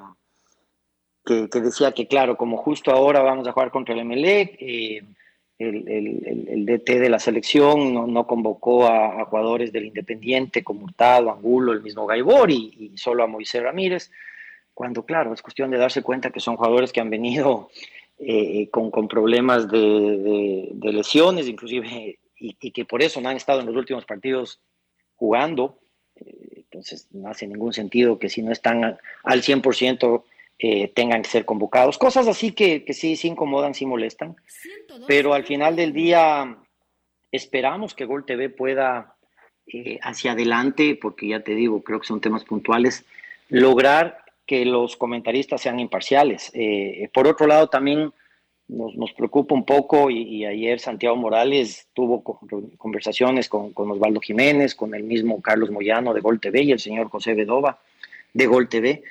que, 1.25 1.61
decía 1.61 1.91
que, 1.91 2.07
claro, 2.07 2.37
como 2.37 2.57
justo 2.57 2.91
ahora 2.91 3.21
vamos 3.21 3.47
a 3.47 3.53
jugar 3.53 3.71
contra 3.71 3.95
el 3.95 4.05
MLE, 4.05 4.57
eh, 4.59 5.03
el, 5.59 6.65
DT 6.65 6.99
de 6.99 7.09
la 7.09 7.19
selección 7.19 7.93
no, 7.93 8.27
convocó 8.27 8.87
a, 8.87 9.25
jugadores 9.25 9.71
del 9.73 9.85
Independiente 9.85 10.63
como 10.63 10.85
Hurtado, 10.85 11.31
Angulo, 11.31 11.73
el 11.73 11.81
mismo 11.81 12.05
Gaibor 12.05 12.49
y, 12.49 12.93
solo 12.95 13.23
a 13.23 13.27
Moisés 13.27 13.61
Ramírez, 13.61 14.09
cuando 14.73 15.03
claro, 15.03 15.33
es 15.33 15.41
cuestión 15.41 15.69
de 15.69 15.77
darse 15.77 16.01
cuenta 16.01 16.31
que 16.31 16.39
son 16.39 16.55
jugadores 16.55 16.93
que 16.93 17.01
han 17.01 17.09
venido 17.09 17.69
eh, 18.17 18.69
con, 18.69 19.07
problemas 19.09 19.69
de, 19.69 20.71
lesiones, 20.81 21.47
inclusive, 21.47 22.17
y, 22.37 22.71
que 22.71 22.85
por 22.85 23.03
eso 23.03 23.19
no 23.19 23.27
han 23.27 23.35
estado 23.35 23.59
en 23.59 23.65
los 23.65 23.75
últimos 23.75 24.05
partidos 24.05 24.61
jugando. 25.17 25.77
Eh, 26.15 26.63
entonces, 26.71 27.07
no 27.11 27.29
hace 27.29 27.47
ningún 27.47 27.73
sentido 27.73 28.17
que 28.17 28.29
si 28.29 28.41
no 28.41 28.53
están 28.53 28.97
al 29.23 29.41
100% 29.41 30.23
eh, 30.59 30.91
tengan 30.93 31.21
que 31.21 31.29
ser 31.29 31.45
convocados. 31.45 31.97
Cosas 31.97 32.27
así 32.27 32.51
que, 32.51 32.83
que 32.83 32.93
sí, 32.93 33.15
sí 33.15 33.29
incomodan, 33.29 33.73
sí 33.73 33.85
molestan. 33.85 34.35
Pero 35.07 35.33
al 35.33 35.45
final 35.45 35.77
del 35.77 35.93
día 35.93 36.57
esperamos 37.31 37.93
que 37.93 38.05
Gol 38.05 38.25
TV 38.25 38.49
pueda 38.49 39.15
eh, 39.67 39.99
hacia 40.01 40.33
adelante, 40.33 40.97
porque 41.01 41.29
ya 41.29 41.39
te 41.41 41.55
digo, 41.55 41.81
creo 41.81 42.01
que 42.01 42.07
son 42.07 42.19
temas 42.19 42.43
puntuales, 42.43 43.05
lograr 43.49 44.23
que 44.45 44.65
los 44.65 44.97
comentaristas 44.97 45.61
sean 45.61 45.79
imparciales. 45.79 46.51
Eh, 46.53 47.09
por 47.13 47.27
otro 47.27 47.47
lado, 47.47 47.69
también 47.69 48.11
nos, 48.67 48.95
nos 48.95 49.13
preocupa 49.13 49.55
un 49.55 49.63
poco, 49.63 50.09
y, 50.09 50.43
ayer 50.43 50.79
Santiago 50.79 51.15
Morales 51.15 51.87
tuvo 51.93 52.21
conversaciones 52.77 53.47
con, 53.47 53.71
con, 53.73 53.91
Osvaldo 53.91 54.19
Jiménez, 54.19 54.75
con 54.75 54.93
el 54.93 55.03
mismo 55.03 55.41
Carlos 55.41 55.71
Moyano 55.71 56.13
de 56.13 56.21
Gol 56.21 56.39
TV 56.39 56.63
y 56.63 56.71
el 56.71 56.79
señor 56.79 57.09
José 57.09 57.33
Bedova 57.33 57.79
de 58.33 58.45
Gol 58.45 58.69
TV, 58.69 59.03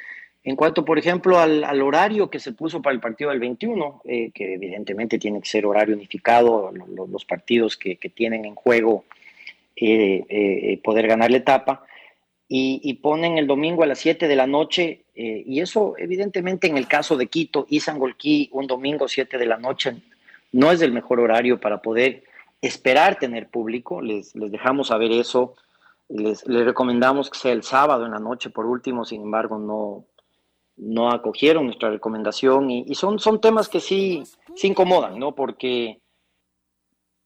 en 0.49 0.57
cuanto, 0.57 0.83
por 0.83 0.99
ejemplo, 0.99 1.39
al, 1.39 1.83
horario 1.83 2.31
que 2.31 2.41
se 2.41 2.53
puso 2.53 2.81
para 2.81 2.95
el 2.95 3.01
partido 3.01 3.29
del 3.29 3.39
21, 3.39 4.01
eh, 4.07 4.31
que 4.33 4.55
evidentemente 4.55 5.19
tiene 5.19 5.43
que 5.43 5.49
ser 5.49 5.67
horario 5.67 5.95
unificado, 5.95 6.73
los 6.73 7.27
partidos 7.27 7.77
que, 7.77 7.97
tienen 8.15 8.47
en 8.47 8.55
juego 8.55 9.05
eh, 9.77 10.25
eh, 10.27 10.81
poder 10.83 11.07
ganar 11.07 11.31
la 11.31 11.37
etapa, 11.37 11.85
y, 12.49 12.95
ponen 12.95 13.37
el 13.37 13.47
domingo 13.47 13.83
a 13.83 13.87
las 13.87 13.99
7 13.99 14.27
de 14.27 14.37
la 14.37 14.47
noche, 14.47 15.03
y 15.15 15.61
eso 15.61 15.97
evidentemente 15.99 16.67
en 16.67 16.79
el 16.79 16.89
caso 16.89 17.19
de 17.19 17.27
Quito 17.27 17.67
y 17.69 17.81
Sangolquí, 17.81 18.49
un 18.53 18.67
domingo 18.67 19.07
7 19.07 19.37
de 19.37 19.45
la 19.45 19.59
noche, 19.59 19.97
no 20.53 20.73
es 20.73 20.81
el 20.81 20.93
mejor 20.93 21.21
horario 21.21 21.61
para 21.61 21.83
poder 21.83 22.25
esperar 22.63 23.19
tener 23.19 23.49
público, 23.49 24.01
les, 24.01 24.33
dejamos 24.33 24.89
saber 24.89 25.13
eso, 25.13 25.57
les 26.09 26.43
recomendamos 26.47 27.29
que 27.29 27.39
sea 27.39 27.53
el 27.53 27.65
sábado 27.65 28.07
en 28.07 28.13
la 28.13 28.19
noche 28.19 28.49
por 28.49 28.65
último, 28.65 29.05
sin 29.05 29.21
embargo 29.21 29.59
no 29.59 30.07
no 30.79 31.11
acogieron 31.11 31.67
nuestra 31.67 31.91
recomendación 31.91 32.71
y, 32.71 32.95
son, 32.95 33.19
son 33.19 33.41
temas 33.41 33.69
que 33.69 33.81
sí, 33.81 34.23
sí 34.55 34.69
incomodan, 34.69 35.19
¿no? 35.19 35.35
Porque 35.35 36.01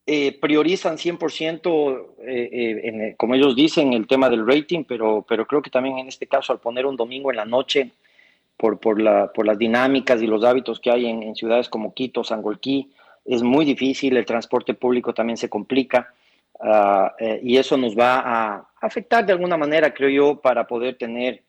eh, 0.07 0.39
priorizan 0.41 0.97
100%, 0.97 2.15
eh, 2.21 2.49
eh, 2.53 3.15
como 3.17 3.35
ellos 3.35 3.55
dicen, 3.55 3.93
el 3.93 4.07
tema 4.07 4.29
del 4.29 4.47
rating, 4.47 4.85
pero, 4.85 5.25
pero 5.29 5.47
creo 5.47 5.63
que 5.63 5.71
también 5.71 5.99
en 5.99 6.09
este 6.09 6.27
caso 6.27 6.53
al 6.53 6.61
poner 6.61 6.87
un 6.87 6.97
domingo 6.97 7.31
en 7.31 7.37
la 7.37 7.45
noche, 7.45 7.91
por, 8.57 8.79
por, 8.79 9.01
la, 9.01 9.33
por 9.33 9.47
las 9.47 9.59
dinámicas 9.59 10.23
y 10.23 10.27
los 10.27 10.45
hábitos 10.45 10.81
que 10.81 10.91
hay 10.91 11.07
en, 11.07 11.35
ciudades 11.35 11.69
como 11.69 11.95
Quito, 11.95 12.25
Sangolquí, 12.25 12.91
es 13.25 13.43
muy 13.43 13.65
difícil, 13.65 14.17
el 14.17 14.27
transporte 14.27 14.75
público 14.75 15.15
también 15.15 15.37
se 15.37 15.49
complica 15.49 16.13
ah, 16.61 17.15
y 17.43 17.57
eso 17.57 17.77
nos 17.77 17.97
va 17.97 18.19
a 18.19 18.69
afectar 18.81 19.25
de 19.25 19.33
alguna 19.33 19.57
manera, 19.57 19.95
creo 19.95 20.11
yo, 20.11 20.41
para 20.41 20.67
poder 20.67 20.97
tener 20.97 21.43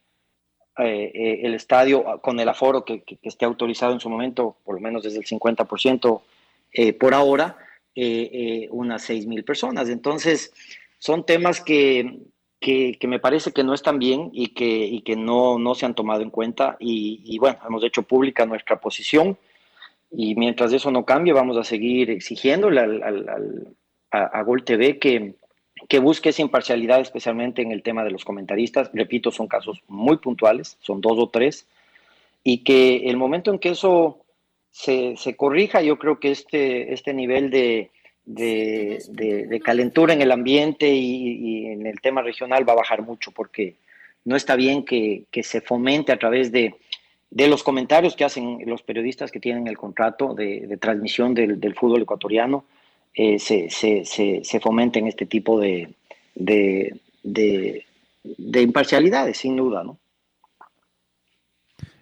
eh, 0.79 1.11
eh, 1.13 1.39
el 1.43 1.53
estadio 1.53 2.19
con 2.21 2.39
el 2.39 2.49
aforo 2.49 2.83
que, 2.83 3.03
esté 3.21 3.45
autorizado 3.45 3.93
en 3.93 3.99
su 3.99 4.09
momento, 4.09 4.57
por 4.63 4.73
lo 4.73 4.81
menos 4.81 5.03
desde 5.03 5.19
el 5.19 5.25
50% 5.25 6.21
eh, 6.73 6.93
por 6.93 7.13
ahora, 7.13 7.57
unas 8.71 9.03
6 9.03 9.27
mil 9.27 9.43
personas. 9.43 9.87
Entonces, 9.89 10.51
son 10.97 11.25
temas 11.25 11.61
que, 11.61 12.21
que, 12.59 12.97
me 13.07 13.19
parece 13.19 13.51
que 13.51 13.63
no 13.63 13.75
están 13.75 13.99
bien 13.99 14.31
y 14.33 14.49
que, 14.49 14.85
y 14.85 15.01
que 15.01 15.15
no, 15.15 15.59
no 15.59 15.75
se 15.75 15.85
han 15.85 15.93
tomado 15.93 16.23
en 16.23 16.31
cuenta. 16.31 16.75
Y, 16.79 17.37
bueno, 17.37 17.59
hemos 17.67 17.83
hecho 17.83 18.01
pública 18.01 18.47
nuestra 18.47 18.79
posición 18.79 19.37
y 20.09 20.33
mientras 20.33 20.73
eso 20.73 20.89
no 20.89 21.05
cambie, 21.05 21.33
vamos 21.33 21.55
a 21.57 21.63
seguir 21.63 22.09
exigiéndole 22.09 22.79
al, 22.79 23.75
a, 24.09 24.23
a 24.23 24.41
Gol 24.41 24.63
TV 24.63 24.97
que, 24.97 25.35
que 25.87 25.99
busque 25.99 26.29
esa 26.29 26.41
imparcialidad, 26.41 27.01
especialmente 27.01 27.61
en 27.61 27.71
el 27.71 27.83
tema 27.83 28.03
de 28.03 28.11
los 28.11 28.25
comentaristas. 28.25 28.89
Repito, 28.93 29.31
son 29.31 29.47
casos 29.47 29.81
muy 29.87 30.17
puntuales, 30.17 30.77
son 30.81 31.01
dos 31.01 31.17
o 31.17 31.29
tres, 31.29 31.67
y 32.43 32.59
que 32.59 33.09
el 33.09 33.17
momento 33.17 33.51
en 33.51 33.59
que 33.59 33.69
eso 33.69 34.19
se, 34.71 35.15
corrija, 35.37 35.81
yo 35.81 35.97
creo 35.97 36.19
que 36.19 36.31
este, 36.31 36.93
este 36.93 37.13
nivel 37.13 37.49
de, 37.49 37.91
de, 38.25 39.61
calentura 39.63 40.13
en 40.13 40.21
el 40.21 40.31
ambiente 40.31 40.89
y, 40.93 41.67
en 41.67 41.85
el 41.85 42.01
tema 42.01 42.21
regional 42.21 42.67
va 42.67 42.73
a 42.73 42.77
bajar 42.77 43.01
mucho, 43.01 43.31
porque 43.31 43.75
no 44.25 44.35
está 44.35 44.55
bien 44.55 44.83
que, 44.83 45.25
se 45.43 45.61
fomente 45.61 46.11
a 46.11 46.19
través 46.19 46.51
de, 46.51 46.75
los 47.31 47.63
comentarios 47.63 48.15
que 48.15 48.25
hacen 48.25 48.59
los 48.65 48.81
periodistas 48.83 49.31
que 49.31 49.39
tienen 49.39 49.67
el 49.67 49.77
contrato 49.77 50.33
de, 50.33 50.77
transmisión 50.79 51.33
del, 51.33 51.59
del 51.59 51.75
fútbol 51.75 52.01
ecuatoriano, 52.01 52.65
eh, 53.13 53.39
se, 53.39 53.69
se, 53.69 54.03
se, 54.05 54.59
fomenten 54.59 55.07
este 55.07 55.25
tipo 55.25 55.59
de, 55.59 55.95
de, 56.33 56.99
de, 57.23 58.61
imparcialidades, 58.61 59.37
sin 59.37 59.55
duda. 59.55 59.83
¿no? 59.83 59.99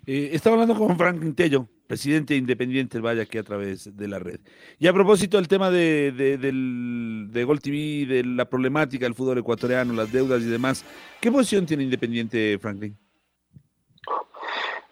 Eh, 0.06 0.30
estaba 0.34 0.56
hablando 0.56 0.76
con 0.76 0.98
Franklin 0.98 1.36
Tello, 1.36 1.68
presidente 1.86 2.36
independiente 2.36 3.00
Valle, 3.00 3.22
aquí 3.22 3.38
a 3.38 3.44
través 3.44 3.96
de 3.96 4.08
la 4.08 4.20
red. 4.20 4.40
Y 4.80 4.88
a 4.88 4.94
propósito 4.94 5.38
del 5.38 5.50
tema 5.50 5.70
de, 5.70 6.14
de, 6.14 6.38
del, 6.38 7.28
de 7.30 7.44
Gol 7.44 7.60
TV, 7.60 8.06
de 8.06 8.24
la 8.24 8.46
problemática 8.46 9.06
del 9.06 9.16
fútbol 9.16 9.38
ecuatoriano, 9.38 9.94
las 9.94 10.12
deudas 10.12 10.42
y 10.42 10.46
demás, 10.46 10.86
¿qué 11.20 11.32
posición 11.32 11.66
tiene 11.66 11.84
Independiente, 11.84 12.58
Franklin? 12.60 12.98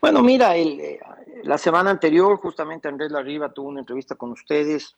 Bueno, 0.01 0.21
mira, 0.21 0.55
el, 0.55 0.79
eh, 0.79 0.99
la 1.43 1.57
semana 1.57 1.89
anterior 1.89 2.37
justamente 2.37 2.87
Andrés 2.87 3.11
Larriba 3.11 3.51
tuvo 3.53 3.69
una 3.69 3.79
entrevista 3.79 4.15
con 4.15 4.31
ustedes, 4.31 4.95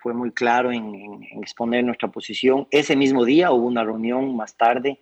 fue 0.00 0.14
muy 0.14 0.30
claro 0.30 0.72
en, 0.72 1.22
exponer 1.40 1.84
nuestra 1.84 2.08
posición. 2.08 2.66
Ese 2.70 2.96
mismo 2.96 3.24
día 3.24 3.52
hubo 3.52 3.66
una 3.66 3.84
reunión 3.84 4.36
más 4.36 4.56
tarde 4.56 4.98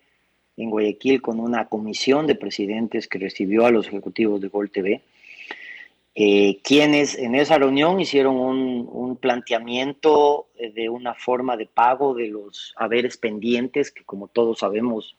en 0.57 0.69
Guayaquil 0.69 1.21
con 1.21 1.39
una 1.39 1.67
comisión 1.67 2.27
de 2.27 2.35
presidentes 2.35 3.07
que 3.07 3.19
recibió 3.19 3.65
a 3.65 3.71
los 3.71 3.87
ejecutivos 3.87 4.41
de 4.41 4.47
Gol 4.49 4.69
TV, 4.69 5.01
eh, 6.15 6.59
quienes 6.63 7.17
en 7.17 7.33
esa 7.33 7.57
reunión 7.57 7.99
hicieron 7.99 8.35
un, 8.35 8.87
un, 8.91 9.15
planteamiento 9.17 10.47
de 10.75 10.87
una 10.87 11.15
forma 11.15 11.57
de 11.57 11.65
pago 11.65 12.13
de 12.13 12.27
los 12.27 12.73
haberes 12.77 13.17
pendientes, 13.17 13.89
que 13.89 14.03
como 14.03 14.27
todos 14.27 14.59
sabemos 14.59 15.15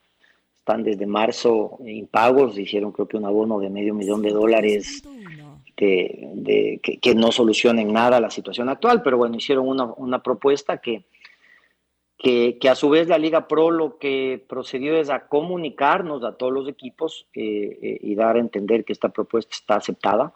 están 0.65 0.83
desde 0.83 1.05
marzo 1.05 1.77
impagos, 1.85 2.57
hicieron 2.59 2.91
creo 2.91 3.07
que 3.07 3.19
un 3.19 3.27
abono 3.27 3.61
de 3.61 3.69
medio 3.69 3.93
millón 3.93 4.23
de 4.23 4.31
dólares 4.31 5.03
de, 5.77 6.81
que, 7.01 7.15
no 7.15 7.33
solucionen 7.33 7.93
nada 7.93 8.21
la 8.21 8.31
situación 8.31 8.69
actual, 8.69 9.03
pero 9.03 9.17
bueno, 9.17 9.37
hicieron 9.37 9.67
una, 9.69 10.23
propuesta 10.23 10.79
que, 10.79 11.05
que, 12.19 12.59
a 12.69 12.75
su 12.75 12.91
vez 12.91 13.09
la 13.09 13.19
Liga 13.19 13.49
Pro 13.49 13.71
lo 13.71 13.99
que 13.99 14.45
procedió 14.49 14.97
es 14.97 15.11
a 15.11 15.27
comunicarnos 15.27 16.25
a 16.25 16.37
todos 16.37 16.53
los 16.53 16.69
equipos 16.69 17.27
eh, 17.35 17.79
eh, 17.83 17.99
y 18.01 18.15
dar 18.15 18.37
a 18.37 18.41
entender 18.41 18.85
que 18.85 18.93
esta 18.93 19.09
propuesta 19.09 19.53
está 19.53 19.77
aceptada, 19.77 20.35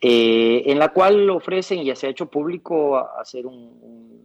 eh, 0.00 0.62
en 0.66 0.78
la 0.78 0.90
cual 0.90 1.28
ofrecen, 1.30 1.80
y 1.80 1.86
ya 1.86 1.96
se 1.96 2.06
ha 2.06 2.10
hecho 2.10 2.30
público, 2.30 2.96
hacer 3.18 3.46
un 3.46 4.20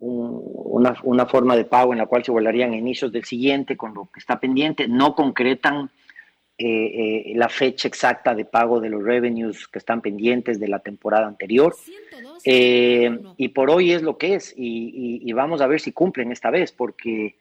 una, 0.00 0.96
una, 1.02 1.26
forma 1.26 1.56
de 1.56 1.66
pago 1.66 1.92
en 1.92 1.98
la 1.98 2.06
cual 2.06 2.24
se 2.24 2.32
volarían 2.32 2.72
inicios 2.72 3.12
del 3.12 3.24
siguiente 3.24 3.76
con 3.76 3.92
lo 3.92 4.08
que 4.12 4.20
está 4.20 4.40
pendiente, 4.40 4.88
no 4.88 5.14
concretan 5.14 5.90
eh, 6.62 7.30
eh, 7.30 7.32
la 7.36 7.48
fecha 7.48 7.88
exacta 7.88 8.34
de 8.34 8.44
pago 8.44 8.80
de 8.80 8.90
los 8.90 9.02
revenues 9.02 9.66
que 9.66 9.78
están 9.78 10.02
pendientes 10.02 10.60
de 10.60 10.68
la 10.68 10.80
temporada 10.80 11.26
anterior. 11.26 11.74
Eh, 12.44 13.18
y 13.38 13.48
por 13.48 13.70
hoy 13.70 13.92
es 13.92 14.02
lo 14.02 14.18
que 14.18 14.34
es, 14.34 14.52
y, 14.56 15.32
vamos 15.32 15.62
a 15.62 15.66
ver 15.66 15.80
si 15.80 15.92
cumplen 15.92 16.32
esta 16.32 16.50
vez, 16.50 16.70
porque 16.70 17.34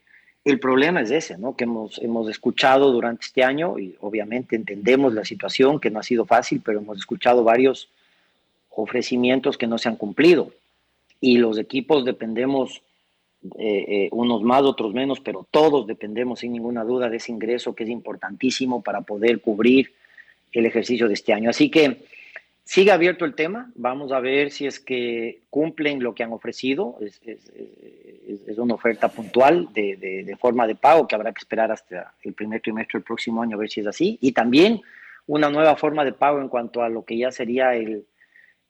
el 0.45 0.59
problema 0.59 1.01
es 1.01 1.11
ese, 1.11 1.37
¿no? 1.37 1.55
Que 1.55 1.65
hemos, 1.65 1.99
hemos 1.99 2.29
escuchado 2.29 2.91
durante 2.91 3.25
este 3.25 3.43
año, 3.43 3.77
y 3.77 3.95
obviamente 3.99 4.55
entendemos 4.55 5.13
la 5.13 5.25
situación, 5.25 5.81
que 5.81 5.89
no 5.89 5.99
ha 5.99 6.03
sido 6.03 6.25
fácil, 6.25 6.61
pero 6.63 6.79
hemos 6.79 6.97
escuchado 6.97 7.43
varios 7.43 7.89
ofrecimientos 8.69 9.57
que 9.57 9.67
no 9.67 9.77
se 9.77 9.89
han 9.89 9.97
cumplido 9.97 10.51
y 11.21 11.37
los 11.37 11.57
equipos 11.57 12.05
dependemos, 12.05 12.81
eh, 13.57 13.85
eh, 13.87 14.09
unos 14.11 14.43
más, 14.43 14.63
otros 14.63 14.93
menos, 14.93 15.19
pero 15.19 15.47
todos 15.49 15.87
dependemos 15.87 16.39
sin 16.39 16.51
ninguna 16.51 16.83
duda 16.83 17.09
de 17.09 17.17
ese 17.17 17.31
ingreso 17.31 17.73
que 17.73 17.83
es 17.83 17.89
importantísimo 17.89 18.81
para 18.81 19.01
poder 19.01 19.39
cubrir 19.39 19.93
el 20.51 20.65
ejercicio 20.65 21.07
de 21.07 21.13
este 21.13 21.33
año. 21.33 21.49
Así 21.49 21.69
que 21.69 22.03
sigue 22.65 22.91
abierto 22.91 23.25
el 23.25 23.35
tema, 23.35 23.71
vamos 23.75 24.11
a 24.11 24.19
ver 24.19 24.51
si 24.51 24.65
es 24.65 24.79
que 24.79 25.39
cumplen 25.49 26.03
lo 26.03 26.13
que 26.13 26.23
han 26.23 26.33
ofrecido, 26.33 26.97
es, 27.01 27.21
una 28.57 28.73
oferta 28.73 29.07
puntual 29.07 29.69
de, 29.73 29.95
de, 29.95 30.35
forma 30.35 30.67
de 30.67 30.75
pago 30.75 31.07
que 31.07 31.15
habrá 31.15 31.31
que 31.31 31.39
esperar 31.39 31.71
hasta 31.71 32.13
el 32.23 32.33
primer 32.33 32.61
trimestre 32.61 32.99
del 32.99 33.05
próximo 33.05 33.41
año 33.41 33.55
a 33.55 33.59
ver 33.59 33.69
si 33.69 33.79
es 33.79 33.87
así, 33.87 34.17
y 34.21 34.33
también 34.33 34.81
una 35.27 35.49
nueva 35.49 35.75
forma 35.77 36.03
de 36.03 36.11
pago 36.11 36.41
en 36.41 36.49
cuanto 36.49 36.81
a 36.81 36.89
lo 36.89 37.05
que 37.05 37.17
ya 37.17 37.31
sería 37.31 37.73
el, 37.75 38.05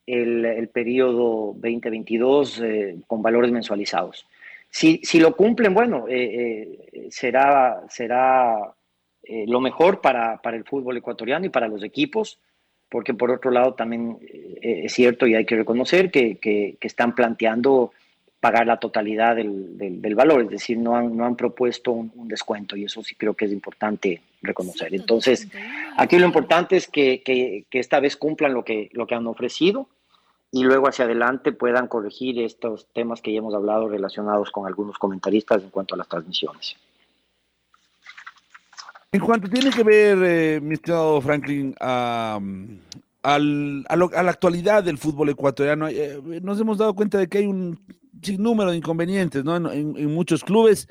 el, 0.06 0.68
periodo 0.70 1.54
2022 1.56 2.62
eh, 2.62 2.98
con 3.08 3.22
valores 3.22 3.52
mensualizados. 3.52 4.26
Si, 4.70 5.02
si, 5.04 5.20
lo 5.20 5.36
cumplen, 5.36 5.74
bueno, 5.74 6.06
eh, 6.08 6.90
eh, 6.94 7.08
será, 7.10 7.84
será 7.90 8.74
lo 9.46 9.62
mejor 9.62 10.02
para, 10.02 10.42
para, 10.42 10.58
el 10.58 10.64
fútbol 10.64 10.98
ecuatoriano 10.98 11.46
y 11.46 11.50
para 11.50 11.68
los 11.68 11.84
equipos, 11.84 12.40
porque 12.90 13.14
por 13.14 13.30
otro 13.30 13.52
lado 13.52 13.76
también 13.76 14.18
es 14.60 14.92
cierto 14.94 15.28
y 15.28 15.36
hay 15.36 15.46
que 15.46 15.56
reconocer 15.56 16.10
que, 16.10 16.38
que, 16.38 16.78
están 16.82 17.14
planteando 17.14 17.92
pagar 18.40 18.66
la 18.66 18.78
totalidad 18.78 19.36
del, 19.36 19.78
del, 19.78 20.16
valor, 20.16 20.42
es 20.44 20.50
decir, 20.50 20.78
no 20.78 20.96
han, 20.96 21.16
no 21.16 21.26
han 21.26 21.36
propuesto 21.36 21.92
un, 21.92 22.12
un, 22.16 22.28
descuento 22.28 22.76
y 22.76 22.86
eso 22.86 23.04
sí 23.04 23.14
creo 23.14 23.36
que 23.36 23.46
es 23.46 23.52
importante 23.52 24.22
reconocer. 24.42 24.96
Entonces, 24.96 25.48
aquí 25.98 26.18
lo 26.18 26.26
importante 26.26 26.78
es 26.78 26.88
que, 26.88 27.22
que, 27.22 27.66
que 27.70 27.80
esta 27.80 28.00
vez 28.00 28.16
cumplan 28.16 28.54
lo 28.54 28.64
que, 28.64 28.90
lo 28.94 29.06
que 29.06 29.16
han 29.16 29.28
ofrecido 29.28 29.90
y 30.52 30.64
luego 30.64 30.88
hacia 30.88 31.06
adelante 31.06 31.52
puedan 31.52 31.88
corregir 31.88 32.40
estos 32.40 32.88
temas 32.94 33.22
que 33.22 33.32
ya 33.32 33.40
hemos 33.40 33.54
hablado 33.54 33.88
relacionados 33.88 34.50
con 34.52 34.66
algunos 34.66 34.98
comentaristas 34.98 35.62
en 35.64 35.70
cuanto 35.70 35.96
a 35.96 35.98
las 36.00 36.08
transmisiones. 36.08 36.76
En 39.12 39.22
cuanto 39.22 39.50
tiene 39.50 39.72
que 39.72 39.84
ver, 39.84 40.18
eh, 40.24 40.62
mi 40.62 40.76
estimado 40.76 41.20
Franklin, 41.22 41.76
a, 41.80 42.40
la 43.24 44.30
actualidad 44.30 44.84
del 44.84 44.98
fútbol 44.98 45.30
ecuatoriano, 45.30 45.88
eh, 45.88 46.22
nos 46.42 46.60
hemos 46.60 46.78
dado 46.78 46.96
cuenta 46.96 47.18
de 47.18 47.28
que 47.28 47.40
hay 47.40 47.46
un 47.46 47.80
sinnúmero 48.22 48.72
de 48.72 48.78
inconvenientes 48.78 49.44
¿no? 49.44 49.56
en, 49.72 50.14
muchos 50.14 50.44
clubes 50.44 50.88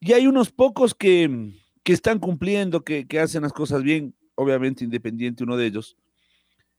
y 0.00 0.12
hay 0.12 0.26
unos 0.26 0.50
pocos 0.50 0.94
que, 0.94 1.52
están 1.84 2.18
cumpliendo, 2.18 2.82
que, 2.82 3.06
hacen 3.20 3.42
las 3.42 3.52
cosas 3.52 3.82
bien, 3.82 4.14
obviamente 4.34 4.84
Independiente 4.84 5.44
uno 5.44 5.56
de 5.56 5.66
ellos. 5.66 5.96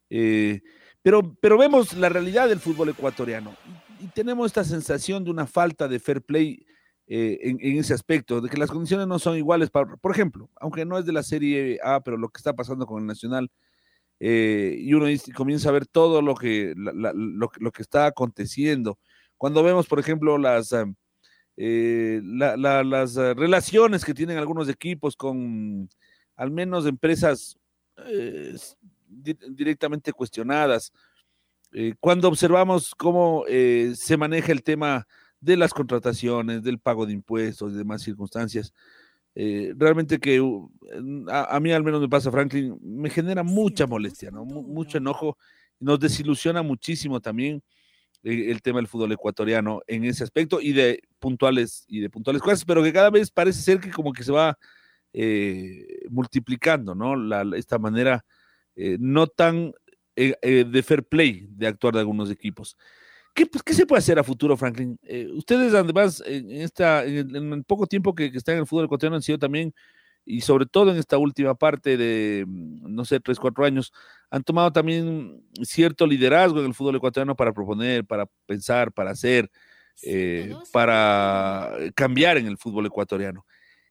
Eh, 0.10 0.62
pero, 1.06 1.38
pero 1.40 1.56
vemos 1.56 1.94
la 1.94 2.10
realidad 2.10 2.50
del 2.50 2.60
fútbol 2.60 2.90
ecuatoriano 2.90 3.56
y, 4.00 4.08
tenemos 4.08 4.48
esta 4.48 4.64
sensación 4.64 5.24
de 5.24 5.30
una 5.30 5.46
falta 5.46 5.88
de 5.88 6.00
fair 6.00 6.24
play 6.24 6.66
eh, 7.06 7.38
en, 7.44 7.78
ese 7.78 7.94
aspecto, 7.94 8.42
de 8.42 8.50
que 8.50 8.58
las 8.58 8.72
condiciones 8.72 9.06
no 9.06 9.20
son 9.20 9.38
iguales. 9.38 9.70
Para, 9.70 9.98
por 9.98 10.12
ejemplo, 10.12 10.50
aunque 10.56 10.84
no 10.84 10.98
es 10.98 11.06
de 11.06 11.14
la 11.14 11.22
Serie 11.22 11.78
A, 11.84 12.02
pero 12.02 12.18
lo 12.18 12.30
que 12.30 12.40
está 12.40 12.54
pasando 12.54 12.88
con 12.88 13.02
el 13.02 13.06
Nacional, 13.06 13.52
eh, 14.20 14.78
y 14.80 14.96
uno 14.96 15.06
comienza 15.36 15.70
a 15.70 15.74
ver 15.74 15.86
todo 15.86 16.24
lo 16.24 16.34
que, 16.34 16.74
lo, 16.76 17.72
que 17.72 17.82
está 17.84 18.08
aconteciendo. 18.08 18.98
Cuando 19.38 19.62
vemos, 19.62 19.86
por 19.86 20.00
ejemplo, 20.00 20.40
las, 20.40 20.74
eh, 21.56 22.20
las 22.24 23.16
relaciones 23.16 24.04
que 24.04 24.16
tienen 24.16 24.40
algunos 24.40 24.70
equipos 24.70 25.16
con 25.16 25.88
al 26.36 26.50
menos 26.50 26.88
empresas 26.88 27.60
directamente 29.08 30.14
cuestionadas. 30.14 30.92
Eh, 31.78 31.94
cuando 32.00 32.28
observamos 32.28 32.96
cómo 32.96 33.44
eh, 33.48 33.94
se 33.96 34.16
maneja 34.16 34.52
el 34.52 34.64
tema 34.64 35.06
de 35.42 35.58
las 35.58 35.74
contrataciones, 35.74 36.64
del 36.64 36.80
pago 36.80 37.06
de 37.06 37.14
impuestos 37.14 37.74
y 37.74 37.76
demás 37.76 38.02
circunstancias, 38.02 38.74
eh, 39.36 39.74
realmente 39.76 40.20
que 40.20 40.42
a, 41.30 41.60
mí 41.60 41.72
al 41.74 41.84
menos 41.84 42.00
me 42.00 42.08
pasa, 42.08 42.32
Franklin, 42.32 42.78
me 42.82 43.10
genera 43.10 43.44
mucha 43.44 43.86
molestia, 43.86 44.32
¿no? 44.32 44.46
mucho 44.46 44.98
enojo, 44.98 45.38
nos 45.80 46.00
desilusiona 46.00 46.62
muchísimo 46.62 47.20
también 47.20 47.62
el 48.24 48.62
tema 48.62 48.80
del 48.80 48.88
fútbol 48.88 49.12
ecuatoriano 49.12 49.82
en 49.86 50.06
ese 50.06 50.24
aspecto 50.24 50.60
y 50.60 50.72
de 50.72 51.02
puntuales 51.20 51.84
y 51.88 52.00
de 52.00 52.10
puntuales 52.10 52.42
cosas, 52.42 52.66
pero 52.66 52.82
que 52.82 52.94
cada 52.94 53.12
vez 53.12 53.30
parece 53.30 53.62
ser 53.62 53.80
que 53.80 53.92
como 53.92 54.14
que 54.14 54.24
se 54.24 54.32
va 54.32 54.58
multiplicando, 56.10 56.96
¿no? 56.96 57.16
La, 57.16 57.46
esta 57.56 57.78
manera 57.78 58.26
eh, 58.76 58.98
no 59.00 59.28
tan 59.28 59.74
eh, 60.16 60.36
eh, 60.42 60.66
de 60.68 60.84
fair 60.84 61.04
play 61.04 61.48
de 61.50 61.68
actuar 61.68 61.94
de 61.94 62.02
algunos 62.02 62.30
equipos. 62.30 62.78
¿Qué, 63.34 63.46
pues, 63.46 63.64
¿Qué, 63.64 63.74
se 63.74 63.86
puede 63.86 64.00
hacer 64.00 64.18
a 64.18 64.24
futuro, 64.24 64.56
Franklin? 64.56 64.98
ustedes, 65.36 65.74
además, 65.74 66.24
en, 66.26 66.52
esta, 66.52 67.04
en 67.04 67.36
el, 67.36 67.64
poco 67.66 67.86
tiempo 67.86 68.16
que, 68.16 68.28
están 68.28 68.56
en 68.56 68.62
el 68.62 68.68
fútbol 68.68 68.86
ecuatoriano, 68.86 69.18
han 69.18 69.22
sido 69.22 69.38
también, 69.38 69.74
y 70.24 70.40
sobre 70.42 70.66
todo 70.66 70.92
en 70.92 70.98
esta 70.98 71.18
última 71.18 71.54
parte 71.54 71.98
de, 71.98 72.46
no 72.48 73.04
sé, 73.04 73.20
tres, 73.20 73.38
cuatro 73.38 73.66
años, 73.66 73.92
han 74.30 74.44
tomado 74.44 74.72
también 74.72 75.44
cierto 75.64 76.08
liderazgo 76.08 76.60
en 76.62 76.68
el 76.68 76.74
fútbol 76.74 76.96
ecuatoriano 76.96 77.36
para 77.36 77.52
proponer, 77.52 78.06
para 78.06 78.26
pensar, 78.46 78.94
para 78.94 79.12
hacer, 79.12 79.52
para 80.72 81.74
cambiar 81.94 82.38
en 82.38 82.48
el 82.48 82.58
fútbol 82.58 82.86
ecuatoriano. 82.86 83.46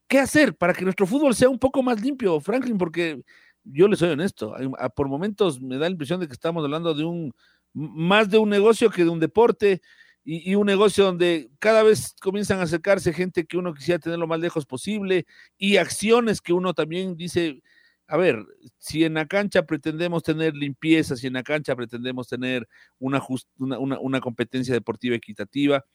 ¿Qué 0.07 0.19
hacer 0.19 0.55
para 0.55 0.73
que 0.73 0.83
nuestro 0.83 1.07
fútbol 1.07 1.35
sea 1.35 1.49
un 1.49 1.57
poco 1.59 1.81
más 1.81 2.01
limpio, 2.01 2.39
Franklin? 2.39 2.77
Porque 2.77 3.23
yo 3.65 3.87
le 3.87 3.95
soy 3.95 4.09
honesto, 4.09 4.55
por 4.95 5.09
momentos 5.09 5.61
me 5.61 5.75
da 5.75 5.81
la 5.81 5.91
impresión 5.91 6.19
de 6.19 6.27
que 6.27 6.33
estamos 6.33 6.63
hablando 6.63 6.93
de 6.93 7.03
un 7.03 7.33
más 7.73 8.29
de 8.29 8.37
un 8.37 8.49
negocio 8.49 8.89
que 8.89 9.03
de 9.03 9.09
un 9.09 9.19
deporte 9.19 9.81
y, 10.23 10.55
un 10.55 10.65
negocio 10.65 11.03
donde 11.05 11.51
cada 11.59 11.83
vez 11.83 12.15
comienzan 12.19 12.59
a 12.59 12.63
acercarse 12.63 13.13
gente 13.13 13.45
que 13.45 13.57
uno 13.57 13.73
quisiera 13.75 13.99
tener 13.99 14.17
lo 14.17 14.27
más 14.27 14.39
lejos 14.39 14.65
posible 14.65 15.27
y 15.57 15.77
acciones 15.77 16.41
que 16.41 16.53
uno 16.53 16.73
también 16.73 17.15
dice, 17.15 17.61
a 18.07 18.17
ver, 18.17 18.43
si 18.79 19.03
en 19.03 19.15
la 19.15 19.27
cancha 19.27 19.67
pretendemos 19.67 20.23
tener 20.23 20.55
limpieza, 20.55 21.15
si 21.15 21.27
en 21.27 21.33
la 21.33 21.43
cancha 21.43 21.75
pretendemos 21.75 22.27
tener 22.27 22.67
una, 22.97 23.21
una 23.59 24.19
competencia 24.19 24.73
deportiva 24.73 25.15
equitativa, 25.15 25.85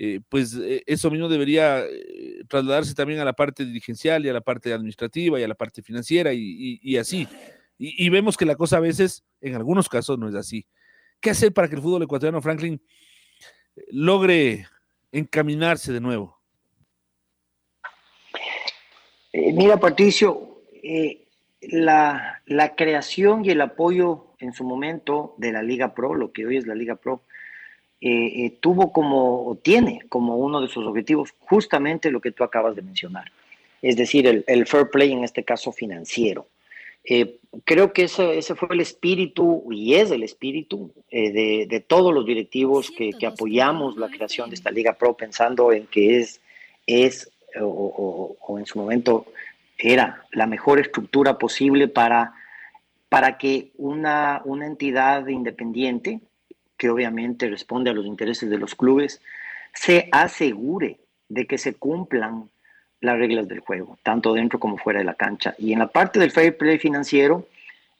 eh, 0.00 0.20
pues 0.28 0.54
eh, 0.54 0.84
eso 0.86 1.10
mismo 1.10 1.28
debería 1.28 1.80
eh, 1.80 2.44
trasladarse 2.48 2.94
también 2.94 3.18
a 3.18 3.24
la 3.24 3.32
parte 3.32 3.64
dirigencial 3.64 4.24
y 4.24 4.28
a 4.28 4.32
la 4.32 4.40
parte 4.40 4.72
administrativa 4.72 5.40
y 5.40 5.42
a 5.42 5.48
la 5.48 5.56
parte 5.56 5.82
financiera 5.82 6.30
y, 6.32 6.96
así. 6.96 7.26
Y, 7.78 8.08
vemos 8.08 8.36
que 8.36 8.44
la 8.44 8.54
cosa 8.54 8.76
a 8.76 8.80
veces, 8.80 9.24
en 9.40 9.56
algunos 9.56 9.88
casos, 9.88 10.16
no 10.16 10.28
es 10.28 10.36
así. 10.36 10.66
¿Qué 11.20 11.30
hacer 11.30 11.52
para 11.52 11.68
que 11.68 11.74
el 11.74 11.82
fútbol 11.82 12.04
ecuatoriano, 12.04 12.40
Franklin, 12.40 12.80
logre 13.90 14.66
encaminarse 15.10 15.92
de 15.92 16.00
nuevo? 16.00 16.38
mira, 19.32 19.78
Patricio, 19.78 20.62
la, 21.60 22.42
la 22.46 22.74
creación 22.76 23.44
y 23.44 23.50
el 23.50 23.60
apoyo 23.60 24.34
en 24.38 24.52
su 24.52 24.64
momento 24.64 25.34
de 25.38 25.52
la 25.52 25.62
Liga 25.62 25.94
Pro, 25.94 26.14
lo 26.14 26.32
que 26.32 26.46
hoy 26.46 26.56
es 26.56 26.66
la 26.66 26.74
Liga 26.74 26.96
Pro, 26.96 27.22
eh, 28.00 28.44
eh, 28.44 28.56
tuvo 28.60 28.92
como, 28.92 29.48
o 29.48 29.54
tiene 29.56 30.02
como 30.08 30.36
uno 30.36 30.60
de 30.60 30.68
sus 30.68 30.86
objetivos 30.86 31.34
justamente 31.40 32.10
lo 32.10 32.20
que 32.20 32.30
tú 32.30 32.44
acabas 32.44 32.76
de 32.76 32.82
mencionar, 32.82 33.32
es 33.82 33.96
decir, 33.96 34.44
el, 34.46 34.66
fair 34.66 34.88
play 34.90 35.12
en 35.12 35.24
este 35.24 35.44
caso 35.44 35.72
financiero. 35.72 36.46
Eh, 37.04 37.38
creo 37.64 37.92
que 37.92 38.04
ese, 38.04 38.38
ese, 38.38 38.54
fue 38.54 38.68
el 38.72 38.80
espíritu 38.80 39.64
y 39.72 39.94
es 39.94 40.10
el 40.10 40.22
espíritu 40.22 40.92
de, 41.10 41.66
de, 41.68 41.80
todos 41.80 42.12
los 42.12 42.26
directivos 42.26 42.90
que, 42.90 43.10
que, 43.18 43.26
apoyamos 43.26 43.96
la 43.96 44.08
creación 44.08 44.50
de 44.50 44.56
esta 44.56 44.70
Liga 44.70 44.92
Pro 44.92 45.16
pensando 45.16 45.72
en 45.72 45.86
que 45.86 46.18
es, 46.18 46.40
es 46.86 47.30
o, 47.60 48.36
o, 48.40 48.58
en 48.58 48.66
su 48.66 48.78
momento 48.78 49.26
era 49.78 50.24
la 50.32 50.46
mejor 50.46 50.80
estructura 50.80 51.38
posible 51.38 51.88
para, 51.88 52.34
para 53.08 53.38
que 53.38 53.70
una, 53.76 54.42
una 54.44 54.66
entidad 54.66 55.26
independiente, 55.28 56.20
que 56.78 56.88
obviamente 56.88 57.50
responde 57.50 57.90
a 57.90 57.94
los 57.94 58.06
intereses 58.06 58.48
de 58.48 58.56
los 58.56 58.74
clubes, 58.74 59.20
se 59.74 60.08
asegure 60.12 60.98
de 61.28 61.46
que 61.46 61.58
se 61.58 61.74
cumplan 61.74 62.48
las 63.00 63.18
reglas 63.18 63.46
del 63.46 63.60
juego, 63.60 63.98
tanto 64.02 64.32
dentro 64.32 64.58
como 64.58 64.78
fuera 64.78 65.00
de 65.00 65.04
la 65.04 65.14
cancha. 65.14 65.54
Y 65.58 65.72
en 65.72 65.80
la 65.80 65.88
parte 65.88 66.18
del 66.18 66.30
fair 66.30 66.56
play 66.56 66.78
financiero, 66.78 67.46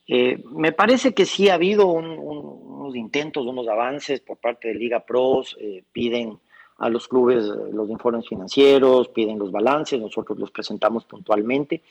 eh, 0.06 0.42
me 0.52 0.72
parece 0.72 1.12
que 1.12 1.26
sí 1.26 1.48
ha 1.48 1.54
habido 1.54 1.86
unos 1.88 2.96
intentos, 2.96 3.46
unos 3.46 3.68
avances 3.68 4.20
por 4.20 4.38
parte 4.38 4.68
de 4.68 4.74
Liga 4.74 5.00
Pros, 5.00 5.56
eh, 5.60 5.84
piden 5.92 6.38
a 6.78 6.88
los 6.88 7.06
clubes 7.08 7.44
eh, 7.44 7.72
los 7.72 7.90
informes 7.90 8.26
financieros, 8.26 9.08
piden 9.08 9.38
los 9.38 9.52
balances, 9.52 10.00
nosotros 10.00 10.38
los 10.38 10.50
presentamos 10.50 11.04
puntualmente, 11.04 11.82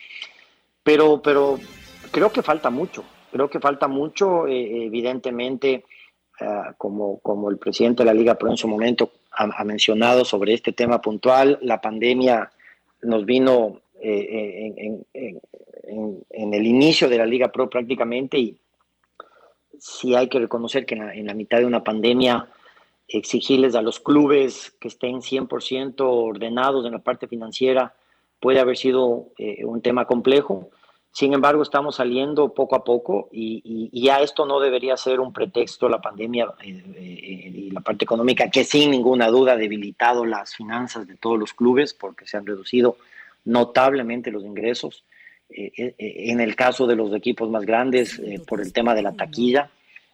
pero, 0.81 1.21
pero 1.21 1.59
creo 2.11 2.31
que 2.31 2.41
falta 2.41 2.69
mucho, 2.71 3.03
creo 3.31 3.49
que 3.49 3.59
falta 3.59 3.87
mucho, 3.87 4.47
evidentemente, 4.47 5.83
como, 6.77 7.19
como 7.19 7.49
el 7.49 7.57
presidente 7.57 8.03
de 8.03 8.07
la 8.07 8.13
Liga 8.13 8.35
Pro 8.35 8.49
en 8.49 8.57
su 8.57 8.67
momento 8.67 9.11
ha, 9.31 9.63
mencionado 9.63 10.25
sobre 10.25 10.53
este 10.53 10.71
tema 10.71 11.01
puntual, 11.01 11.59
la 11.61 11.79
pandemia 11.79 12.51
nos 13.03 13.25
vino 13.25 13.81
en, 13.99 15.05
en, 15.13 16.53
el 16.53 16.65
inicio 16.65 17.09
de 17.09 17.17
la 17.17 17.25
Liga 17.25 17.51
Pro 17.51 17.69
prácticamente 17.69 18.37
y 18.37 18.57
sí 19.79 20.15
hay 20.15 20.27
que 20.27 20.39
reconocer 20.39 20.85
que 20.85 20.95
en 20.95 21.25
la, 21.25 21.33
mitad 21.33 21.59
de 21.59 21.65
una 21.65 21.83
pandemia 21.83 22.47
exigirles 23.07 23.75
a 23.75 23.81
los 23.81 23.99
clubes 23.99 24.75
que 24.79 24.87
estén 24.87 25.17
100% 25.17 25.95
ordenados 25.99 26.85
en 26.85 26.91
la 26.91 26.99
parte 26.99 27.27
financiera 27.27 27.93
puede 28.39 28.59
haber 28.59 28.77
sido 28.77 29.27
eh, 29.37 29.63
un 29.65 29.81
tema 29.81 30.05
complejo. 30.05 30.69
Sin 31.17 31.33
embargo, 31.33 31.63
estamos 31.63 31.95
saliendo 31.95 32.53
poco 32.53 32.75
a 32.75 32.83
poco 32.83 33.27
y, 33.31 33.89
ya 33.91 34.21
esto 34.21 34.45
no 34.45 34.59
debería 34.59 34.95
ser 34.97 35.19
un 35.19 35.33
pretexto, 35.33 35.89
la 35.89 35.99
pandemia 35.99 36.45
eh, 36.63 36.83
eh, 36.95 37.51
y 37.55 37.71
la 37.71 37.81
parte 37.81 38.05
económica, 38.05 38.51
que 38.51 38.63
sin 38.63 38.91
ninguna 38.91 39.27
duda 39.29 39.53
ha 39.53 39.57
debilitado 39.57 40.25
las 40.25 40.55
finanzas 40.55 41.07
de 41.07 41.15
todos 41.15 41.39
los 41.39 41.53
clubes 41.53 41.95
porque 41.95 42.27
se 42.27 42.37
han 42.37 42.45
reducido 42.45 42.97
notablemente 43.45 44.29
los 44.29 44.43
ingresos. 44.43 45.05
Eh, 45.49 45.71
eh, 45.75 45.95
en 45.97 46.39
el 46.39 46.55
caso 46.55 46.85
de 46.85 46.95
los 46.95 47.11
equipos 47.15 47.49
más 47.49 47.65
grandes, 47.65 48.19
eh, 48.19 48.39
por 48.45 48.61
el 48.61 48.71
tema 48.71 48.93
de 48.93 49.01
la 49.01 49.13
taquilla, 49.13 49.71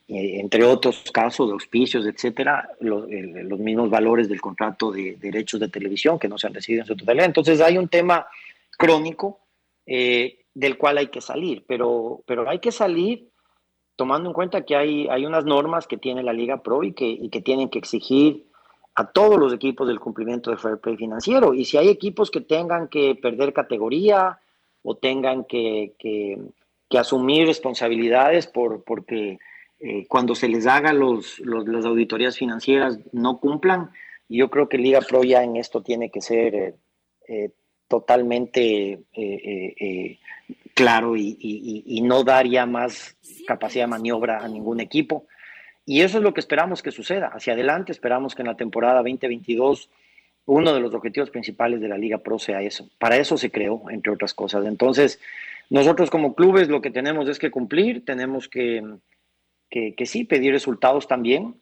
entre 0.08 0.64
otros 0.64 1.12
casos 1.12 1.48
de 1.48 1.54
auspicios, 1.54 2.06
etcétera, 2.06 2.70
los, 2.80 3.10
mismos 3.60 3.90
valores 3.90 4.30
del 4.30 4.40
contrato 4.40 4.92
de 4.92 5.18
derechos 5.20 5.60
de 5.60 5.68
televisión 5.68 6.18
que 6.18 6.30
no 6.30 6.38
se 6.38 6.48
han 6.48 6.54
recibido 6.54 6.84
en 6.84 6.88
su 6.88 6.96
totalidad. 6.96 7.26
Entonces 7.26 7.60
hay 7.62 7.78
un 7.78 7.90
tema 7.90 8.28
crónico 8.78 9.40
del 10.54 10.78
cual 10.78 10.98
hay 10.98 11.08
que 11.08 11.22
salir, 11.22 11.66
pero, 11.68 12.22
pero 12.26 12.50
hay 12.50 12.60
que 12.60 12.72
salir 12.72 13.30
tomando 13.96 14.30
en 14.30 14.34
cuenta 14.34 14.66
que 14.66 14.76
hay, 14.76 15.08
hay 15.08 15.26
unas 15.26 15.46
normas 15.46 15.88
que 15.88 15.98
tiene 15.98 16.24
la 16.24 16.34
Liga 16.34 16.64
Pro 16.64 16.84
y 16.84 16.94
que, 16.94 17.30
que 17.32 17.42
tienen 17.42 17.70
que 17.70 17.80
exigir 17.80 18.48
a 18.96 19.12
todos 19.12 19.40
los 19.40 19.54
equipos 19.54 19.88
del 19.88 20.00
cumplimiento 20.00 20.52
de 20.52 20.58
fair 20.58 20.78
play 20.78 20.98
financiero. 20.98 21.54
Y 21.54 21.66
si 21.66 21.78
hay 21.78 21.90
equipos 21.90 22.30
que 22.30 22.42
tengan 22.42 22.88
que 22.88 23.16
perder 23.16 23.54
categoría, 23.54 24.40
o 24.84 24.96
tengan 24.96 25.46
que, 25.46 25.94
asumir 26.92 27.48
responsabilidades 27.48 28.46
por, 28.46 28.84
porque 28.84 29.40
eh, 29.80 30.06
cuando 30.08 30.36
se 30.36 30.48
les 30.48 30.68
haga 30.68 30.94
los, 30.94 31.40
las 31.40 31.86
auditorías 31.86 32.38
financieras 32.38 33.00
no 33.12 33.40
cumplan. 33.40 33.90
Yo 34.30 34.50
creo 34.52 34.70
que 34.70 34.78
Liga 34.78 35.02
Pro 35.02 35.24
ya 35.24 35.44
en 35.44 35.56
esto 35.56 35.82
tiene 35.82 36.12
que 36.12 36.22
ser 36.22 36.54
eh, 36.54 36.76
eh, 37.28 37.50
totalmente 37.94 39.04
claro 40.74 41.16
y, 41.16 41.38
y, 41.40 42.02
no 42.02 42.24
dar 42.24 42.48
ya 42.48 42.66
más 42.66 43.16
capacidad 43.46 43.84
de 43.84 43.92
maniobra 43.92 44.40
a 44.44 44.48
ningún 44.48 44.80
equipo. 44.80 45.28
Y 45.86 46.02
eso 46.02 46.18
es 46.18 46.24
lo 46.24 46.34
que 46.34 46.40
esperamos 46.40 46.82
que 46.82 46.90
suceda. 46.90 47.28
Hacia 47.28 47.54
adelante 47.54 47.92
esperamos 47.92 48.34
que 48.34 48.42
en 48.42 48.48
la 48.48 48.58
temporada 48.58 49.04
2022 49.04 49.92
uno 50.48 50.74
de 50.74 50.80
los 50.80 50.96
objetivos 50.96 51.30
principales 51.30 51.82
de 51.82 51.88
la 51.88 52.00
Liga 52.00 52.18
Pro 52.18 52.40
sea 52.40 52.64
eso. 52.64 52.90
Para 52.98 53.18
eso 53.18 53.38
se 53.38 53.52
creó, 53.52 53.84
entre 53.92 54.12
otras 54.12 54.34
cosas. 54.34 54.66
Entonces, 54.66 55.20
nosotros 55.70 56.10
como 56.10 56.34
clubes 56.34 56.70
lo 56.70 56.82
que 56.82 56.90
tenemos 56.90 57.30
es 57.30 57.38
que 57.38 57.52
cumplir, 57.52 58.04
tenemos 58.06 58.50
que, 58.50 58.84
que, 59.70 60.06
sí, 60.08 60.24
pedir 60.24 60.52
resultados 60.52 61.08
también 61.08 61.58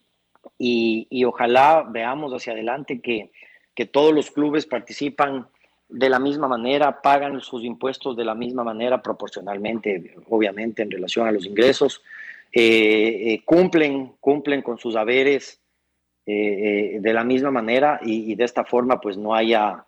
y, 0.58 1.08
y, 1.10 1.26
ojalá 1.26 1.86
veamos 1.88 2.32
hacia 2.32 2.54
adelante 2.54 3.02
que, 3.02 3.32
que 3.76 3.86
todos 3.86 4.14
los 4.14 4.32
clubes 4.32 4.66
participan 4.66 5.48
de 5.92 6.10
la 6.10 6.20
misma 6.20 6.48
manera, 6.48 7.02
pagan 7.02 7.42
sus 7.42 7.64
impuestos 7.64 8.16
de 8.16 8.24
la 8.24 8.34
misma 8.34 8.64
manera 8.64 9.02
proporcionalmente, 9.02 10.16
obviamente 10.30 10.82
en 10.82 10.92
relación 10.92 11.28
a 11.28 11.32
los 11.32 11.46
ingresos, 11.46 12.02
eh, 12.54 13.34
eh, 13.34 13.42
cumplen, 13.46 14.14
cumplen 14.20 14.62
con 14.62 14.78
sus 14.78 14.96
haberes 14.96 15.60
eh, 16.26 16.98
de 17.02 17.14
la 17.14 17.24
misma 17.24 17.52
manera 17.52 18.00
y, 18.04 18.36
de 18.36 18.44
esta 18.44 18.64
forma 18.64 19.00
pues 19.00 19.18
no 19.18 19.36
haya 19.36 19.86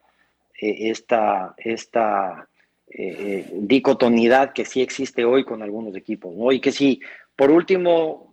esta, 0.60 1.56
esta 1.58 2.48
dicotonidad 2.88 4.54
que 4.54 4.66
sí 4.66 4.82
existe 4.82 5.26
hoy 5.26 5.44
con 5.44 5.62
algunos 5.62 5.96
equipos, 5.96 6.34
¿no? 6.36 6.52
Y 6.52 6.60
que 6.62 6.72
si, 6.72 7.02
por 7.36 7.50
último, 7.50 8.32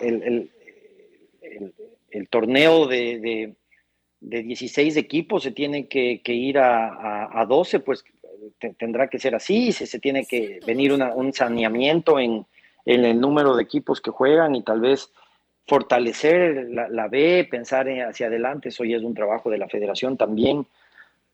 el, 0.00 0.50
torneo 2.28 2.86
de, 2.88 3.20
de, 3.20 3.54
16 4.22 4.96
equipos 4.96 5.42
se 5.42 5.50
tiene 5.50 5.88
que, 5.88 6.20
ir 6.26 6.58
a, 6.58 7.40
a, 7.40 7.44
12, 7.44 7.80
pues 7.80 8.04
tendrá 8.78 9.08
que 9.08 9.18
ser 9.18 9.34
así, 9.34 9.72
se, 9.72 9.86
se 9.86 9.98
tiene 9.98 10.24
que 10.24 10.60
venir 10.66 10.92
un 10.92 11.32
saneamiento 11.32 12.18
en, 12.18 12.46
en 12.84 13.04
el 13.04 13.20
número 13.20 13.56
de 13.56 13.62
equipos 13.62 14.00
que 14.00 14.10
juegan 14.10 14.54
y 14.54 14.62
tal 14.62 14.80
vez 14.80 15.10
fortalecer 15.66 16.68
la, 16.70 17.08
B, 17.08 17.46
pensar 17.50 17.88
hacia 17.88 18.26
adelante, 18.26 18.70
eso 18.70 18.84
ya 18.84 18.96
es 18.96 19.02
un 19.02 19.14
trabajo 19.14 19.50
de 19.50 19.58
la 19.58 19.68
federación 19.68 20.16
también, 20.16 20.66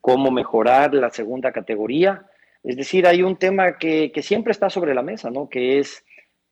cómo 0.01 0.31
mejorar 0.31 0.95
la 0.95 1.11
segunda 1.11 1.53
categoría. 1.53 2.27
Es 2.63 2.77
decir, 2.77 3.07
hay 3.07 3.23
un 3.23 3.37
tema 3.37 3.79
que, 3.79 4.13
siempre 4.23 4.53
está 4.53 4.69
sobre 4.69 4.95
la 4.95 5.03
mesa, 5.03 5.31
¿no? 5.31 5.49
Que 5.49 5.79
es 5.79 6.05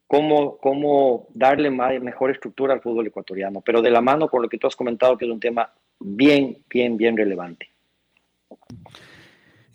cómo, 0.06 0.56
cómo 0.56 1.26
darle 1.34 1.70
mejor 1.70 2.30
estructura 2.30 2.72
al 2.72 2.80
fútbol 2.80 3.06
ecuatoriano, 3.06 3.60
pero 3.60 3.82
de 3.82 3.90
la 3.90 4.00
mano 4.00 4.28
con 4.28 4.42
lo 4.42 4.48
que 4.48 4.58
tú 4.58 4.66
has 4.66 4.76
comentado, 4.76 5.18
que 5.18 5.26
es 5.26 5.30
un 5.30 5.40
tema 5.40 5.70
bien, 6.00 6.58
bien, 6.68 6.96
bien 6.96 7.16
relevante. 7.16 7.68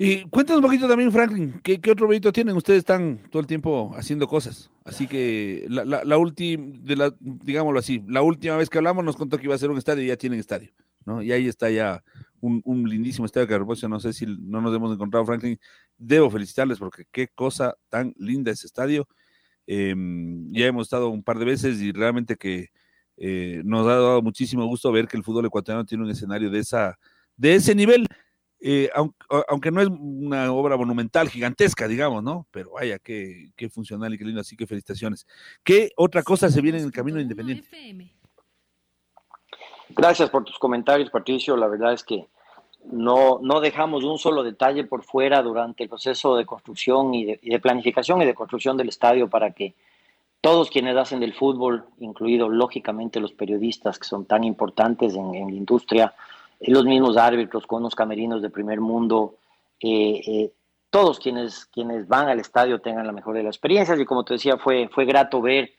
Y 0.04 0.24
cuéntanos 0.30 0.64
un 0.64 0.66
poquito 0.68 0.88
también, 0.88 1.12
Franklin, 1.12 1.60
¿qué, 1.62 1.80
otro 1.92 2.08
proyecto 2.08 2.34
tienen? 2.34 2.56
Ustedes 2.56 2.80
están 2.80 3.20
todo 3.30 3.40
el 3.40 3.46
tiempo 3.46 3.92
haciendo 3.96 4.28
cosas. 4.28 4.72
Así 4.84 5.06
que 5.06 5.68
la, 5.70 5.86
la, 5.86 6.18
última, 6.18 6.74
la, 6.86 7.14
digámoslo 7.20 7.78
así, 7.80 8.04
la 8.08 8.24
última 8.24 8.58
vez 8.58 8.68
que 8.68 8.80
hablamos 8.80 9.06
nos 9.06 9.16
contó 9.16 9.38
que 9.38 9.44
iba 9.44 9.54
a 9.54 9.60
ser 9.60 9.70
un 9.70 9.78
estadio 9.78 10.04
y 10.04 10.08
ya 10.08 10.18
tienen 10.18 10.40
estadio, 10.40 10.72
¿no? 11.06 11.22
Y 11.22 11.32
ahí 11.32 11.48
está 11.48 11.70
ya 11.70 12.04
un, 12.40 12.90
lindísimo 12.90 13.28
estadio 13.28 13.48
que 13.48 13.54
a 13.54 13.88
no 13.88 14.00
sé 14.00 14.14
si 14.14 14.26
no 14.26 14.60
nos 14.60 14.76
hemos 14.76 14.92
encontrado, 14.92 15.24
Franklin. 15.24 15.60
Debo 16.00 16.32
felicitarles 16.32 16.80
porque 16.80 17.04
qué 17.12 17.28
cosa 17.28 17.76
tan 17.90 18.16
linda 18.18 18.52
ese 18.52 18.66
estadio. 18.66 19.08
Em, 19.68 20.52
ya 20.52 20.66
hemos 20.66 20.88
estado 20.88 21.10
un 21.10 21.22
par 21.22 21.38
de 21.38 21.46
veces 21.46 21.80
y 21.80 21.92
realmente 21.92 22.38
que 22.38 22.70
eh, 23.24 23.62
nos 23.64 23.86
ha 23.86 23.92
dado 23.92 24.22
muchísimo 24.24 24.66
gusto 24.66 24.92
ver 24.92 25.08
que 25.08 25.16
el 25.16 25.24
fútbol 25.24 25.46
ecuatoriano 25.46 25.86
tiene 25.86 26.04
un 26.04 26.10
escenario 26.10 26.50
de, 26.50 26.58
esa, 26.58 26.98
de 27.38 27.54
ese 27.54 27.76
nivel. 27.76 28.08
Eh, 28.60 28.90
aunque, 29.48 29.70
no 29.70 29.80
es 29.80 29.90
una 29.90 30.52
obra 30.52 30.76
monumental, 30.76 31.30
gigantesca, 31.30 31.88
digamos, 31.88 32.24
¿no? 32.24 32.48
Pero 32.50 32.72
vaya, 32.72 32.98
qué, 32.98 33.52
qué 33.56 33.70
funcional 33.70 34.12
y 34.12 34.18
qué 34.18 34.26
lindo, 34.26 34.42
así 34.42 34.58
que 34.58 34.66
felicitaciones. 34.66 35.28
¿Qué 35.64 35.92
otra 35.98 36.24
cosa 36.24 36.50
se 36.50 36.62
viene 36.62 36.80
en 36.80 36.86
el 36.86 36.92
camino 36.92 37.20
independiente? 37.20 37.68
Gracias 39.90 40.30
por 40.32 40.44
tus 40.44 40.58
comentarios, 40.58 41.12
Patricio. 41.12 41.56
La 41.56 41.68
verdad 41.68 41.94
es 41.94 42.04
que 42.04 42.28
no, 42.86 43.40
no 43.44 43.62
dejamos 43.62 44.04
un 44.04 44.18
solo 44.18 44.42
detalle 44.42 44.84
por 44.86 45.04
fuera 45.04 45.44
durante 45.44 45.84
el 45.84 45.90
proceso 45.90 46.36
de 46.36 46.46
construcción 46.48 47.14
y 47.14 47.36
de, 47.36 47.60
planificación 47.60 48.22
y 48.22 48.26
de 48.26 48.34
construcción 48.34 48.78
del 48.78 48.90
estadio 48.90 49.30
para 49.30 49.52
que 49.52 49.76
todos 50.42 50.72
quienes 50.72 50.98
hacen 50.98 51.20
del 51.20 51.34
fútbol, 51.34 51.86
incluidos 52.00 52.52
lógicamente 52.52 53.20
los 53.20 53.32
periodistas 53.32 54.00
que 54.00 54.08
son 54.08 54.26
tan 54.26 54.44
importantes 54.44 55.16
en, 55.16 55.36
en 55.36 55.48
la 55.48 55.56
industria, 55.56 56.14
los 56.60 56.84
mismos 56.84 57.16
árbitros 57.18 57.66
con 57.68 57.84
los 57.84 57.96
camerinos 57.96 58.42
de 58.42 58.50
primer 58.50 58.82
mundo, 58.82 59.36
eh, 59.80 60.22
eh, 60.26 60.52
todos 60.90 61.20
quienes, 61.20 61.66
quienes 61.66 62.08
van 62.08 62.28
al 62.28 62.40
estadio 62.40 62.82
tengan 62.82 63.08
la 63.08 63.14
mejor 63.14 63.36
de 63.36 63.44
las 63.44 63.56
experiencias 63.56 64.00
y 64.00 64.06
como 64.06 64.26
te 64.26 64.34
decía, 64.34 64.58
fue, 64.58 64.90
fue 64.90 65.06
grato 65.06 65.42
ver 65.42 65.72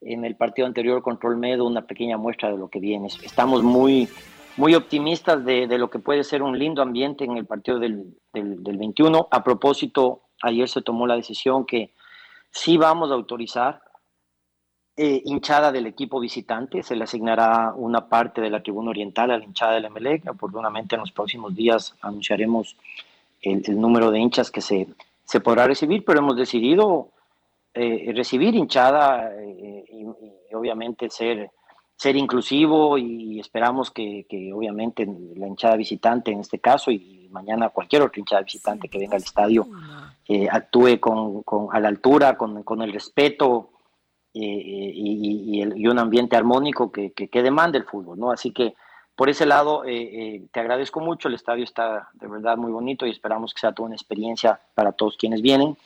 en 0.00 0.24
el 0.24 0.36
partido 0.36 0.66
anterior 0.66 1.02
contra 1.02 1.28
Olmedo 1.28 1.66
una 1.66 1.86
pequeña 1.86 2.16
muestra 2.16 2.50
de 2.50 2.56
lo 2.56 2.68
que 2.68 2.80
viene. 2.80 3.08
Estamos 3.22 3.62
muy, 3.62 4.08
muy 4.56 4.74
optimistas 4.74 5.44
de, 5.44 5.66
de 5.66 5.78
lo 5.78 5.90
que 5.90 5.98
puede 5.98 6.24
ser 6.24 6.42
un 6.42 6.58
lindo 6.58 6.82
ambiente 6.82 7.24
en 7.24 7.36
el 7.36 7.46
partido 7.46 7.78
del, 7.78 8.16
del, 8.32 8.62
del 8.62 8.78
21. 8.78 9.28
A 9.30 9.44
propósito, 9.44 10.22
ayer 10.42 10.68
se 10.68 10.82
tomó 10.82 11.06
la 11.06 11.16
decisión 11.16 11.66
que 11.66 11.92
sí 12.50 12.76
vamos 12.76 13.10
a 13.10 13.14
autorizar 13.14 13.82
eh, 14.96 15.22
hinchada 15.24 15.72
del 15.72 15.86
equipo 15.86 16.20
visitante, 16.20 16.84
se 16.84 16.94
le 16.94 17.04
asignará 17.04 17.72
una 17.74 18.08
parte 18.08 18.40
de 18.40 18.50
la 18.50 18.62
tribuna 18.62 18.90
oriental 18.90 19.30
a 19.32 19.38
la 19.38 19.44
hinchada 19.44 19.74
del 19.74 19.86
Emelec. 19.86 20.30
Oportunamente 20.30 20.94
en 20.94 21.00
los 21.00 21.10
próximos 21.10 21.54
días 21.54 21.96
anunciaremos 22.00 22.76
el, 23.42 23.80
número 23.80 24.12
de 24.12 24.20
hinchas 24.20 24.52
que 24.52 24.60
se, 24.60 24.86
se 25.24 25.40
podrá 25.40 25.66
recibir, 25.66 26.04
pero 26.04 26.20
hemos 26.20 26.36
decidido 26.36 27.08
eh, 27.74 28.12
recibir 28.14 28.54
hinchada 28.54 29.32
eh, 29.36 29.84
y, 29.90 30.54
obviamente 30.54 31.10
ser, 31.10 31.50
ser 31.96 32.14
inclusivo 32.14 32.96
y 32.96 33.40
esperamos 33.40 33.90
que, 33.90 34.26
que, 34.28 34.52
obviamente 34.52 35.04
la 35.34 35.48
hinchada 35.48 35.74
visitante 35.74 36.30
en 36.30 36.38
este 36.38 36.60
caso 36.60 36.92
y 36.92 37.28
mañana 37.32 37.70
cualquier 37.70 38.02
otra 38.02 38.20
hinchada 38.20 38.42
visitante 38.42 38.88
que 38.88 38.98
venga 38.98 39.16
al 39.16 39.24
estadio 39.24 39.66
eh, 40.28 40.46
actúe 40.48 41.00
con, 41.00 41.42
con, 41.42 41.66
a 41.72 41.80
la 41.80 41.88
altura, 41.88 42.36
con, 42.36 42.62
con 42.62 42.80
el 42.80 42.92
respeto 42.92 43.70
y, 44.34 45.86
un 45.86 45.98
ambiente 45.98 46.36
armónico 46.36 46.90
que, 46.90 47.12
que, 47.12 47.28
que 47.28 47.42
demanda 47.42 47.78
el 47.78 47.84
fútbol, 47.84 48.18
¿no? 48.18 48.30
Así 48.30 48.50
que 48.50 48.74
por 49.16 49.28
ese 49.28 49.46
lado, 49.46 49.84
eh, 49.84 49.92
eh, 49.94 50.42
te 50.50 50.60
agradezco 50.60 51.00
mucho, 51.00 51.28
el 51.28 51.34
estadio 51.34 51.62
está 51.62 52.08
de 52.14 52.26
verdad 52.26 52.56
muy 52.56 52.72
bonito 52.72 53.06
y 53.06 53.10
esperamos 53.10 53.54
que 53.54 53.60
sea 53.60 53.72
toda 53.72 53.86
una 53.86 53.94
experiencia 53.94 54.60
para 54.74 54.92
todos 54.92 55.16
quienes 55.16 55.40
vienen. 55.40 55.76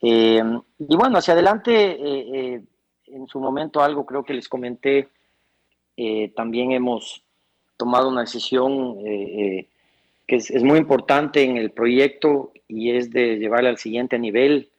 Eh, 0.00 0.42
y 0.78 0.96
bueno, 0.96 1.18
hacia 1.18 1.34
adelante, 1.34 2.64
en 3.06 3.26
su 3.26 3.38
momento 3.38 3.82
algo 3.82 4.06
creo 4.06 4.24
que 4.24 4.34
les 4.34 4.48
comenté, 4.48 5.08
también 6.34 6.72
hemos 6.72 7.22
tomado 7.76 8.08
una 8.08 8.22
decisión 8.22 8.96
que 9.02 9.66
es, 10.36 10.62
muy 10.62 10.78
importante 10.78 11.42
en 11.42 11.58
el 11.58 11.70
proyecto 11.70 12.52
y 12.66 12.92
es 12.92 13.10
de 13.10 13.36
llevarle 13.36 13.68
al 13.68 13.78
siguiente 13.78 14.18
nivel 14.18 14.70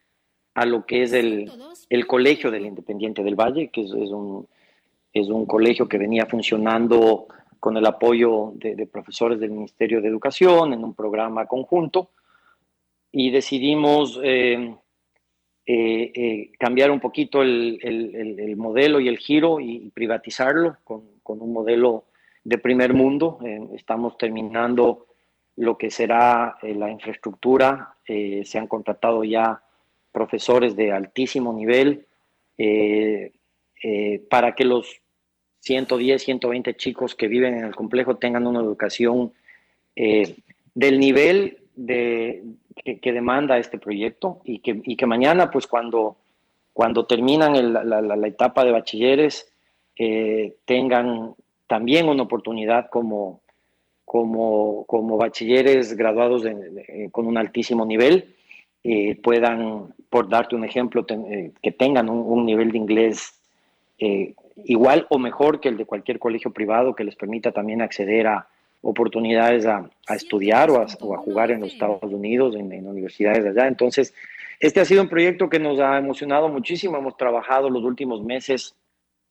a 0.56 0.66
lo 0.66 0.86
que 0.86 1.04
es 1.04 1.14
el, 1.14 1.52
el 1.90 2.08
Colegio 2.08 2.50
del 2.50 2.66
Independiente 2.66 3.24
del 3.24 3.36
Valle, 3.36 3.70
que 3.70 3.82
es, 3.82 3.92
un, 3.92 4.48
es 5.14 5.28
un 5.28 5.46
colegio 5.46 5.88
que 5.88 5.98
venía 5.98 6.26
funcionando 6.26 7.28
con 7.60 7.76
el 7.78 7.86
apoyo 7.86 8.54
de, 8.56 8.88
profesores 8.88 9.40
del 9.40 9.52
Ministerio 9.52 10.02
de 10.02 10.08
Educación 10.08 10.72
en 10.72 10.84
un 10.84 10.94
programa 10.94 11.46
conjunto 11.46 12.12
y 13.12 13.32
decidimos 13.32 14.20
eh, 14.24 14.76
eh, 15.66 16.12
eh, 16.16 16.52
cambiar 16.58 16.90
un 16.92 17.02
poquito 17.02 17.42
el, 17.42 18.54
modelo 18.56 19.00
y 19.02 19.10
el 19.10 19.18
giro 19.18 19.60
y, 19.60 19.90
privatizarlo 19.90 20.78
con, 20.86 21.04
un 21.26 21.52
modelo 21.52 22.06
de 22.46 22.58
primer 22.60 22.94
mundo. 22.94 23.40
estamos 23.74 24.18
terminando 24.18 25.08
lo 25.58 25.78
que 25.78 25.90
será 25.90 26.58
la 26.62 26.92
infraestructura, 26.92 27.96
se 28.06 28.58
han 28.58 28.68
contratado 28.68 29.24
ya 29.24 29.65
profesores 30.16 30.76
de 30.76 30.92
altísimo 30.92 31.54
nivel 31.54 32.08
para 34.30 34.56
que 34.56 34.66
los 34.66 35.02
110, 35.66 36.24
120 36.24 36.76
chicos 36.76 37.16
que 37.16 37.28
viven 37.28 37.56
en 37.56 37.66
el 37.66 37.76
complejo 37.76 38.18
tengan 38.18 38.46
una 38.46 38.60
educación 38.60 39.34
eh, 39.96 40.36
del 40.76 41.00
nivel 41.00 41.58
de, 41.76 42.44
que, 42.84 43.12
demanda 43.12 43.58
este 43.58 43.80
proyecto 43.80 44.42
y 44.44 44.60
que, 44.60 44.80
y 44.84 44.96
que, 44.96 45.06
mañana, 45.08 45.50
pues 45.50 45.66
cuando, 45.66 46.18
cuando 46.72 47.08
terminan 47.08 47.74
la, 47.74 48.28
etapa 48.28 48.64
de 48.64 48.72
bachilleres, 48.72 49.52
eh, 49.98 50.56
tengan 50.66 51.34
también 51.66 52.10
una 52.10 52.24
oportunidad 52.24 52.92
como, 52.92 53.42
como, 54.06 54.86
como 54.86 55.18
bachilleres 55.18 55.98
graduados 55.98 56.44
con 57.12 57.26
un 57.26 57.40
altísimo 57.40 57.88
nivel, 57.88 58.36
eh, 58.84 59.16
puedan, 59.16 59.96
por 60.16 60.30
darte 60.30 60.56
un 60.56 60.64
ejemplo, 60.64 61.06
que 61.06 61.72
tengan 61.78 62.10
un, 62.10 62.20
un, 62.26 62.46
nivel 62.46 62.72
de 62.72 62.78
inglés 62.78 63.38
igual 64.64 65.06
o 65.10 65.20
mejor 65.20 65.60
que 65.60 65.68
el 65.68 65.76
de 65.76 65.84
cualquier 65.84 66.20
colegio 66.20 66.54
privado 66.54 66.96
que 66.96 67.04
les 67.04 67.18
permita 67.18 67.52
también 67.52 67.82
acceder 67.82 68.28
a 68.28 68.48
oportunidades 68.82 69.66
a, 69.66 69.90
estudiar 70.08 70.72
o 70.72 70.82
a, 70.82 71.18
jugar 71.18 71.52
en 71.52 71.60
los 71.60 71.74
Estados 71.74 72.02
Unidos, 72.02 72.56
en, 72.56 72.88
universidades 72.88 73.44
de 73.44 73.50
allá. 73.50 73.68
Entonces, 73.68 74.14
este 74.62 74.80
ha 74.80 74.86
sido 74.86 75.02
un 75.02 75.10
proyecto 75.10 75.50
que 75.50 75.60
nos 75.60 75.82
ha 75.82 75.98
emocionado 75.98 76.48
muchísimo. 76.48 76.96
Hemos 76.96 77.18
trabajado 77.18 77.70
los 77.70 77.84
últimos 77.84 78.24
meses 78.24 78.74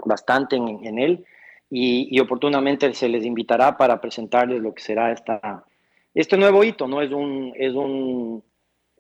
bastante 0.05 0.57
en, 0.57 0.99
él 0.99 1.25
y, 1.71 2.21
oportunamente 2.21 2.93
se 2.93 3.09
les 3.09 3.25
invitará 3.25 3.79
para 3.79 4.03
presentarles 4.03 4.61
lo 4.61 4.75
que 4.75 4.83
será 4.83 5.13
esta, 5.13 5.65
este 6.13 6.37
nuevo 6.37 6.63
hito. 6.63 6.87
No 6.87 7.01
es 7.01 7.11
un, 7.11 7.55
es 7.57 7.73
un 7.73 8.43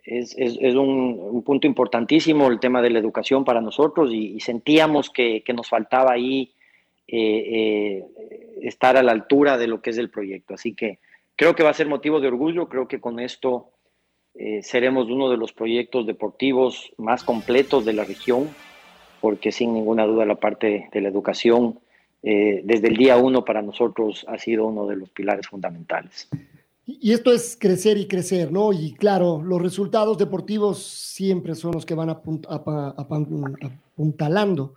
es, 0.04 0.74
un, 0.74 1.42
punto 1.44 1.66
importantísimo 1.66 2.48
el 2.48 2.60
tema 2.60 2.82
de 2.82 2.90
la 2.90 2.98
educación 2.98 3.44
para 3.44 3.60
nosotros 3.60 4.10
y, 4.12 4.38
sentíamos 4.40 5.10
que, 5.10 5.42
nos 5.54 5.68
faltaba 5.68 6.12
ahí 6.12 6.52
eh, 7.08 7.44
eh, 7.46 8.04
estar 8.62 8.96
a 8.96 9.02
la 9.02 9.12
altura 9.12 9.56
de 9.56 9.66
lo 9.66 9.80
que 9.80 9.90
es 9.90 9.98
el 9.98 10.10
proyecto. 10.10 10.54
Así 10.54 10.74
que 10.74 10.98
creo 11.36 11.54
que 11.54 11.62
va 11.62 11.70
a 11.70 11.74
ser 11.74 11.88
motivo 11.88 12.20
de 12.20 12.28
orgullo, 12.28 12.68
creo 12.68 12.86
que 12.86 13.00
con 13.00 13.18
esto 13.18 13.70
eh, 14.34 14.62
seremos 14.62 15.08
uno 15.08 15.30
de 15.30 15.38
los 15.38 15.52
proyectos 15.52 16.06
deportivos 16.06 16.92
más 16.98 17.24
completos 17.24 17.84
de 17.84 17.94
la 17.94 18.04
región, 18.04 18.50
porque 19.20 19.52
sin 19.52 19.72
ninguna 19.72 20.04
duda 20.04 20.26
la 20.26 20.36
parte 20.36 20.88
de 20.92 21.00
la 21.00 21.08
educación 21.08 21.78
desde 22.26 22.88
el 22.88 22.96
día 22.96 23.18
uno 23.18 23.44
para 23.44 23.60
nosotros 23.60 24.24
ha 24.30 24.38
sido 24.38 24.64
uno 24.64 24.86
de 24.86 24.96
los 24.96 25.10
pilares 25.10 25.46
fundamentales. 25.46 26.26
Y 26.86 27.12
esto 27.12 27.32
es 27.32 27.56
crecer 27.58 27.96
y 27.96 28.06
crecer, 28.06 28.52
¿no? 28.52 28.72
Y 28.72 28.92
claro, 28.92 29.42
los 29.42 29.60
resultados 29.60 30.18
deportivos 30.18 30.82
siempre 30.82 31.54
son 31.54 31.72
los 31.72 31.86
que 31.86 31.94
van 31.94 32.10
apuntalando 33.96 34.74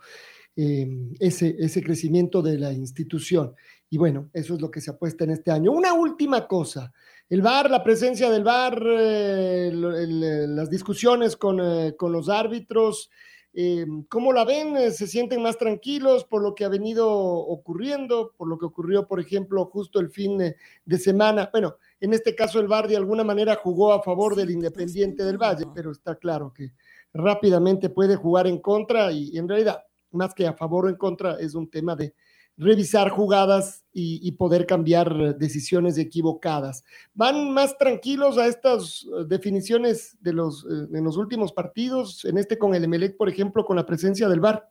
em, 0.56 1.14
ese, 1.20 1.54
ese 1.58 1.82
crecimiento 1.82 2.40
de 2.40 2.58
la 2.58 2.72
institución. 2.72 3.54
Y 3.90 3.98
bueno, 3.98 4.30
eso 4.32 4.54
es 4.54 4.60
lo 4.60 4.70
que 4.70 4.80
se 4.80 4.90
apuesta 4.90 5.24
en 5.24 5.30
este 5.30 5.50
año. 5.50 5.70
Una 5.70 5.92
última 5.92 6.46
cosa, 6.46 6.92
el 7.28 7.42
VAR, 7.42 7.70
la 7.70 7.84
presencia 7.84 8.30
del 8.30 8.42
VAR, 8.42 8.82
eh, 8.86 9.70
las 9.72 10.70
discusiones 10.70 11.36
con, 11.36 11.60
eh, 11.60 11.94
con 11.96 12.10
los 12.10 12.30
árbitros, 12.30 13.10
eh, 13.54 13.86
¿Cómo 14.08 14.32
la 14.32 14.44
ven? 14.44 14.76
Eh, 14.76 14.90
¿Se 14.90 15.06
sienten 15.06 15.42
más 15.42 15.56
tranquilos 15.58 16.24
por 16.24 16.42
lo 16.42 16.54
que 16.54 16.64
ha 16.64 16.68
venido 16.68 17.10
ocurriendo, 17.10 18.32
por 18.36 18.48
lo 18.48 18.58
que 18.58 18.66
ocurrió, 18.66 19.06
por 19.06 19.20
ejemplo, 19.20 19.64
justo 19.66 20.00
el 20.00 20.10
fin 20.10 20.38
de, 20.38 20.98
semana? 20.98 21.48
Bueno, 21.50 21.76
en 22.00 22.14
este 22.14 22.34
caso 22.34 22.60
el 22.60 22.68
VAR 22.68 22.88
de 22.88 22.96
alguna 22.96 23.24
manera 23.24 23.56
jugó 23.56 23.92
a 23.92 24.02
favor 24.02 24.36
del 24.36 24.50
Independiente 24.50 25.24
del 25.24 25.38
Valle, 25.38 25.66
pero 25.74 25.90
está 25.90 26.16
claro 26.16 26.52
que 26.52 26.72
rápidamente 27.12 27.88
puede 27.88 28.16
jugar 28.16 28.46
en 28.46 28.58
contra 28.58 29.10
y 29.12 29.36
en 29.36 29.48
realidad, 29.48 29.82
más 30.12 30.34
que 30.34 30.46
a 30.46 30.52
favor 30.52 30.86
o 30.86 30.88
en 30.88 30.96
contra, 30.96 31.38
es 31.40 31.54
un 31.54 31.70
tema 31.70 31.96
de, 31.96 32.14
revisar 32.58 33.08
jugadas 33.10 33.84
y, 33.92 34.30
poder 34.32 34.66
cambiar 34.66 35.36
decisiones 35.38 35.98
equivocadas. 35.98 36.84
¿Van 37.14 37.52
más 37.52 37.76
tranquilos 37.78 38.38
a 38.38 38.46
estas 38.46 39.04
eh, 39.04 39.24
definiciones 39.26 40.16
de 40.20 40.32
los, 40.32 40.64
eh, 40.64 40.86
en 40.92 41.02
los 41.02 41.16
últimos 41.16 41.52
partidos, 41.52 42.24
en 42.24 42.38
este 42.38 42.58
con 42.58 42.74
el 42.74 42.84
Emelec, 42.84 43.16
por 43.16 43.28
ejemplo, 43.28 43.64
con 43.64 43.74
la 43.74 43.86
presencia 43.86 44.28
del 44.28 44.38
VAR? 44.38 44.70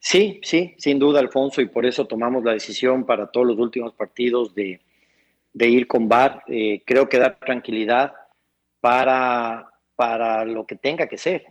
Sí, 0.00 0.40
sí, 0.42 0.74
sin 0.78 0.98
duda, 0.98 1.20
Alfonso, 1.20 1.60
y 1.60 1.66
por 1.66 1.86
eso 1.86 2.06
tomamos 2.06 2.42
la 2.42 2.52
decisión 2.52 3.04
para 3.04 3.30
todos 3.30 3.46
los 3.46 3.58
últimos 3.58 3.92
partidos 3.94 4.52
de, 4.54 4.80
ir 5.54 5.86
con 5.86 6.08
VAR. 6.08 6.42
Eh, 6.48 6.82
creo 6.84 7.08
que 7.08 7.18
da 7.18 7.38
tranquilidad 7.38 8.14
para, 8.80 9.70
para 9.94 10.44
lo 10.44 10.66
que 10.66 10.74
tenga 10.74 11.06
que 11.06 11.18
ser. 11.18 11.46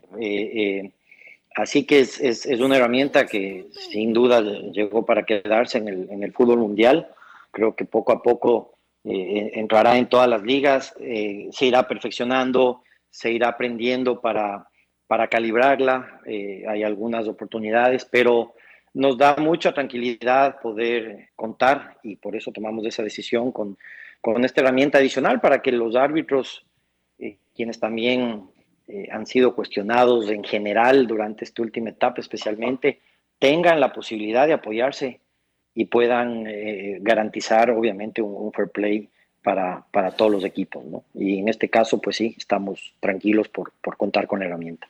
Así 1.58 1.86
que 1.86 2.02
es, 2.02 2.22
es, 2.22 2.46
es, 2.46 2.60
una 2.60 2.78
herramienta 2.78 3.26
que 3.26 3.66
sin 3.72 4.14
duda 4.14 4.42
llegó 4.42 5.06
para 5.08 5.24
quedarse 5.24 5.80
en 5.80 5.88
el, 5.88 6.08
en 6.12 6.22
el 6.22 6.32
fútbol 6.32 6.60
mundial. 6.60 7.08
Creo 7.50 7.76
que 7.76 7.84
poco 7.84 8.12
a 8.12 8.22
poco 8.22 8.78
eh, 9.04 9.54
entrará 9.56 9.98
en 9.98 10.08
todas 10.08 10.30
las 10.30 10.44
ligas, 10.44 10.94
eh, 11.00 11.48
se 11.52 11.66
irá 11.66 11.88
perfeccionando, 11.88 12.84
se 13.10 13.32
irá 13.32 13.48
aprendiendo 13.48 14.22
para, 14.22 14.68
para 15.08 15.30
calibrarla. 15.30 16.22
Eh, 16.28 16.64
hay 16.70 16.84
algunas 16.84 17.28
oportunidades, 17.28 18.06
pero 18.06 18.54
nos 18.94 19.18
da 19.18 19.36
mucha 19.38 19.74
tranquilidad 19.74 20.62
poder 20.62 21.30
contar 21.36 21.98
y 22.04 22.18
por 22.18 22.36
eso 22.36 22.52
tomamos 22.52 22.86
esa 22.86 23.02
decisión 23.02 23.52
con, 23.52 23.80
con 24.22 24.46
esta 24.46 24.62
herramienta 24.62 25.00
adicional 25.00 25.42
para 25.42 25.64
que 25.64 25.72
los 25.72 25.96
árbitros, 25.96 26.68
quienes 27.56 27.80
también 27.80 28.44
eh, 28.88 29.08
han 29.12 29.26
sido 29.26 29.56
cuestionados 29.56 30.30
en 30.30 30.44
general 30.44 31.08
durante 31.08 31.46
esta 31.46 31.62
última 31.62 31.90
etapa 31.90 32.22
especialmente, 32.22 33.02
tengan 33.40 33.80
la 33.80 33.94
posibilidad 33.94 34.48
de 34.48 34.54
apoyarse 34.54 35.20
y 35.74 35.86
puedan 35.86 36.48
eh, 36.48 36.98
garantizar 37.02 37.70
obviamente 37.70 38.22
un, 38.22 38.52
fair 38.52 38.70
play 38.70 39.10
para, 39.44 39.86
para, 39.92 40.12
todos 40.12 40.32
los 40.32 40.44
equipos. 40.44 40.84
¿no? 40.86 41.04
Y 41.14 41.40
en 41.40 41.50
este 41.50 41.70
caso, 41.70 42.02
pues 42.02 42.16
sí, 42.16 42.36
estamos 42.38 42.94
tranquilos 43.00 43.48
por, 43.50 43.72
por 43.82 43.96
contar 43.96 44.28
con 44.28 44.40
la 44.40 44.46
herramienta. 44.46 44.88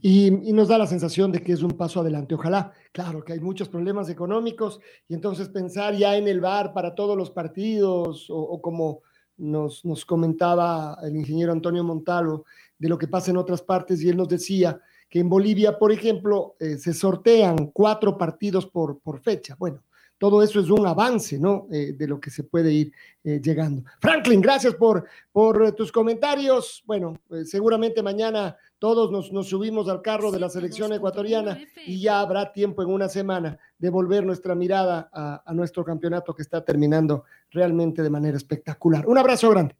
Y, 0.00 0.30
nos 0.30 0.68
da 0.68 0.78
la 0.78 0.86
sensación 0.86 1.32
de 1.32 1.42
que 1.42 1.52
es 1.52 1.62
un 1.62 1.72
paso 1.72 2.00
adelante. 2.00 2.34
Ojalá, 2.34 2.72
claro 2.92 3.24
que 3.24 3.32
hay 3.32 3.40
muchos 3.40 3.68
problemas 3.68 4.08
económicos 4.08 4.80
y 5.08 5.14
entonces 5.14 5.48
pensar 5.48 5.94
ya 5.94 6.16
en 6.16 6.28
el 6.28 6.40
bar 6.40 6.72
para 6.72 6.94
todos 6.94 7.16
los 7.16 7.30
partidos 7.30 8.26
o, 8.30 8.60
como 8.60 9.02
nos, 9.36 9.84
nos, 9.84 10.04
comentaba 10.04 10.98
el 11.02 11.16
ingeniero 11.16 11.52
Antonio 11.52 11.84
Montalvo, 11.84 12.44
de 12.78 12.88
lo 12.88 12.98
que 12.98 13.08
pasa 13.08 13.30
en 13.30 13.36
otras 13.36 13.62
partes 13.62 14.02
y 14.02 14.08
él 14.08 14.16
nos 14.16 14.28
decía 14.28 14.80
que 15.08 15.20
en 15.20 15.28
Bolivia, 15.28 15.78
por 15.78 15.92
ejemplo, 15.92 16.56
eh, 16.58 16.76
se 16.76 16.92
sortean 16.92 17.70
cuatro 17.72 18.18
partidos 18.18 18.66
por, 18.66 18.98
por 18.98 19.20
fecha. 19.20 19.54
Bueno, 19.58 19.82
todo 20.18 20.42
eso 20.42 20.60
es 20.60 20.70
un 20.70 20.86
avance, 20.86 21.38
¿no? 21.38 21.66
Eh, 21.70 21.92
de 21.92 22.06
lo 22.06 22.20
que 22.20 22.30
se 22.30 22.44
puede 22.44 22.72
ir 22.72 22.92
eh, 23.24 23.40
llegando. 23.42 23.82
Franklin, 24.00 24.40
gracias 24.40 24.74
por, 24.74 25.06
por 25.32 25.72
tus 25.72 25.90
comentarios. 25.90 26.82
Bueno, 26.86 27.14
seguramente 27.44 28.02
mañana 28.02 28.56
todos 28.78 29.10
nos, 29.10 29.32
nos, 29.32 29.48
subimos 29.48 29.88
al 29.88 30.02
carro 30.02 30.30
de 30.30 30.40
la 30.40 30.48
selección 30.48 30.92
ecuatoriana 30.92 31.58
y 31.86 32.00
ya 32.00 32.20
habrá 32.20 32.52
tiempo 32.52 32.82
en 32.82 32.90
una 32.90 33.08
semana 33.08 33.58
de 33.78 33.90
volver 33.90 34.24
nuestra 34.24 34.54
mirada 34.54 35.08
a, 35.12 35.42
a 35.44 35.54
nuestro 35.54 35.84
campeonato 35.84 36.34
que 36.34 36.42
está 36.42 36.64
terminando 36.64 37.24
realmente 37.50 38.02
de 38.02 38.10
manera 38.10 38.36
espectacular. 38.36 39.06
Un 39.06 39.18
abrazo 39.18 39.50
grande. 39.50 39.74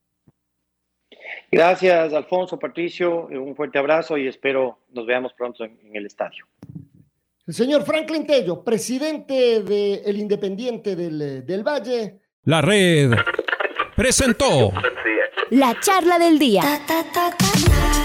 Gracias, 1.51 2.13
Alfonso, 2.13 2.59
Patricio, 2.59 3.27
un 3.27 3.55
fuerte 3.55 3.79
abrazo 3.79 4.17
y 4.17 4.27
espero 4.27 4.79
nos 4.93 5.07
veamos 5.07 5.33
pronto 5.35 5.65
en, 5.65 5.79
en 5.85 5.97
el 5.97 6.07
estadio. 6.07 6.47
El 7.47 7.53
señor 7.53 7.85
Franklin 7.85 8.27
Tello, 8.27 8.65
presidente 8.65 9.63
del 9.63 9.67
de 10.03 10.13
Independiente 10.17 10.97
del, 10.97 11.45
del 11.45 11.63
Valle. 11.63 12.23
La 12.45 12.63
red 12.63 13.13
presentó 13.95 14.73
la 15.51 15.79
charla 15.79 16.19
del 16.19 16.39
día. 16.39 16.63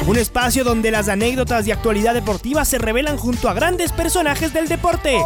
Un 0.06 0.18
espacio 0.18 0.66
donde 0.66 0.92
las 0.92 1.08
anécdotas 1.08 1.66
de 1.66 1.72
actualidad 1.72 2.14
deportiva 2.14 2.66
se 2.66 2.80
revelan 2.80 3.16
junto 3.16 3.48
a 3.48 3.54
grandes 3.54 3.94
personajes 3.94 4.52
del 4.52 4.68
deporte. 4.68 5.18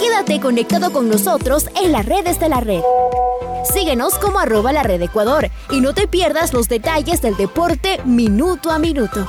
Quédate 0.00 0.40
conectado 0.40 0.92
con 0.92 1.08
nosotros 1.08 1.68
en 1.80 1.92
las 1.92 2.06
redes 2.06 2.40
de 2.40 2.48
la 2.48 2.58
red. 2.58 2.80
Síguenos 3.72 4.18
como 4.18 4.40
arroba 4.40 4.72
la 4.72 4.82
red 4.82 5.00
Ecuador 5.00 5.48
y 5.70 5.80
no 5.80 5.94
te 5.94 6.08
pierdas 6.08 6.52
los 6.52 6.68
detalles 6.68 7.22
del 7.22 7.36
deporte 7.36 8.00
minuto 8.04 8.72
a 8.72 8.80
minuto. 8.80 9.28